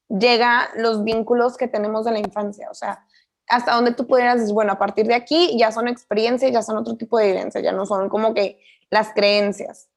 llega 0.08 0.70
los 0.76 1.04
vínculos 1.04 1.58
que 1.58 1.68
tenemos 1.68 2.06
de 2.06 2.12
la 2.12 2.20
infancia. 2.20 2.70
O 2.72 2.74
sea, 2.74 3.06
hasta 3.48 3.74
donde 3.74 3.94
tú 3.94 4.08
pudieras 4.08 4.40
decir, 4.40 4.54
bueno, 4.54 4.74
a 4.74 4.80
partir 4.80 5.06
de 5.06 5.16
aquí 5.16 5.56
ya 5.58 5.72
son 5.72 5.88
experiencias, 5.88 6.52
ya 6.52 6.62
son 6.62 6.78
otro 6.78 6.96
tipo 6.96 7.18
de 7.18 7.28
vivencias, 7.28 7.64
ya 7.64 7.72
no 7.72 7.86
son 7.86 8.10
como 8.10 8.34
que 8.34 8.60
las 8.90 9.14
creencias. 9.14 9.88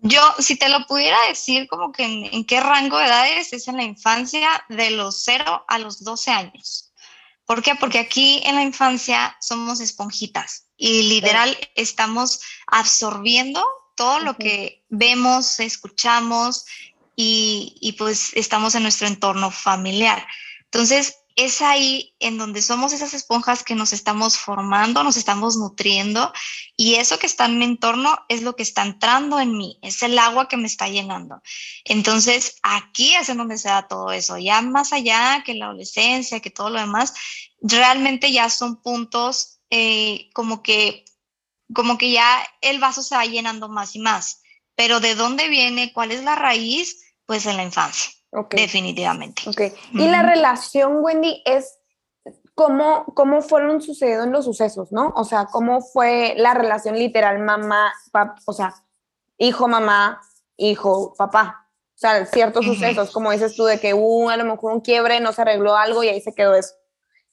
Yo, 0.00 0.20
si 0.38 0.56
te 0.56 0.68
lo 0.68 0.84
pudiera 0.86 1.16
decir, 1.28 1.68
como 1.68 1.92
que 1.92 2.04
en, 2.04 2.44
qué 2.44 2.60
rango 2.60 2.98
de 2.98 3.06
edades 3.06 3.52
es 3.52 3.68
en 3.68 3.76
la 3.76 3.84
infancia 3.84 4.64
de 4.68 4.90
los 4.90 5.22
0 5.22 5.64
a 5.68 5.78
los 5.78 6.02
12 6.02 6.30
años. 6.30 6.92
¿Por 7.44 7.62
qué? 7.62 7.74
Porque 7.76 8.00
aquí 8.00 8.40
en 8.44 8.56
la 8.56 8.62
infancia 8.62 9.36
somos 9.40 9.80
esponjitas 9.80 10.66
y 10.76 11.02
literal 11.02 11.56
estamos 11.76 12.40
absorbiendo 12.66 13.64
todo 13.94 14.18
lo 14.20 14.36
que 14.36 14.84
vemos, 14.88 15.60
escuchamos 15.60 16.64
y, 17.14 17.76
y 17.80 17.92
pues 17.92 18.32
estamos 18.34 18.74
en 18.74 18.82
nuestro 18.82 19.06
entorno 19.06 19.50
familiar. 19.50 20.26
Entonces, 20.72 21.18
es 21.36 21.60
ahí 21.60 22.14
en 22.18 22.38
donde 22.38 22.62
somos 22.62 22.92
esas 22.94 23.12
esponjas 23.12 23.62
que 23.62 23.74
nos 23.74 23.92
estamos 23.92 24.38
formando, 24.38 25.04
nos 25.04 25.18
estamos 25.18 25.56
nutriendo 25.56 26.32
y 26.76 26.94
eso 26.94 27.18
que 27.18 27.26
está 27.26 27.46
en 27.46 27.58
mi 27.58 27.64
entorno 27.66 28.18
es 28.28 28.42
lo 28.42 28.56
que 28.56 28.62
está 28.62 28.82
entrando 28.82 29.38
en 29.38 29.56
mí, 29.56 29.78
es 29.82 30.02
el 30.02 30.18
agua 30.18 30.48
que 30.48 30.56
me 30.56 30.66
está 30.66 30.88
llenando. 30.88 31.42
Entonces, 31.84 32.56
aquí 32.62 33.14
es 33.14 33.28
en 33.28 33.38
donde 33.38 33.58
se 33.58 33.68
da 33.68 33.86
todo 33.86 34.12
eso, 34.12 34.38
ya 34.38 34.62
más 34.62 34.92
allá 34.94 35.42
que 35.44 35.54
la 35.54 35.66
adolescencia, 35.66 36.40
que 36.40 36.50
todo 36.50 36.70
lo 36.70 36.80
demás, 36.80 37.12
realmente 37.60 38.32
ya 38.32 38.48
son 38.48 38.82
puntos 38.82 39.60
eh, 39.70 40.30
como 40.34 40.62
que 40.62 41.04
como 41.74 41.96
que 41.96 42.12
ya 42.12 42.46
el 42.60 42.78
vaso 42.80 43.02
se 43.02 43.14
va 43.14 43.24
llenando 43.24 43.68
más 43.68 43.94
y 43.94 43.98
más. 43.98 44.42
Pero 44.74 45.00
¿de 45.00 45.14
dónde 45.14 45.48
viene? 45.48 45.92
¿Cuál 45.92 46.12
es 46.12 46.22
la 46.22 46.34
raíz? 46.34 47.14
Pues 47.24 47.46
en 47.46 47.56
la 47.56 47.62
infancia. 47.62 48.10
Definitivamente. 48.50 49.42
Okay. 49.48 49.72
Y 49.92 50.08
la 50.08 50.22
relación, 50.22 50.98
Wendy, 51.00 51.42
es 51.44 51.78
cómo, 52.54 53.04
cómo 53.14 53.42
fueron 53.42 53.82
sucediendo 53.82 54.26
los 54.26 54.44
sucesos, 54.44 54.90
¿no? 54.92 55.12
O 55.16 55.24
sea, 55.24 55.46
cómo 55.46 55.80
fue 55.82 56.34
la 56.36 56.54
relación 56.54 56.98
literal 56.98 57.38
mamá, 57.40 57.92
o 58.46 58.52
sea, 58.52 58.74
hijo, 59.38 59.68
mamá, 59.68 60.20
hijo, 60.56 61.14
papá. 61.16 61.68
O 61.94 61.98
sea, 62.02 62.26
ciertos 62.26 62.64
sucesos, 62.64 63.10
como 63.12 63.30
dices 63.30 63.54
tú, 63.54 63.64
de 63.64 63.78
que 63.78 63.94
hubo 63.94 64.30
a 64.30 64.36
lo 64.36 64.44
mejor 64.44 64.72
un 64.72 64.80
quiebre, 64.80 65.20
no 65.20 65.32
se 65.32 65.42
arregló 65.42 65.76
algo 65.76 66.02
y 66.02 66.08
ahí 66.08 66.20
se 66.20 66.34
quedó 66.34 66.54
eso. 66.54 66.74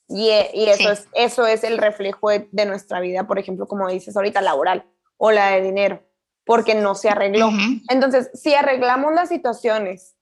Y, 0.08 0.30
y 0.54 0.70
eso, 0.70 0.92
es, 0.92 1.08
eso 1.14 1.46
es 1.48 1.64
el 1.64 1.78
reflejo 1.78 2.30
de, 2.30 2.50
de, 2.52 2.66
nuestra 2.66 3.00
vida, 3.00 3.26
por 3.26 3.40
ejemplo, 3.40 3.68
como 3.68 3.88
dices 3.88 4.16
ahorita, 4.16 4.42
laboral 4.42 4.86
o 5.18 5.32
la 5.32 5.52
de 5.52 5.62
dinero. 5.62 6.04
porque 6.46 6.74
no 6.74 6.96
se 6.96 7.10
arregló. 7.10 7.52
Entonces, 7.90 8.32
si 8.34 8.56
arreglamos 8.56 9.14
las 9.14 9.30
situaciones 9.30 10.16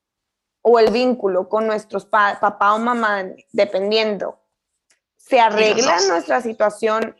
o 0.70 0.80
el 0.80 0.92
vínculo 0.92 1.48
con 1.48 1.66
nuestros 1.66 2.06
papá 2.06 2.74
o 2.74 2.80
mamá, 2.80 3.24
dependiendo, 3.54 4.38
se 5.16 5.40
arregla 5.40 5.98
nuestra 6.10 6.42
situación 6.42 7.16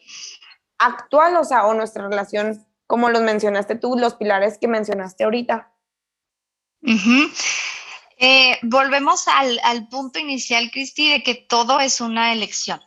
actual, 0.78 1.38
o 1.38 1.46
sea, 1.46 1.66
o 1.66 1.74
nuestra 1.74 2.10
relación, 2.10 2.68
como 2.88 3.10
los 3.10 3.22
mencionaste 3.22 3.76
tú, 3.76 3.98
los 3.98 4.16
pilares 4.16 4.58
que 4.58 4.68
mencionaste 4.68 5.24
ahorita. 5.24 5.72
Eh, 8.18 8.60
volvemos 8.64 9.26
al, 9.30 9.88
punto 9.88 10.20
inicial, 10.20 10.70
Cristi, 10.70 11.10
de 11.10 11.24
que 11.24 11.36
todo 11.36 11.80
es 11.80 12.02
una 12.02 12.34
elección. 12.34 12.82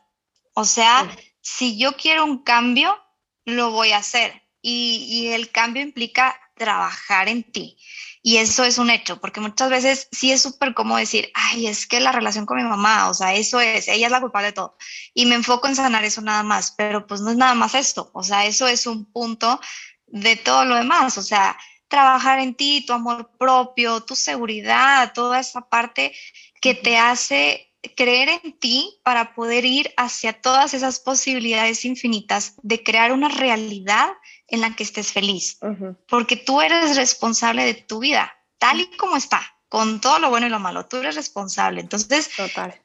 O 0.53 0.67
sea, 0.67 1.11
si 1.41 1.79
yo 1.79 1.97
quiero 1.97 2.25
un 2.25 2.43
cambio, 2.43 2.99
lo 3.47 3.71
voy 3.71 3.93
a 3.93 3.99
hacer. 3.99 4.43
y 4.63 5.29
el 5.29 5.51
cambio 5.51 5.83
implica 5.83 6.39
trabajar 6.61 7.29
en 7.29 7.43
ti. 7.43 7.79
Y 8.23 8.37
eso 8.37 8.65
es 8.65 8.77
un 8.77 8.91
hecho, 8.91 9.19
porque 9.19 9.41
muchas 9.41 9.71
veces 9.71 10.09
sí 10.13 10.31
es 10.31 10.43
súper 10.43 10.75
cómodo 10.75 10.99
decir, 10.99 11.31
ay, 11.33 11.67
es 11.67 11.87
que 11.87 12.01
la 12.01 12.13
relación 12.13 12.45
con 12.45 12.59
mi 12.59 12.65
mamá, 12.65 13.09
o 13.09 13.15
sea, 13.15 13.35
eso 13.35 13.61
es, 13.61 13.89
ella 13.89 14.07
es 14.07 14.13
la 14.13 14.21
culpable 14.21 14.49
de 14.49 14.53
todo. 14.53 14.77
Y 15.15 15.25
me 15.25 15.37
enfoco 15.37 15.69
en 15.69 15.75
sanar 15.75 16.05
eso 16.05 16.21
nada 16.21 16.43
más, 16.43 16.75
pero 16.77 17.07
pues 17.07 17.23
no 17.23 17.31
es 17.31 17.39
nada 17.39 17.55
más 17.55 17.75
esto, 17.75 18.11
o 18.13 18.23
sea, 18.23 18.45
eso 18.45 18.69
es 18.69 18.87
un 18.87 19.11
punto 19.11 19.59
de 20.07 20.37
todo 20.37 20.67
lo 20.67 20.75
demás, 20.75 21.17
o 21.17 21.23
sea, 21.23 21.57
trabajar 21.89 22.41
en 22.41 22.55
ti, 22.55 22.85
tu 22.87 22.93
amor 22.93 23.31
propio, 23.39 24.03
tu 24.03 24.15
seguridad, 24.15 25.15
toda 25.15 25.41
esa 25.41 25.63
parte 25.63 26.15
que 26.61 26.75
te 26.75 26.99
hace 26.99 27.73
creer 27.97 28.29
en 28.29 28.59
ti 28.59 29.01
para 29.03 29.35
poder 29.35 29.65
ir 29.65 29.95
hacia 29.97 30.35
todas 30.35 30.75
esas 30.75 31.01
posibilidades 31.01 31.87
infinitas 31.87 32.55
de 32.63 32.83
crear 32.83 33.13
una 33.13 33.29
realidad 33.29 34.11
en 34.51 34.61
la 34.61 34.75
que 34.77 34.83
estés 34.83 35.13
feliz, 35.13 35.59
porque 36.09 36.37
tú 36.37 36.61
eres 36.61 36.97
responsable 36.97 37.65
de 37.65 37.75
tu 37.75 38.01
vida, 38.01 38.33
tal 38.59 38.81
y 38.81 38.97
como 38.97 39.17
está, 39.17 39.41
con 39.71 40.01
todo 40.01 40.19
lo 40.19 40.31
bueno 40.31 40.47
y 40.47 40.51
lo 40.51 40.59
malo, 40.59 40.87
tú 40.87 40.97
eres 40.97 41.15
responsable. 41.15 41.81
Entonces, 41.81 42.29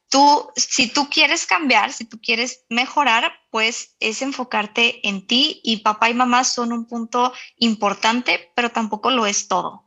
tú, 0.08 0.50
si 0.56 0.94
tú 0.94 1.10
quieres 1.10 1.48
cambiar, 1.48 1.92
si 1.92 2.06
tú 2.06 2.20
quieres 2.22 2.64
mejorar, 2.70 3.32
pues 3.50 3.96
es 4.00 4.22
enfocarte 4.22 5.08
en 5.08 5.26
ti 5.26 5.62
y 5.64 5.78
papá 5.78 6.10
y 6.12 6.14
mamá 6.14 6.44
son 6.44 6.72
un 6.72 6.88
punto 6.88 7.34
importante, 7.58 8.52
pero 8.56 8.70
tampoco 8.70 9.10
lo 9.10 9.26
es 9.26 9.48
todo. 9.48 9.86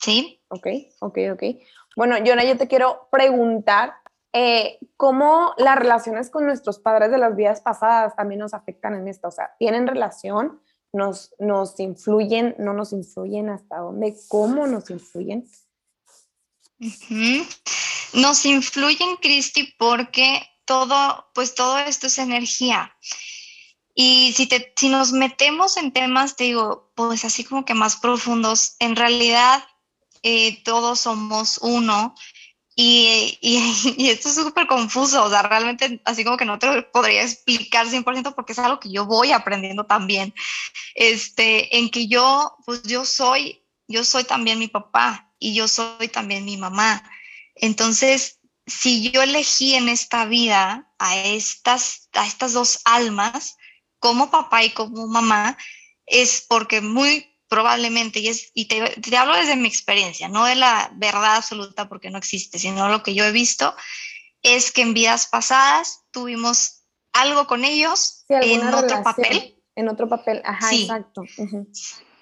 ¿Sí? 0.00 0.42
Ok, 0.48 0.66
ok, 1.00 1.18
ok. 1.32 1.42
Bueno, 1.96 2.18
Yona, 2.18 2.44
yo 2.44 2.56
te 2.56 2.66
quiero 2.66 3.08
preguntar 3.12 3.94
eh, 4.32 4.80
cómo 4.96 5.54
las 5.58 5.78
relaciones 5.78 6.28
con 6.28 6.44
nuestros 6.44 6.80
padres 6.80 7.12
de 7.12 7.18
las 7.18 7.36
vidas 7.36 7.60
pasadas 7.60 8.16
también 8.16 8.40
nos 8.40 8.52
afectan 8.52 8.94
en 8.94 9.06
esto. 9.06 9.28
O 9.28 9.30
sea, 9.30 9.54
¿tienen 9.60 9.86
relación? 9.86 10.60
¿Nos, 10.94 11.34
nos 11.40 11.80
influyen? 11.80 12.54
¿No 12.58 12.72
nos 12.72 12.92
influyen? 12.92 13.50
¿Hasta 13.50 13.78
dónde? 13.78 14.16
¿Cómo 14.28 14.66
nos 14.68 14.88
influyen? 14.90 15.44
Nos 18.12 18.46
influyen, 18.46 19.16
Cristi, 19.16 19.74
porque 19.76 20.40
todo, 20.64 21.26
pues 21.34 21.56
todo 21.56 21.78
esto 21.78 22.06
es 22.06 22.18
energía. 22.18 22.96
Y 23.92 24.32
si, 24.34 24.46
te, 24.46 24.72
si 24.76 24.88
nos 24.88 25.12
metemos 25.12 25.76
en 25.76 25.92
temas, 25.92 26.36
te 26.36 26.44
digo, 26.44 26.92
pues 26.94 27.24
así 27.24 27.42
como 27.42 27.64
que 27.64 27.74
más 27.74 27.96
profundos, 27.96 28.76
en 28.78 28.94
realidad 28.94 29.64
eh, 30.22 30.62
todos 30.62 31.00
somos 31.00 31.58
uno 31.58 32.14
y, 33.40 34.08
esto 34.08 34.28
es 34.28 34.34
súper 34.34 34.66
confuso, 34.66 35.22
o 35.24 35.30
sea, 35.30 35.42
realmente 35.42 36.00
así 36.04 36.24
como 36.24 36.36
que 36.36 36.44
no 36.44 36.58
te 36.58 36.82
podría 36.82 37.22
explicar 37.22 37.86
100% 37.86 38.34
porque 38.34 38.52
es 38.52 38.58
algo 38.58 38.80
que 38.80 38.90
yo 38.90 39.06
voy 39.06 39.30
aprendiendo 39.30 39.86
también, 39.86 40.34
este, 40.94 41.78
en 41.78 41.88
que 41.90 42.08
yo, 42.08 42.56
pues 42.66 42.82
yo 42.82 43.04
soy, 43.04 43.64
yo 43.86 44.02
soy 44.02 44.24
también 44.24 44.58
mi 44.58 44.68
papá 44.68 45.32
y 45.38 45.54
yo 45.54 45.68
soy 45.68 46.08
también 46.08 46.44
mi 46.44 46.56
mamá. 46.56 47.08
Entonces, 47.54 48.40
si 48.66 49.10
yo 49.10 49.22
elegí 49.22 49.74
en 49.74 49.88
esta 49.88 50.24
vida 50.24 50.90
a 50.98 51.16
estas, 51.16 52.08
a 52.14 52.26
estas 52.26 52.54
dos 52.54 52.80
almas, 52.84 53.56
como 54.00 54.30
papá 54.30 54.64
y 54.64 54.70
como 54.70 55.06
mamá, 55.06 55.56
es 56.06 56.44
porque 56.48 56.80
muy 56.80 57.33
probablemente, 57.54 58.18
y, 58.18 58.26
es, 58.26 58.50
y 58.52 58.64
te, 58.66 58.80
te, 59.00 59.16
hablo 59.16 59.36
desde 59.36 59.54
mi 59.54 59.68
experiencia, 59.68 60.28
no 60.28 60.44
de 60.44 60.56
la 60.56 60.90
verdad 60.96 61.36
absoluta 61.36 61.88
porque 61.88 62.10
no 62.10 62.18
existe, 62.18 62.58
sino 62.58 62.88
lo 62.88 63.04
que 63.04 63.14
yo 63.14 63.24
he 63.24 63.30
visto, 63.30 63.76
es 64.42 64.72
que 64.72 64.82
en 64.82 64.92
vidas 64.92 65.26
pasadas 65.26 66.02
tuvimos 66.10 66.82
algo 67.12 67.46
con 67.46 67.64
ellos 67.64 68.24
en 68.28 68.66
otro 68.74 69.04
papel. 69.04 69.56
En 69.76 69.88
otro 69.88 70.08
papel, 70.08 70.42
ajá, 70.44 70.74
exacto. 70.74 71.22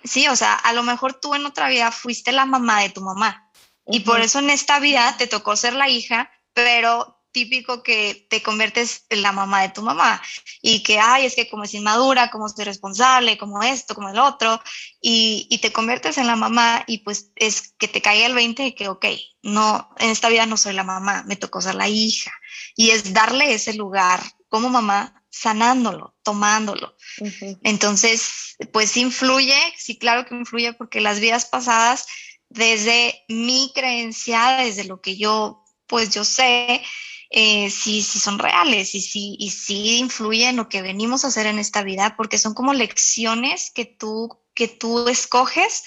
Sí, 0.05 0.29
o 0.29 0.37
sea, 0.37 0.55
a 0.55 0.75
lo 0.75 0.83
mejor 0.83 1.15
tú 1.15 1.35
en 1.35 1.47
otra 1.47 1.69
vida 1.69 1.91
fuiste 1.93 2.31
la 2.31 2.45
mamá 2.45 2.83
de 2.83 2.91
tu 2.91 3.01
mamá 3.01 3.51
y 3.87 4.01
por 4.01 4.21
eso 4.21 4.39
en 4.39 4.51
esta 4.51 4.81
vida 4.81 5.17
te 5.17 5.27
tocó 5.29 5.57
ser 5.57 5.73
la 5.73 5.89
hija, 5.89 6.31
pero 6.53 7.22
típico 7.33 7.83
que 7.83 8.27
te 8.31 8.43
conviertes 8.43 9.07
en 9.09 9.23
la 9.23 9.33
mamá 9.33 9.63
de 9.63 9.71
tu 9.71 9.83
mamá 9.83 10.23
y 10.61 10.83
que, 10.83 10.99
ay, 10.99 11.27
es 11.27 11.35
que 11.35 11.49
como 11.49 11.65
es 11.65 11.75
inmadura, 11.75 12.31
como 12.31 12.49
soy 12.49 12.65
responsable, 12.65 13.39
como 13.39 13.63
esto, 13.63 13.95
como 13.95 14.11
el 14.11 14.19
otro, 14.19 14.61
y, 15.01 15.47
y, 15.51 15.59
te 15.59 15.73
conviertes 15.73 16.19
en 16.19 16.27
la 16.27 16.37
mamá 16.37 16.85
y 16.87 16.99
pues 16.99 17.31
es 17.37 17.75
que 17.79 17.89
te 17.89 18.03
cae 18.03 18.25
el 18.25 18.35
20 18.35 18.67
y 18.67 18.73
que, 18.75 18.89
ok, 18.89 19.07
no, 19.43 19.91
en 19.99 20.11
esta 20.11 20.29
vida 20.29 20.47
no 20.47 20.57
soy 20.57 20.75
la 20.75 20.85
mamá, 20.85 21.25
me 21.27 21.37
tocó 21.37 21.61
ser 21.61 21.75
la 21.75 21.89
hija. 21.89 22.33
Y 22.77 22.91
es 22.91 23.13
darle 23.13 23.55
ese 23.55 23.75
lugar 23.75 24.21
como 24.49 24.69
mamá, 24.69 25.23
sanándolo, 25.31 26.15
tomándolo. 26.23 26.95
Entonces, 27.63 28.57
pues 28.73 28.97
influye, 28.97 29.59
sí, 29.77 29.99
claro 29.99 30.27
que 30.27 30.35
influye 30.35 30.75
porque 30.75 31.01
las 31.01 31.21
vidas 31.21 31.47
pasadas, 31.47 32.07
desde 32.51 33.25
mi 33.29 33.73
creencia, 33.75 34.59
desde 34.59 34.85
lo 34.85 35.01
que 35.01 35.17
yo, 35.17 35.65
pues 35.87 36.11
yo 36.11 36.25
sé, 36.25 36.83
eh, 37.35 37.71
si, 37.71 38.03
son 38.03 38.39
reales 38.39 38.95
y 38.95 39.01
si, 39.01 39.37
y 39.39 39.51
si 39.51 39.99
influyen 39.99 40.51
en 40.51 40.57
lo 40.57 40.69
que 40.69 40.83
venimos 40.83 41.25
a 41.25 41.29
hacer 41.29 41.47
en 41.47 41.59
esta 41.59 41.83
vida, 41.83 42.15
porque 42.17 42.39
son 42.39 42.53
como 42.53 42.75
lecciones 42.75 43.71
que 43.71 43.87
tú, 43.87 44.39
que 44.55 44.69
tú 44.69 45.09
escoges 45.09 45.83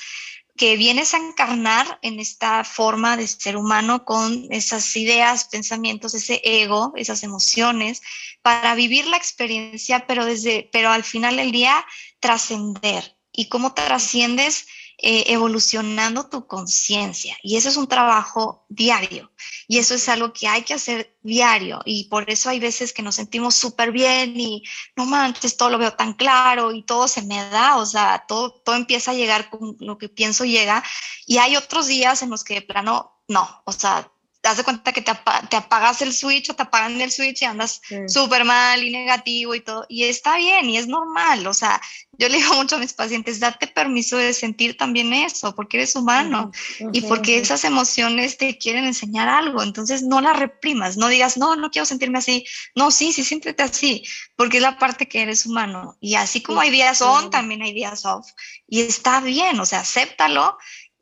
que 0.58 0.78
vienes 0.78 1.14
a 1.14 1.18
encarnar 1.18 2.00
en 2.02 2.20
esta 2.20 2.64
forma 2.64 3.18
de 3.18 3.28
ser 3.28 3.58
humano 3.58 4.06
con 4.06 4.48
esas 4.52 4.96
ideas, 4.96 5.46
pensamientos, 5.46 6.14
ese 6.14 6.42
ego, 6.44 6.94
esas 6.96 7.24
emociones, 7.24 8.02
para 8.42 8.74
vivir 8.74 9.06
la 9.08 9.18
experiencia, 9.18 10.08
pero 10.08 10.26
desde, 10.26 10.70
pero 10.72 10.92
al 10.92 11.04
final 11.04 11.36
del 11.36 11.52
día 11.52 11.86
trascender. 12.20 13.18
¿Y 13.34 13.50
cómo 13.50 13.74
trasciendes? 13.74 14.66
Eh, 14.98 15.34
evolucionando 15.34 16.30
tu 16.30 16.48
conciencia. 16.48 17.36
Y 17.44 17.58
eso 17.58 17.68
es 17.68 17.76
un 17.76 17.88
trabajo 17.88 18.66
diario. 18.70 19.30
Y 19.68 19.78
eso 19.78 19.94
es 19.94 20.08
algo 20.08 20.32
que 20.32 20.48
hay 20.48 20.62
que 20.62 20.74
hacer 20.74 21.18
diario. 21.22 21.82
Y 21.84 22.06
por 22.06 22.30
eso 22.30 22.50
hay 22.50 22.62
veces 22.62 22.94
que 22.94 23.04
nos 23.04 23.16
sentimos 23.16 23.56
súper 23.56 23.92
bien 23.92 24.40
y 24.40 24.64
no 24.96 25.06
manches, 25.06 25.58
todo 25.58 25.70
lo 25.70 25.78
veo 25.80 25.92
tan 25.94 26.14
claro 26.14 26.72
y 26.72 26.84
todo 26.84 27.10
se 27.10 27.24
me 27.24 27.36
da. 27.50 27.76
O 27.76 27.86
sea, 27.86 28.24
todo, 28.26 28.52
todo 28.52 28.76
empieza 28.76 29.12
a 29.12 29.16
llegar 29.16 29.50
con 29.50 29.76
lo 29.82 29.98
que 29.98 30.08
pienso 30.08 30.46
llega. 30.46 30.82
Y 31.26 31.40
hay 31.40 31.58
otros 31.58 31.88
días 31.88 32.22
en 32.22 32.30
los 32.30 32.46
que 32.46 32.56
de 32.56 32.62
plano, 32.62 33.20
no. 33.28 33.64
O 33.66 33.74
sea, 33.74 34.10
te 34.46 34.50
das 34.50 34.64
cuenta 34.64 34.94
que 34.94 35.02
te, 35.02 35.10
apagas 35.10 36.04
el 36.04 36.14
switch 36.14 36.52
o 36.52 36.54
te 36.54 36.62
apagan 36.62 37.02
el 37.02 37.12
switch 37.12 37.42
y 37.42 37.46
andas 37.46 37.82
súper 38.08 38.46
mal 38.46 38.84
y 38.84 38.92
negativo 38.92 39.56
y 39.56 39.62
todo. 39.62 39.88
Y 39.90 40.04
está 40.04 40.38
bien 40.38 40.70
y 40.70 40.78
es 40.78 40.88
normal. 40.88 41.48
O 41.48 41.54
sea, 41.56 41.82
yo 42.12 42.30
le 42.30 42.38
digo 42.38 42.54
mucho 42.56 42.76
a 42.76 42.80
mis 42.80 42.94
pacientes, 42.94 43.40
date 43.40 43.66
permiso 43.66 44.18
de 44.18 44.34
sentir 44.36 44.78
también 44.78 45.14
eso, 45.14 45.56
porque 45.56 45.78
eres 45.78 45.96
humano 45.96 46.52
y 46.94 47.02
porque 47.02 47.40
esas 47.40 47.64
emociones 47.64 48.38
te 48.38 48.56
quieren 48.60 48.86
enseñar 48.86 49.30
algo. 49.30 49.64
Entonces 49.64 50.04
no 50.04 50.22
las 50.22 50.38
reprimas, 50.38 50.96
no 50.96 51.08
digas, 51.08 51.38
no, 51.38 51.56
no 51.56 51.72
quiero 51.72 51.88
sentirme 51.88 52.20
así. 52.20 52.46
No, 52.76 52.92
sí, 52.92 53.14
sí, 53.14 53.24
siéntete 53.24 53.64
así, 53.64 54.04
porque 54.36 54.58
es 54.58 54.64
la 54.64 54.78
parte 54.78 55.08
que 55.08 55.24
eres 55.24 55.48
humano. 55.48 55.98
Y 56.00 56.14
así 56.16 56.44
como 56.44 56.62
hay 56.62 56.70
días 56.70 57.02
on, 57.02 57.32
también 57.32 57.64
hay 57.64 57.74
días 57.74 58.06
off. 58.06 58.28
Y 58.68 58.82
está 58.82 59.22
bien, 59.22 59.60
o 59.60 59.66
sea, 59.66 59.80
acéptalo 59.80 60.56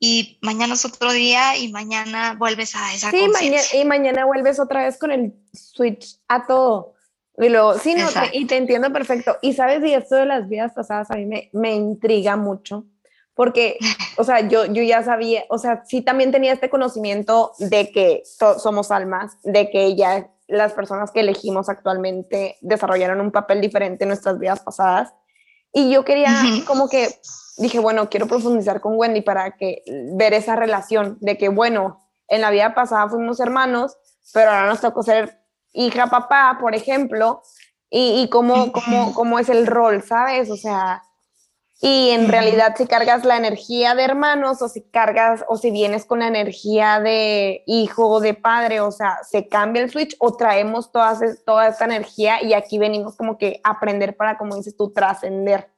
y 0.06 0.38
mañana 0.42 0.74
es 0.74 0.84
otro 0.84 1.14
día 1.14 1.56
y 1.56 1.72
mañana 1.72 2.36
vuelves 2.38 2.76
a 2.76 2.94
esa 2.94 3.10
sí, 3.10 3.26
y 3.74 3.86
mañana 3.86 4.26
vuelves 4.26 4.60
otra 4.60 4.84
vez 4.84 4.98
con 4.98 5.12
el 5.12 5.34
switch 5.54 6.20
a 6.28 6.46
todo. 6.46 6.96
Y 7.38 7.48
luego, 7.48 7.80
sí, 7.80 7.96
no, 7.96 8.10
y 8.34 8.44
te 8.44 8.58
entiendo 8.58 8.92
perfecto. 8.92 9.38
Y 9.42 9.54
sabes, 9.54 9.82
y 9.86 9.94
esto 9.94 10.16
de 10.18 10.26
las 10.26 10.50
vidas 10.50 10.74
pasadas 10.74 11.10
a 11.10 11.16
mí 11.16 11.26
me, 11.26 11.50
me 11.54 11.74
intriga 11.74 12.36
mucho, 12.36 12.84
porque, 13.34 13.78
o 14.18 14.26
sea, 14.26 14.46
yo, 14.46 14.66
yo 14.66 14.84
ya 14.84 15.04
sabía, 15.04 15.46
o 15.48 15.58
sea, 15.58 15.86
sí 15.86 16.02
también 16.02 16.34
tenía 16.34 16.52
este 16.52 16.70
conocimiento 16.70 17.54
de 17.60 17.90
que 17.90 18.24
somos 18.26 18.92
almas, 18.92 19.38
de 19.44 19.70
que 19.70 19.96
ya 19.96 20.30
las 20.50 20.74
personas 20.74 21.12
que 21.12 21.22
elegimos 21.22 21.70
actualmente 21.70 22.58
desarrollaron 22.60 23.22
un 23.22 23.32
papel 23.32 23.62
diferente 23.62 24.04
en 24.04 24.10
nuestras 24.10 24.38
vidas 24.38 24.60
pasadas. 24.60 25.14
Y 25.72 25.90
yo 25.90 26.04
quería 26.04 26.30
como 26.68 26.90
que 26.90 27.08
dije, 27.58 27.80
bueno, 27.80 28.10
quiero 28.10 28.28
profundizar 28.28 28.82
con 28.82 28.96
Wendy 28.98 29.22
para 29.22 29.52
que 29.58 29.84
ver 30.14 30.34
esa 30.34 30.56
relación 30.56 31.18
de 31.22 31.38
que, 31.38 31.50
bueno, 31.50 32.00
en 32.28 32.42
la 32.42 32.52
vida 32.52 32.74
pasada 32.74 33.10
fuimos 33.10 33.40
hermanos, 33.40 33.98
pero 34.34 34.50
ahora 34.52 34.68
nos 34.68 34.82
tocó 34.82 35.04
ser 35.04 35.40
hija, 35.74 36.08
papá, 36.08 36.58
por 36.60 36.74
ejemplo, 36.76 37.42
y, 37.90 38.22
y 38.24 38.30
cómo, 38.30 38.72
cómo, 38.72 39.14
cómo 39.14 39.40
es 39.40 39.50
el 39.50 39.68
rol, 39.68 40.02
¿sabes? 40.04 40.50
O 40.50 40.58
sea, 40.58 41.04
Y 41.86 42.12
en 42.12 42.30
realidad 42.30 42.76
si 42.78 42.88
cargas 42.88 43.26
la 43.26 43.36
energía 43.36 43.94
de 43.94 44.04
hermanos 44.04 44.62
o 44.62 44.70
si 44.70 44.84
cargas 44.84 45.44
o 45.50 45.58
si 45.58 45.70
vienes 45.70 46.06
con 46.06 46.20
la 46.20 46.28
energía 46.28 47.02
de 47.02 47.62
hijo 47.68 48.08
o 48.08 48.22
de 48.22 48.34
padre, 48.36 48.80
o 48.80 48.90
sea, 48.90 49.18
se 49.30 49.50
cambia 49.50 49.84
el 49.84 49.92
switch 49.92 50.16
o 50.20 50.38
traemos 50.38 50.94
toda, 50.94 51.20
toda 51.46 51.68
esta 51.68 51.84
energía 51.84 52.42
y 52.42 52.54
aquí 52.54 52.78
venimos 52.80 53.18
como 53.18 53.38
que 53.38 53.60
aprender 53.66 54.16
para, 54.16 54.38
como 54.38 54.56
dices 54.56 54.78
tú, 54.78 54.94
trascender. 54.94 55.74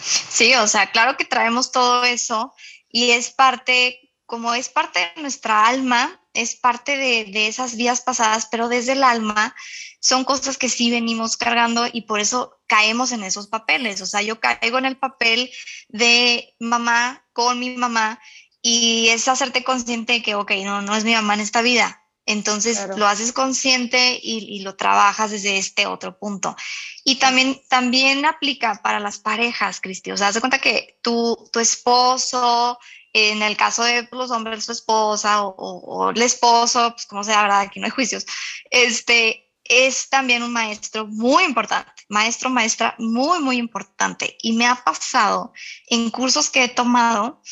Sí, 0.00 0.54
o 0.54 0.66
sea, 0.66 0.90
claro 0.90 1.16
que 1.16 1.24
traemos 1.24 1.70
todo 1.70 2.04
eso 2.04 2.54
y 2.88 3.10
es 3.10 3.30
parte, 3.30 4.12
como 4.26 4.54
es 4.54 4.68
parte 4.68 5.12
de 5.14 5.22
nuestra 5.22 5.66
alma, 5.66 6.20
es 6.34 6.56
parte 6.56 6.96
de, 6.96 7.24
de 7.26 7.46
esas 7.46 7.76
vidas 7.76 8.00
pasadas, 8.00 8.48
pero 8.50 8.68
desde 8.68 8.92
el 8.92 9.04
alma 9.04 9.54
son 10.00 10.24
cosas 10.24 10.58
que 10.58 10.68
sí 10.68 10.90
venimos 10.90 11.36
cargando 11.36 11.86
y 11.90 12.02
por 12.02 12.18
eso 12.18 12.58
caemos 12.66 13.12
en 13.12 13.22
esos 13.22 13.46
papeles. 13.46 14.00
O 14.00 14.06
sea, 14.06 14.22
yo 14.22 14.40
caigo 14.40 14.78
en 14.78 14.86
el 14.86 14.98
papel 14.98 15.50
de 15.88 16.56
mamá 16.58 17.24
con 17.32 17.60
mi 17.60 17.76
mamá 17.76 18.20
y 18.60 19.08
es 19.08 19.28
hacerte 19.28 19.62
consciente 19.62 20.14
de 20.14 20.22
que, 20.22 20.34
ok, 20.34 20.52
no, 20.64 20.82
no 20.82 20.96
es 20.96 21.04
mi 21.04 21.14
mamá 21.14 21.34
en 21.34 21.40
esta 21.40 21.62
vida. 21.62 22.01
Entonces 22.24 22.88
lo 22.96 23.06
haces 23.06 23.32
consciente 23.32 24.18
y, 24.22 24.60
lo 24.60 24.76
trabajas 24.76 25.32
desde 25.32 25.58
este 25.58 25.86
otro 25.86 26.18
punto. 26.18 26.56
Y 27.04 27.16
también, 27.16 27.60
también 27.68 28.24
aplica 28.24 28.80
para 28.82 29.00
las 29.00 29.18
parejas, 29.18 29.80
Cristi. 29.80 30.12
O 30.12 30.16
sea, 30.16 30.28
haz 30.28 30.34
de 30.34 30.40
cuenta 30.40 30.60
que 30.60 30.98
tu, 31.02 31.36
tu 31.52 31.58
esposo, 31.58 32.78
en 33.12 33.42
el 33.42 33.56
caso 33.56 33.82
de 33.82 34.08
los 34.12 34.30
hombres, 34.30 34.64
su 34.64 34.72
esposa 34.72 35.42
o, 35.42 35.54
o, 35.56 36.10
el 36.10 36.22
esposo, 36.22 36.92
pues 36.92 37.06
como 37.06 37.24
sea, 37.24 37.42
¿verdad? 37.42 37.60
Aquí 37.62 37.80
no 37.80 37.86
hay 37.86 37.90
juicios. 37.90 38.24
Este, 38.70 39.50
es 39.64 40.08
también 40.08 40.42
un 40.42 40.52
maestro 40.52 41.06
muy 41.06 41.44
importante, 41.44 41.90
maestro, 42.08 42.50
maestra 42.50 42.94
muy, 42.98 43.40
muy 43.40 43.56
importante. 43.56 44.36
Y 44.42 44.52
me 44.52 44.66
ha 44.66 44.76
pasado 44.76 45.52
en 45.88 46.10
cursos 46.10 46.50
que 46.50 46.64
he 46.64 46.68
tomado 46.68 47.42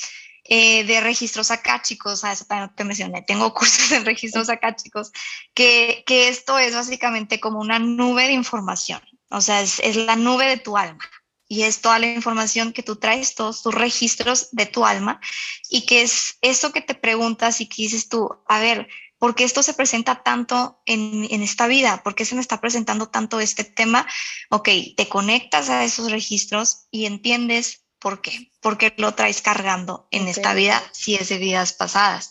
eh, 0.53 0.83
de 0.83 1.01
registros 1.01 1.53
acá, 1.53 1.81
chicos, 1.81 2.25
a 2.25 2.33
eso 2.33 2.45
también 2.45 2.75
te 2.75 2.83
mencioné, 2.83 3.23
tengo 3.23 3.55
cursos 3.55 3.93
en 3.93 4.05
registros 4.05 4.51
acá, 4.51 4.75
chicos, 4.75 5.13
que, 5.55 6.03
que 6.07 6.29
esto 6.29 6.59
es 6.59 6.75
básicamente 6.75 7.39
como 7.39 7.61
una 7.61 7.79
nube 7.79 8.27
de 8.27 8.33
información, 8.33 9.01
o 9.31 9.41
sea, 9.41 9.63
es, 9.63 9.79
es 9.79 9.95
la 9.95 10.17
nube 10.17 10.47
de 10.47 10.57
tu 10.57 10.77
alma 10.77 11.09
y 11.47 11.63
es 11.63 11.81
toda 11.81 12.01
la 12.01 12.09
información 12.09 12.73
que 12.73 12.83
tú 12.83 12.97
traes, 12.97 13.37
todos 13.37 13.63
tus 13.63 13.75
registros 13.75 14.49
de 14.51 14.67
tu 14.67 14.85
alma, 14.85 15.21
y 15.69 15.87
que 15.87 16.03
es 16.03 16.39
eso 16.43 16.73
que 16.73 16.81
te 16.81 16.95
preguntas 16.95 17.61
y 17.61 17.67
que 17.67 17.83
dices 17.83 18.09
tú, 18.09 18.29
a 18.49 18.59
ver, 18.59 18.89
¿por 19.19 19.37
qué 19.37 19.45
esto 19.45 19.63
se 19.63 19.75
presenta 19.75 20.25
tanto 20.25 20.81
en, 20.85 21.29
en, 21.31 21.43
esta 21.43 21.69
vida? 21.69 22.03
¿Por 22.03 22.17
qué 22.17 22.25
se 22.25 22.35
me 22.35 22.41
está 22.41 22.61
presentando 22.61 23.09
tanto 23.09 23.39
este 23.39 23.65
tema? 23.65 24.07
Ok, 24.49 24.69
te 24.97 25.09
conectas 25.09 25.71
a 25.71 25.85
esos 25.85 26.11
registros 26.11 26.87
y 26.91 27.07
entiendes 27.07 27.85
por 28.01 28.21
qué, 28.23 28.51
por 28.61 28.79
qué 28.79 28.95
lo 28.97 29.15
traes 29.15 29.43
cargando 29.43 30.09
en 30.11 30.27
esta 30.27 30.55
vida 30.55 30.83
si 30.93 31.15
es 31.15 31.29
de 31.29 31.39
vidas 31.39 31.73
pasadas. 31.73 32.31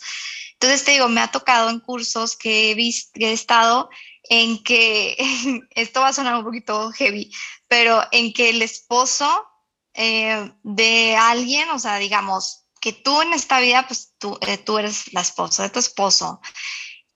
Entonces 0.54 0.84
te 0.84 0.92
digo, 0.92 1.08
me 1.08 1.22
ha 1.22 1.32
tocado 1.32 1.70
en 1.70 1.80
cursos 1.80 2.36
que 2.36 2.72
he, 2.72 2.76
visto, 2.76 3.12
que 3.14 3.30
he 3.30 3.34
estado 3.34 3.90
en 4.24 4.62
que, 4.64 5.16
esto 5.72 6.02
va 6.02 6.10
a 6.10 6.14
sonar 6.14 6.36
un 6.36 6.44
poquito 6.44 6.92
heavy, 6.92 7.32
pero 7.68 8.04
en 8.12 8.34
que 8.34 8.50
el 8.50 8.62
esposo 8.62 9.48
eh, 9.94 10.52
de 10.64 11.16
alguien, 11.16 11.70
o 11.70 11.80
sea, 11.80 11.98
digamos, 11.98 12.66
que 12.82 12.94
tú 12.94 13.22
en 13.22 13.34
esta 13.34 13.60
vida, 13.60 13.88
pues 13.88 14.14
tú, 14.18 14.38
eh, 14.42 14.58
tú 14.58 14.78
eres 14.78 15.14
la 15.14 15.22
esposa 15.22 15.64
de 15.64 15.70
tu 15.70 15.80
esposo. 15.80 16.42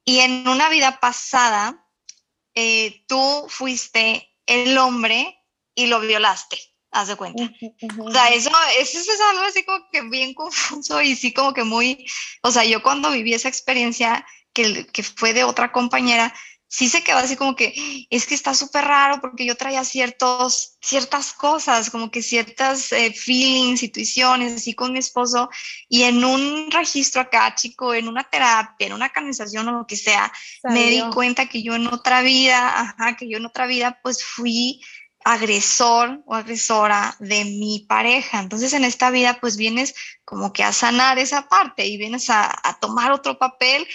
Y 0.05 0.19
en 0.19 0.47
una 0.47 0.69
vida 0.69 0.99
pasada, 0.99 1.87
eh, 2.55 3.05
tú 3.07 3.45
fuiste 3.49 4.29
el 4.45 4.77
hombre 4.77 5.39
y 5.75 5.87
lo 5.87 5.99
violaste, 5.99 6.59
haz 6.93 7.07
de 7.09 7.15
cuenta. 7.15 7.43
O 7.99 8.11
sea, 8.11 8.29
eso, 8.29 8.49
eso, 8.79 8.99
es 8.99 9.21
algo 9.31 9.43
así 9.43 9.63
como 9.63 9.79
que 9.91 10.01
bien 10.03 10.33
confuso 10.33 11.01
y 11.01 11.15
sí 11.15 11.33
como 11.33 11.53
que 11.53 11.63
muy, 11.63 12.05
o 12.41 12.51
sea, 12.51 12.63
yo 12.63 12.81
cuando 12.81 13.11
viví 13.11 13.33
esa 13.33 13.49
experiencia 13.49 14.25
que, 14.53 14.85
que 14.87 15.03
fue 15.03 15.33
de 15.33 15.43
otra 15.43 15.71
compañera, 15.71 16.33
sí 16.73 16.89
se 16.89 17.03
quedó 17.03 17.19
así 17.19 17.35
como 17.35 17.55
que 17.55 18.07
es 18.09 18.25
que 18.25 18.33
está 18.33 18.55
súper 18.55 18.85
raro 18.85 19.21
porque 19.21 19.45
yo 19.45 19.55
traía 19.55 19.83
ciertos, 19.83 20.75
ciertas 20.81 21.31
cosas, 21.31 21.91
como 21.91 22.09
que 22.09 22.23
ciertas 22.23 22.91
eh, 22.91 23.13
feelings, 23.13 23.83
intuiciones, 23.83 24.53
así 24.53 24.73
con 24.73 24.91
mi 24.91 24.97
esposo, 24.97 25.51
y 25.87 26.01
en 26.01 26.23
un 26.23 26.71
registro 26.71 27.21
acá, 27.21 27.53
chico, 27.53 27.93
en 27.93 28.07
una 28.07 28.23
terapia, 28.23 28.87
en 28.87 28.93
una 28.93 29.09
canalización 29.09 29.67
o 29.67 29.71
lo 29.71 29.85
que 29.85 29.97
sea, 29.97 30.33
me 30.63 30.89
di 30.89 31.03
cuenta 31.13 31.47
que 31.47 31.61
yo 31.61 31.75
en 31.75 31.85
otra 31.85 32.23
vida, 32.23 32.79
ajá, 32.79 33.15
que 33.17 33.29
yo 33.29 33.37
en 33.37 33.45
otra 33.45 33.67
vida, 33.67 33.99
pues 34.01 34.23
fui 34.23 34.81
agresor 35.23 36.21
o 36.25 36.35
agresora 36.35 37.15
de 37.19 37.45
mi 37.45 37.85
pareja. 37.87 38.39
Entonces 38.39 38.73
en 38.73 38.83
esta 38.83 39.09
vida 39.09 39.39
pues 39.39 39.57
vienes 39.57 39.95
como 40.25 40.53
que 40.53 40.63
a 40.63 40.73
sanar 40.73 41.17
esa 41.19 41.47
parte 41.47 41.85
y 41.85 41.97
vienes 41.97 42.29
a, 42.29 42.77
tomar 42.81 43.11
otro 43.11 43.37
papel 43.37 43.87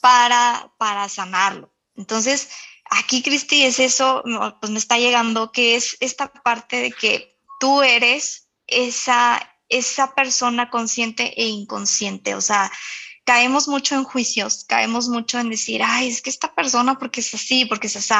para, 0.00 0.72
para 0.78 1.08
sanarlo. 1.08 1.74
Entonces, 1.96 2.50
aquí, 2.90 3.22
Cristi, 3.22 3.64
es 3.64 3.80
eso, 3.80 4.22
pues 4.60 4.70
me 4.70 4.78
está 4.78 4.98
llegando, 4.98 5.50
que 5.50 5.74
es 5.74 5.96
esta 5.98 6.32
parte 6.32 6.76
de 6.76 6.92
que 6.92 7.36
tú 7.58 7.82
eres 7.82 8.48
esa, 8.68 9.40
esa 9.68 10.14
persona 10.14 10.70
consciente 10.70 11.34
e 11.36 11.46
inconsciente, 11.46 12.36
o 12.36 12.40
sea, 12.40 12.70
caemos 13.24 13.66
mucho 13.66 13.94
en 13.96 14.04
juicios, 14.04 14.64
caemos 14.64 15.08
mucho 15.08 15.38
en 15.38 15.50
decir, 15.50 15.82
ay, 15.84 16.08
es 16.08 16.22
que 16.22 16.30
esta 16.30 16.54
persona 16.54 16.98
porque 16.98 17.20
es 17.20 17.34
así, 17.34 17.64
porque 17.64 17.88
es 17.88 17.96
así, 17.96 18.14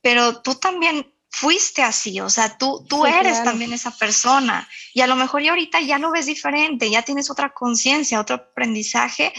pero 0.00 0.40
tú 0.42 0.54
también 0.54 1.14
fuiste 1.30 1.82
así, 1.82 2.20
o 2.20 2.28
sea, 2.28 2.58
tú, 2.58 2.84
tú 2.88 3.06
eres 3.06 3.42
también 3.44 3.72
esa 3.72 3.92
persona. 3.92 4.68
Y 4.92 5.00
a 5.00 5.06
lo 5.06 5.16
mejor 5.16 5.42
ya 5.42 5.50
ahorita 5.50 5.80
ya 5.80 5.98
lo 5.98 6.10
ves 6.10 6.26
diferente, 6.26 6.90
ya 6.90 7.02
tienes 7.02 7.30
otra 7.30 7.54
conciencia, 7.54 8.20
otro 8.20 8.36
aprendizaje, 8.36 9.32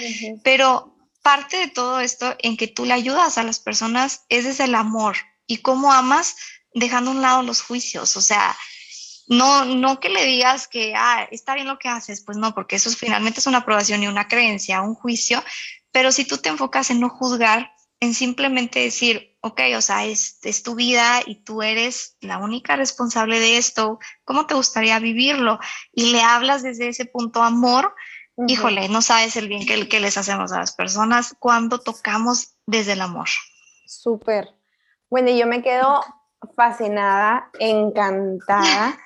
pero 0.44 0.96
parte 1.22 1.58
de 1.58 1.68
todo 1.68 2.00
esto 2.00 2.36
en 2.39 2.58
que 2.58 2.68
tú 2.68 2.86
le 2.86 2.94
ayudas 2.94 3.38
a 3.38 3.44
las 3.44 3.60
personas 3.60 4.26
es 4.30 4.46
desde 4.46 4.64
el 4.64 4.76
amor 4.76 5.18
y 5.46 5.58
cómo 5.58 5.94
amas 5.94 6.36
dejando 6.74 7.12
a 7.12 7.14
un 7.14 7.22
lado 7.22 7.44
los 7.44 7.62
juicios. 7.62 8.16
O 8.18 8.22
sea, 8.22 8.56
no, 9.28 9.66
no 9.66 10.00
que 10.00 10.10
le 10.10 10.26
digas 10.26 10.68
que, 10.68 10.94
ah, 10.96 11.28
está 11.30 11.56
bien 11.56 11.68
lo 11.68 11.78
que 11.78 11.89
haces, 11.89 12.22
pues 12.22 12.38
no, 12.38 12.56
porque 12.56 12.78
eso 12.78 12.89
finalmente 12.92 13.42
es 13.42 13.48
una 13.48 13.60
aprobación 13.60 14.02
y 14.02 14.08
una 14.08 14.28
creencia, 14.28 14.82
un 14.82 14.96
juicio, 14.96 15.44
pero 15.92 16.12
si 16.12 16.26
tú 16.26 16.38
te 16.38 16.50
enfocas 16.50 16.89
en 16.89 17.02
no 17.02 17.10
juzgar, 17.10 17.74
en 18.02 18.14
simplemente 18.14 18.80
decir, 18.80 19.38
ok, 19.41 19.62
o 19.78 19.82
sea, 19.82 20.06
es, 20.06 20.39
es 20.43 20.64
tu 20.64 20.76
vida 20.76 21.22
y 21.26 21.43
tú 21.43 21.62
eres 21.62 22.18
la 22.20 22.39
única 22.39 22.76
responsable 22.76 23.39
de 23.39 23.58
esto, 23.58 23.99
¿cómo 24.26 24.47
te 24.47 24.56
gustaría 24.56 24.99
vivirlo? 24.99 25.60
Y 25.93 26.12
le 26.12 26.22
hablas 26.22 26.64
desde 26.64 26.89
ese 26.89 27.06
punto 27.06 27.41
amor, 27.41 27.95
Híjole, 28.47 28.89
no 28.89 29.04
sabes 29.04 29.36
el 29.36 29.47
bien 29.47 29.68
que, 29.68 29.88
que, 29.88 29.99
les 29.99 30.18
hacemos 30.18 30.52
a 30.52 30.60
las 30.60 30.74
personas 30.74 31.36
cuando 31.38 31.80
tocamos 31.80 32.56
desde 32.66 32.93
el 32.93 33.02
amor. 33.02 33.28
Súper. 33.86 34.49
Bueno, 35.10 35.30
yo 35.30 35.45
me 35.45 35.62
quedo 35.62 36.02
fascinada, 36.56 37.50
encantada 37.60 38.98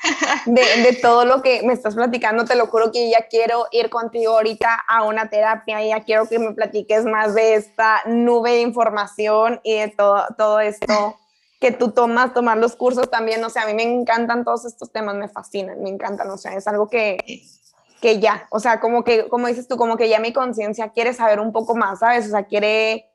de, 0.46 0.62
de, 0.84 0.94
todo 1.02 1.26
lo 1.26 1.42
que 1.42 1.62
me 1.64 1.74
estás 1.74 1.96
platicando. 1.96 2.46
Te 2.46 2.56
lo 2.56 2.68
juro 2.68 2.92
que 2.92 3.10
ya 3.10 3.28
quiero 3.30 3.68
ir 3.72 3.90
contigo 3.90 4.34
ahorita 4.34 4.74
a 4.88 5.04
una 5.04 5.30
terapia 5.30 5.84
y 5.84 5.90
ya 5.90 6.04
quiero 6.04 6.28
que 6.28 6.40
me 6.40 6.54
platiques 6.54 7.06
más 7.06 7.36
de 7.36 7.56
esta 7.56 8.02
nube 8.06 8.52
de 8.52 8.62
información 8.62 9.60
y 9.64 9.76
de 9.76 9.90
todo, 9.90 10.26
todo 10.38 10.60
esto 10.60 11.18
que 11.60 11.72
tú 11.72 11.92
tomas, 11.92 12.34
tomar 12.34 12.58
los 12.58 12.76
cursos 12.76 13.10
también. 13.10 13.44
O 13.44 13.50
sea, 13.50 13.64
a 13.64 13.68
mí 13.68 13.74
me 13.74 13.84
encantan 13.84 14.44
todos 14.44 14.66
estos 14.66 14.92
temas, 14.92 15.16
me 15.16 15.28
fascinan, 15.28 15.82
me 15.82 15.90
encantan. 15.90 16.30
O 16.30 16.38
sea, 16.38 16.54
es 16.54 16.68
algo 16.68 16.90
que 16.90 17.18
que 18.02 18.20
ya, 18.20 18.48
o 18.52 18.60
sea, 18.60 18.80
como 18.80 19.04
que, 19.04 19.28
como 19.30 19.48
dices 19.48 19.68
tú, 19.68 19.78
como 19.78 19.98
que 19.98 20.10
ya 20.10 20.20
mi 20.20 20.32
conciencia 20.32 20.90
quiere 20.90 21.14
saber 21.14 21.40
un 21.40 21.52
poco 21.52 21.76
más, 21.76 22.00
¿sabes? 22.00 22.28
O 22.28 22.30
sea, 22.30 22.44
quiere 22.44 23.10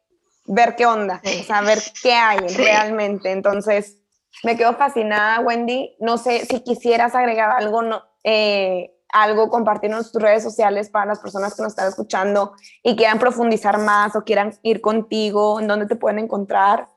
ver 0.47 0.75
qué 0.75 0.85
onda, 0.85 1.23
o 1.25 1.45
sea, 1.45 1.61
ver 1.61 1.79
qué 2.03 2.13
hay 2.13 2.39
realmente. 2.57 3.31
Entonces, 3.31 4.00
me 4.43 4.57
quedo 4.57 4.75
fascinada, 4.77 5.41
Wendy. 5.41 5.97
No 6.01 6.19
sé 6.19 6.47
si 6.47 6.63
quisieras 6.63 7.15
agregar 7.15 7.51
algo, 7.51 7.83
no, 7.83 8.03
eh, 8.25 8.93
algo, 9.13 9.51
compartirnos 9.51 10.13
tus 10.13 10.23
redes 10.23 10.43
sociales 10.43 10.89
para 10.89 11.07
las 11.07 11.21
personas 11.21 11.55
que 11.55 11.63
nos 11.63 11.73
están 11.73 11.89
escuchando 11.89 12.53
y 12.83 12.97
quieran 12.97 13.19
profundizar 13.19 13.79
más 13.79 14.17
o 14.17 14.25
quieran 14.25 14.59
ir 14.63 14.81
contigo, 14.81 15.61
en 15.61 15.67
dónde 15.67 15.87
te 15.87 15.97
pueden 15.97 16.21
encontrar. 16.21 16.89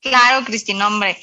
Claro, 0.00 0.44
Cristina, 0.44 0.86
hombre. 0.86 1.16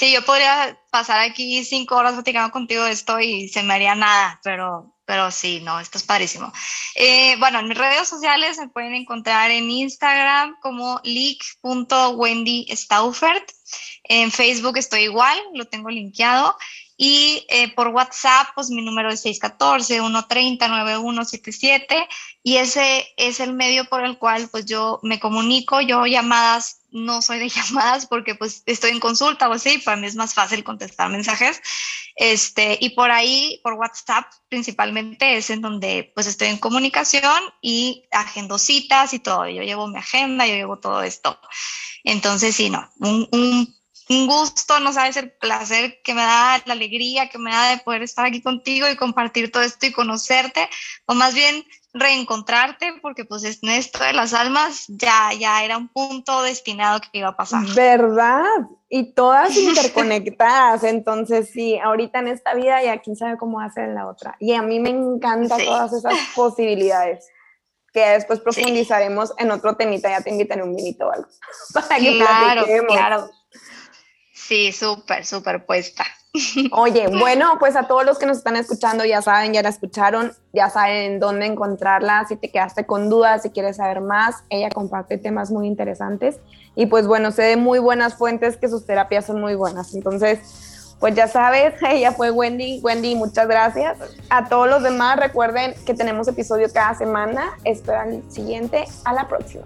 Sí, 0.00 0.12
yo 0.12 0.24
podría 0.24 0.78
pasar 0.90 1.20
aquí 1.20 1.62
cinco 1.64 1.96
horas 1.96 2.14
platicando 2.14 2.50
contigo 2.52 2.84
de 2.84 2.92
esto 2.92 3.20
y 3.20 3.48
se 3.48 3.62
me 3.62 3.74
haría 3.74 3.94
nada, 3.94 4.40
pero, 4.42 4.96
pero 5.04 5.30
sí, 5.30 5.60
no, 5.60 5.78
esto 5.78 5.98
es 5.98 6.04
padrísimo. 6.04 6.50
Eh, 6.94 7.36
bueno, 7.38 7.58
en 7.58 7.68
mis 7.68 7.76
redes 7.76 8.08
sociales 8.08 8.56
se 8.56 8.68
pueden 8.68 8.94
encontrar 8.94 9.50
en 9.50 9.70
Instagram 9.70 10.56
como 10.62 11.02
leak.wendystaufert. 11.04 13.44
En 14.12 14.32
Facebook 14.32 14.76
estoy 14.76 15.02
igual, 15.02 15.38
lo 15.54 15.66
tengo 15.66 15.88
linkeado. 15.88 16.56
Y 16.96 17.46
eh, 17.48 17.72
por 17.74 17.86
WhatsApp, 17.88 18.48
pues 18.56 18.70
mi 18.70 18.82
número 18.82 19.08
es 19.08 19.24
614-130-9177 19.24 22.08
y 22.42 22.56
ese 22.56 23.06
es 23.16 23.38
el 23.38 23.52
medio 23.54 23.84
por 23.84 24.04
el 24.04 24.18
cual 24.18 24.48
pues 24.50 24.66
yo 24.66 24.98
me 25.04 25.20
comunico, 25.20 25.80
yo 25.80 26.06
llamadas 26.06 26.80
no 26.90 27.22
soy 27.22 27.38
de 27.38 27.48
llamadas 27.54 28.06
porque 28.06 28.34
pues 28.34 28.64
estoy 28.66 28.90
en 28.90 28.98
consulta 28.98 29.48
o 29.48 29.52
así, 29.52 29.78
para 29.78 29.96
mí 29.96 30.08
es 30.08 30.16
más 30.16 30.34
fácil 30.34 30.64
contestar 30.64 31.08
mensajes. 31.08 31.62
Este, 32.16 32.78
y 32.80 32.90
por 32.90 33.12
ahí, 33.12 33.60
por 33.62 33.74
WhatsApp 33.74 34.26
principalmente 34.48 35.36
es 35.36 35.50
en 35.50 35.60
donde 35.60 36.10
pues 36.16 36.26
estoy 36.26 36.48
en 36.48 36.58
comunicación 36.58 37.40
y 37.62 38.08
agendo 38.10 38.58
citas 38.58 39.14
y 39.14 39.20
todo. 39.20 39.48
Yo 39.48 39.62
llevo 39.62 39.86
mi 39.86 39.98
agenda, 39.98 40.48
yo 40.48 40.54
llevo 40.54 40.80
todo 40.80 41.00
esto. 41.02 41.38
Entonces, 42.02 42.56
sí, 42.56 42.70
no, 42.70 42.90
un, 42.98 43.28
un 43.30 43.79
un 44.10 44.26
gusto, 44.26 44.80
no 44.80 44.92
sabes 44.92 45.16
el 45.16 45.30
placer 45.30 46.00
que 46.02 46.14
me 46.14 46.22
da, 46.22 46.60
la 46.66 46.72
alegría 46.72 47.28
que 47.28 47.38
me 47.38 47.52
da 47.52 47.70
de 47.70 47.78
poder 47.78 48.02
estar 48.02 48.26
aquí 48.26 48.42
contigo 48.42 48.88
y 48.88 48.96
compartir 48.96 49.52
todo 49.52 49.62
esto 49.62 49.86
y 49.86 49.92
conocerte, 49.92 50.68
o 51.06 51.14
más 51.14 51.32
bien 51.32 51.64
reencontrarte, 51.92 52.94
porque 53.02 53.24
pues 53.24 53.44
en 53.44 53.70
esto 53.70 54.02
de 54.02 54.12
las 54.12 54.34
almas 54.34 54.86
ya, 54.88 55.30
ya 55.38 55.62
era 55.64 55.76
un 55.76 55.88
punto 55.88 56.42
destinado 56.42 57.00
que 57.00 57.18
iba 57.18 57.28
a 57.28 57.36
pasar. 57.36 57.64
¿Verdad? 57.74 58.42
Y 58.88 59.12
todas 59.12 59.56
interconectadas, 59.56 60.82
entonces 60.82 61.50
sí, 61.52 61.78
ahorita 61.78 62.18
en 62.18 62.28
esta 62.28 62.54
vida 62.54 62.82
ya 62.82 62.98
quién 62.98 63.14
sabe 63.14 63.38
cómo 63.38 63.60
hacer 63.60 63.84
en 63.84 63.94
la 63.94 64.08
otra. 64.08 64.34
Y 64.40 64.54
a 64.54 64.62
mí 64.62 64.80
me 64.80 64.90
encantan 64.90 65.64
todas 65.64 65.92
esas 65.92 66.14
posibilidades 66.34 67.28
que 67.92 68.00
después 68.00 68.40
profundizaremos 68.40 69.34
en 69.38 69.52
otro 69.52 69.76
temita, 69.76 70.08
ya 70.10 70.20
te 70.20 70.30
invitaré 70.30 70.64
un 70.64 70.74
vinito 70.74 71.06
o 71.06 71.12
algo. 71.12 71.28
Para 71.74 71.96
que 71.96 72.16
claro, 72.16 72.66
claro. 72.88 73.30
Sí, 74.50 74.72
súper, 74.72 75.24
súper 75.24 75.64
puesta. 75.64 76.02
Oye, 76.72 77.06
bueno, 77.06 77.56
pues 77.60 77.76
a 77.76 77.84
todos 77.84 78.04
los 78.04 78.18
que 78.18 78.26
nos 78.26 78.38
están 78.38 78.56
escuchando 78.56 79.04
ya 79.04 79.22
saben, 79.22 79.52
ya 79.52 79.62
la 79.62 79.68
escucharon, 79.68 80.32
ya 80.52 80.68
saben 80.68 81.20
dónde 81.20 81.46
encontrarla, 81.46 82.24
si 82.26 82.34
te 82.34 82.50
quedaste 82.50 82.84
con 82.84 83.08
dudas, 83.08 83.42
si 83.42 83.50
quieres 83.50 83.76
saber 83.76 84.00
más, 84.00 84.42
ella 84.48 84.68
comparte 84.68 85.18
temas 85.18 85.52
muy 85.52 85.68
interesantes 85.68 86.40
y 86.74 86.86
pues 86.86 87.06
bueno, 87.06 87.30
sé 87.30 87.42
de 87.42 87.56
muy 87.56 87.78
buenas 87.78 88.16
fuentes 88.16 88.56
que 88.56 88.66
sus 88.66 88.84
terapias 88.86 89.26
son 89.26 89.40
muy 89.40 89.54
buenas. 89.54 89.94
Entonces, 89.94 90.96
pues 90.98 91.14
ya 91.14 91.28
sabes, 91.28 91.74
ella 91.88 92.10
fue 92.10 92.32
Wendy. 92.32 92.80
Wendy, 92.82 93.14
muchas 93.14 93.46
gracias. 93.46 93.98
A 94.30 94.48
todos 94.48 94.68
los 94.68 94.82
demás, 94.82 95.16
recuerden 95.16 95.76
que 95.86 95.94
tenemos 95.94 96.26
episodio 96.26 96.66
cada 96.74 96.96
semana. 96.96 97.52
Esperan 97.62 98.14
el 98.14 98.32
siguiente. 98.32 98.84
A 99.04 99.12
la 99.12 99.28
próxima. 99.28 99.62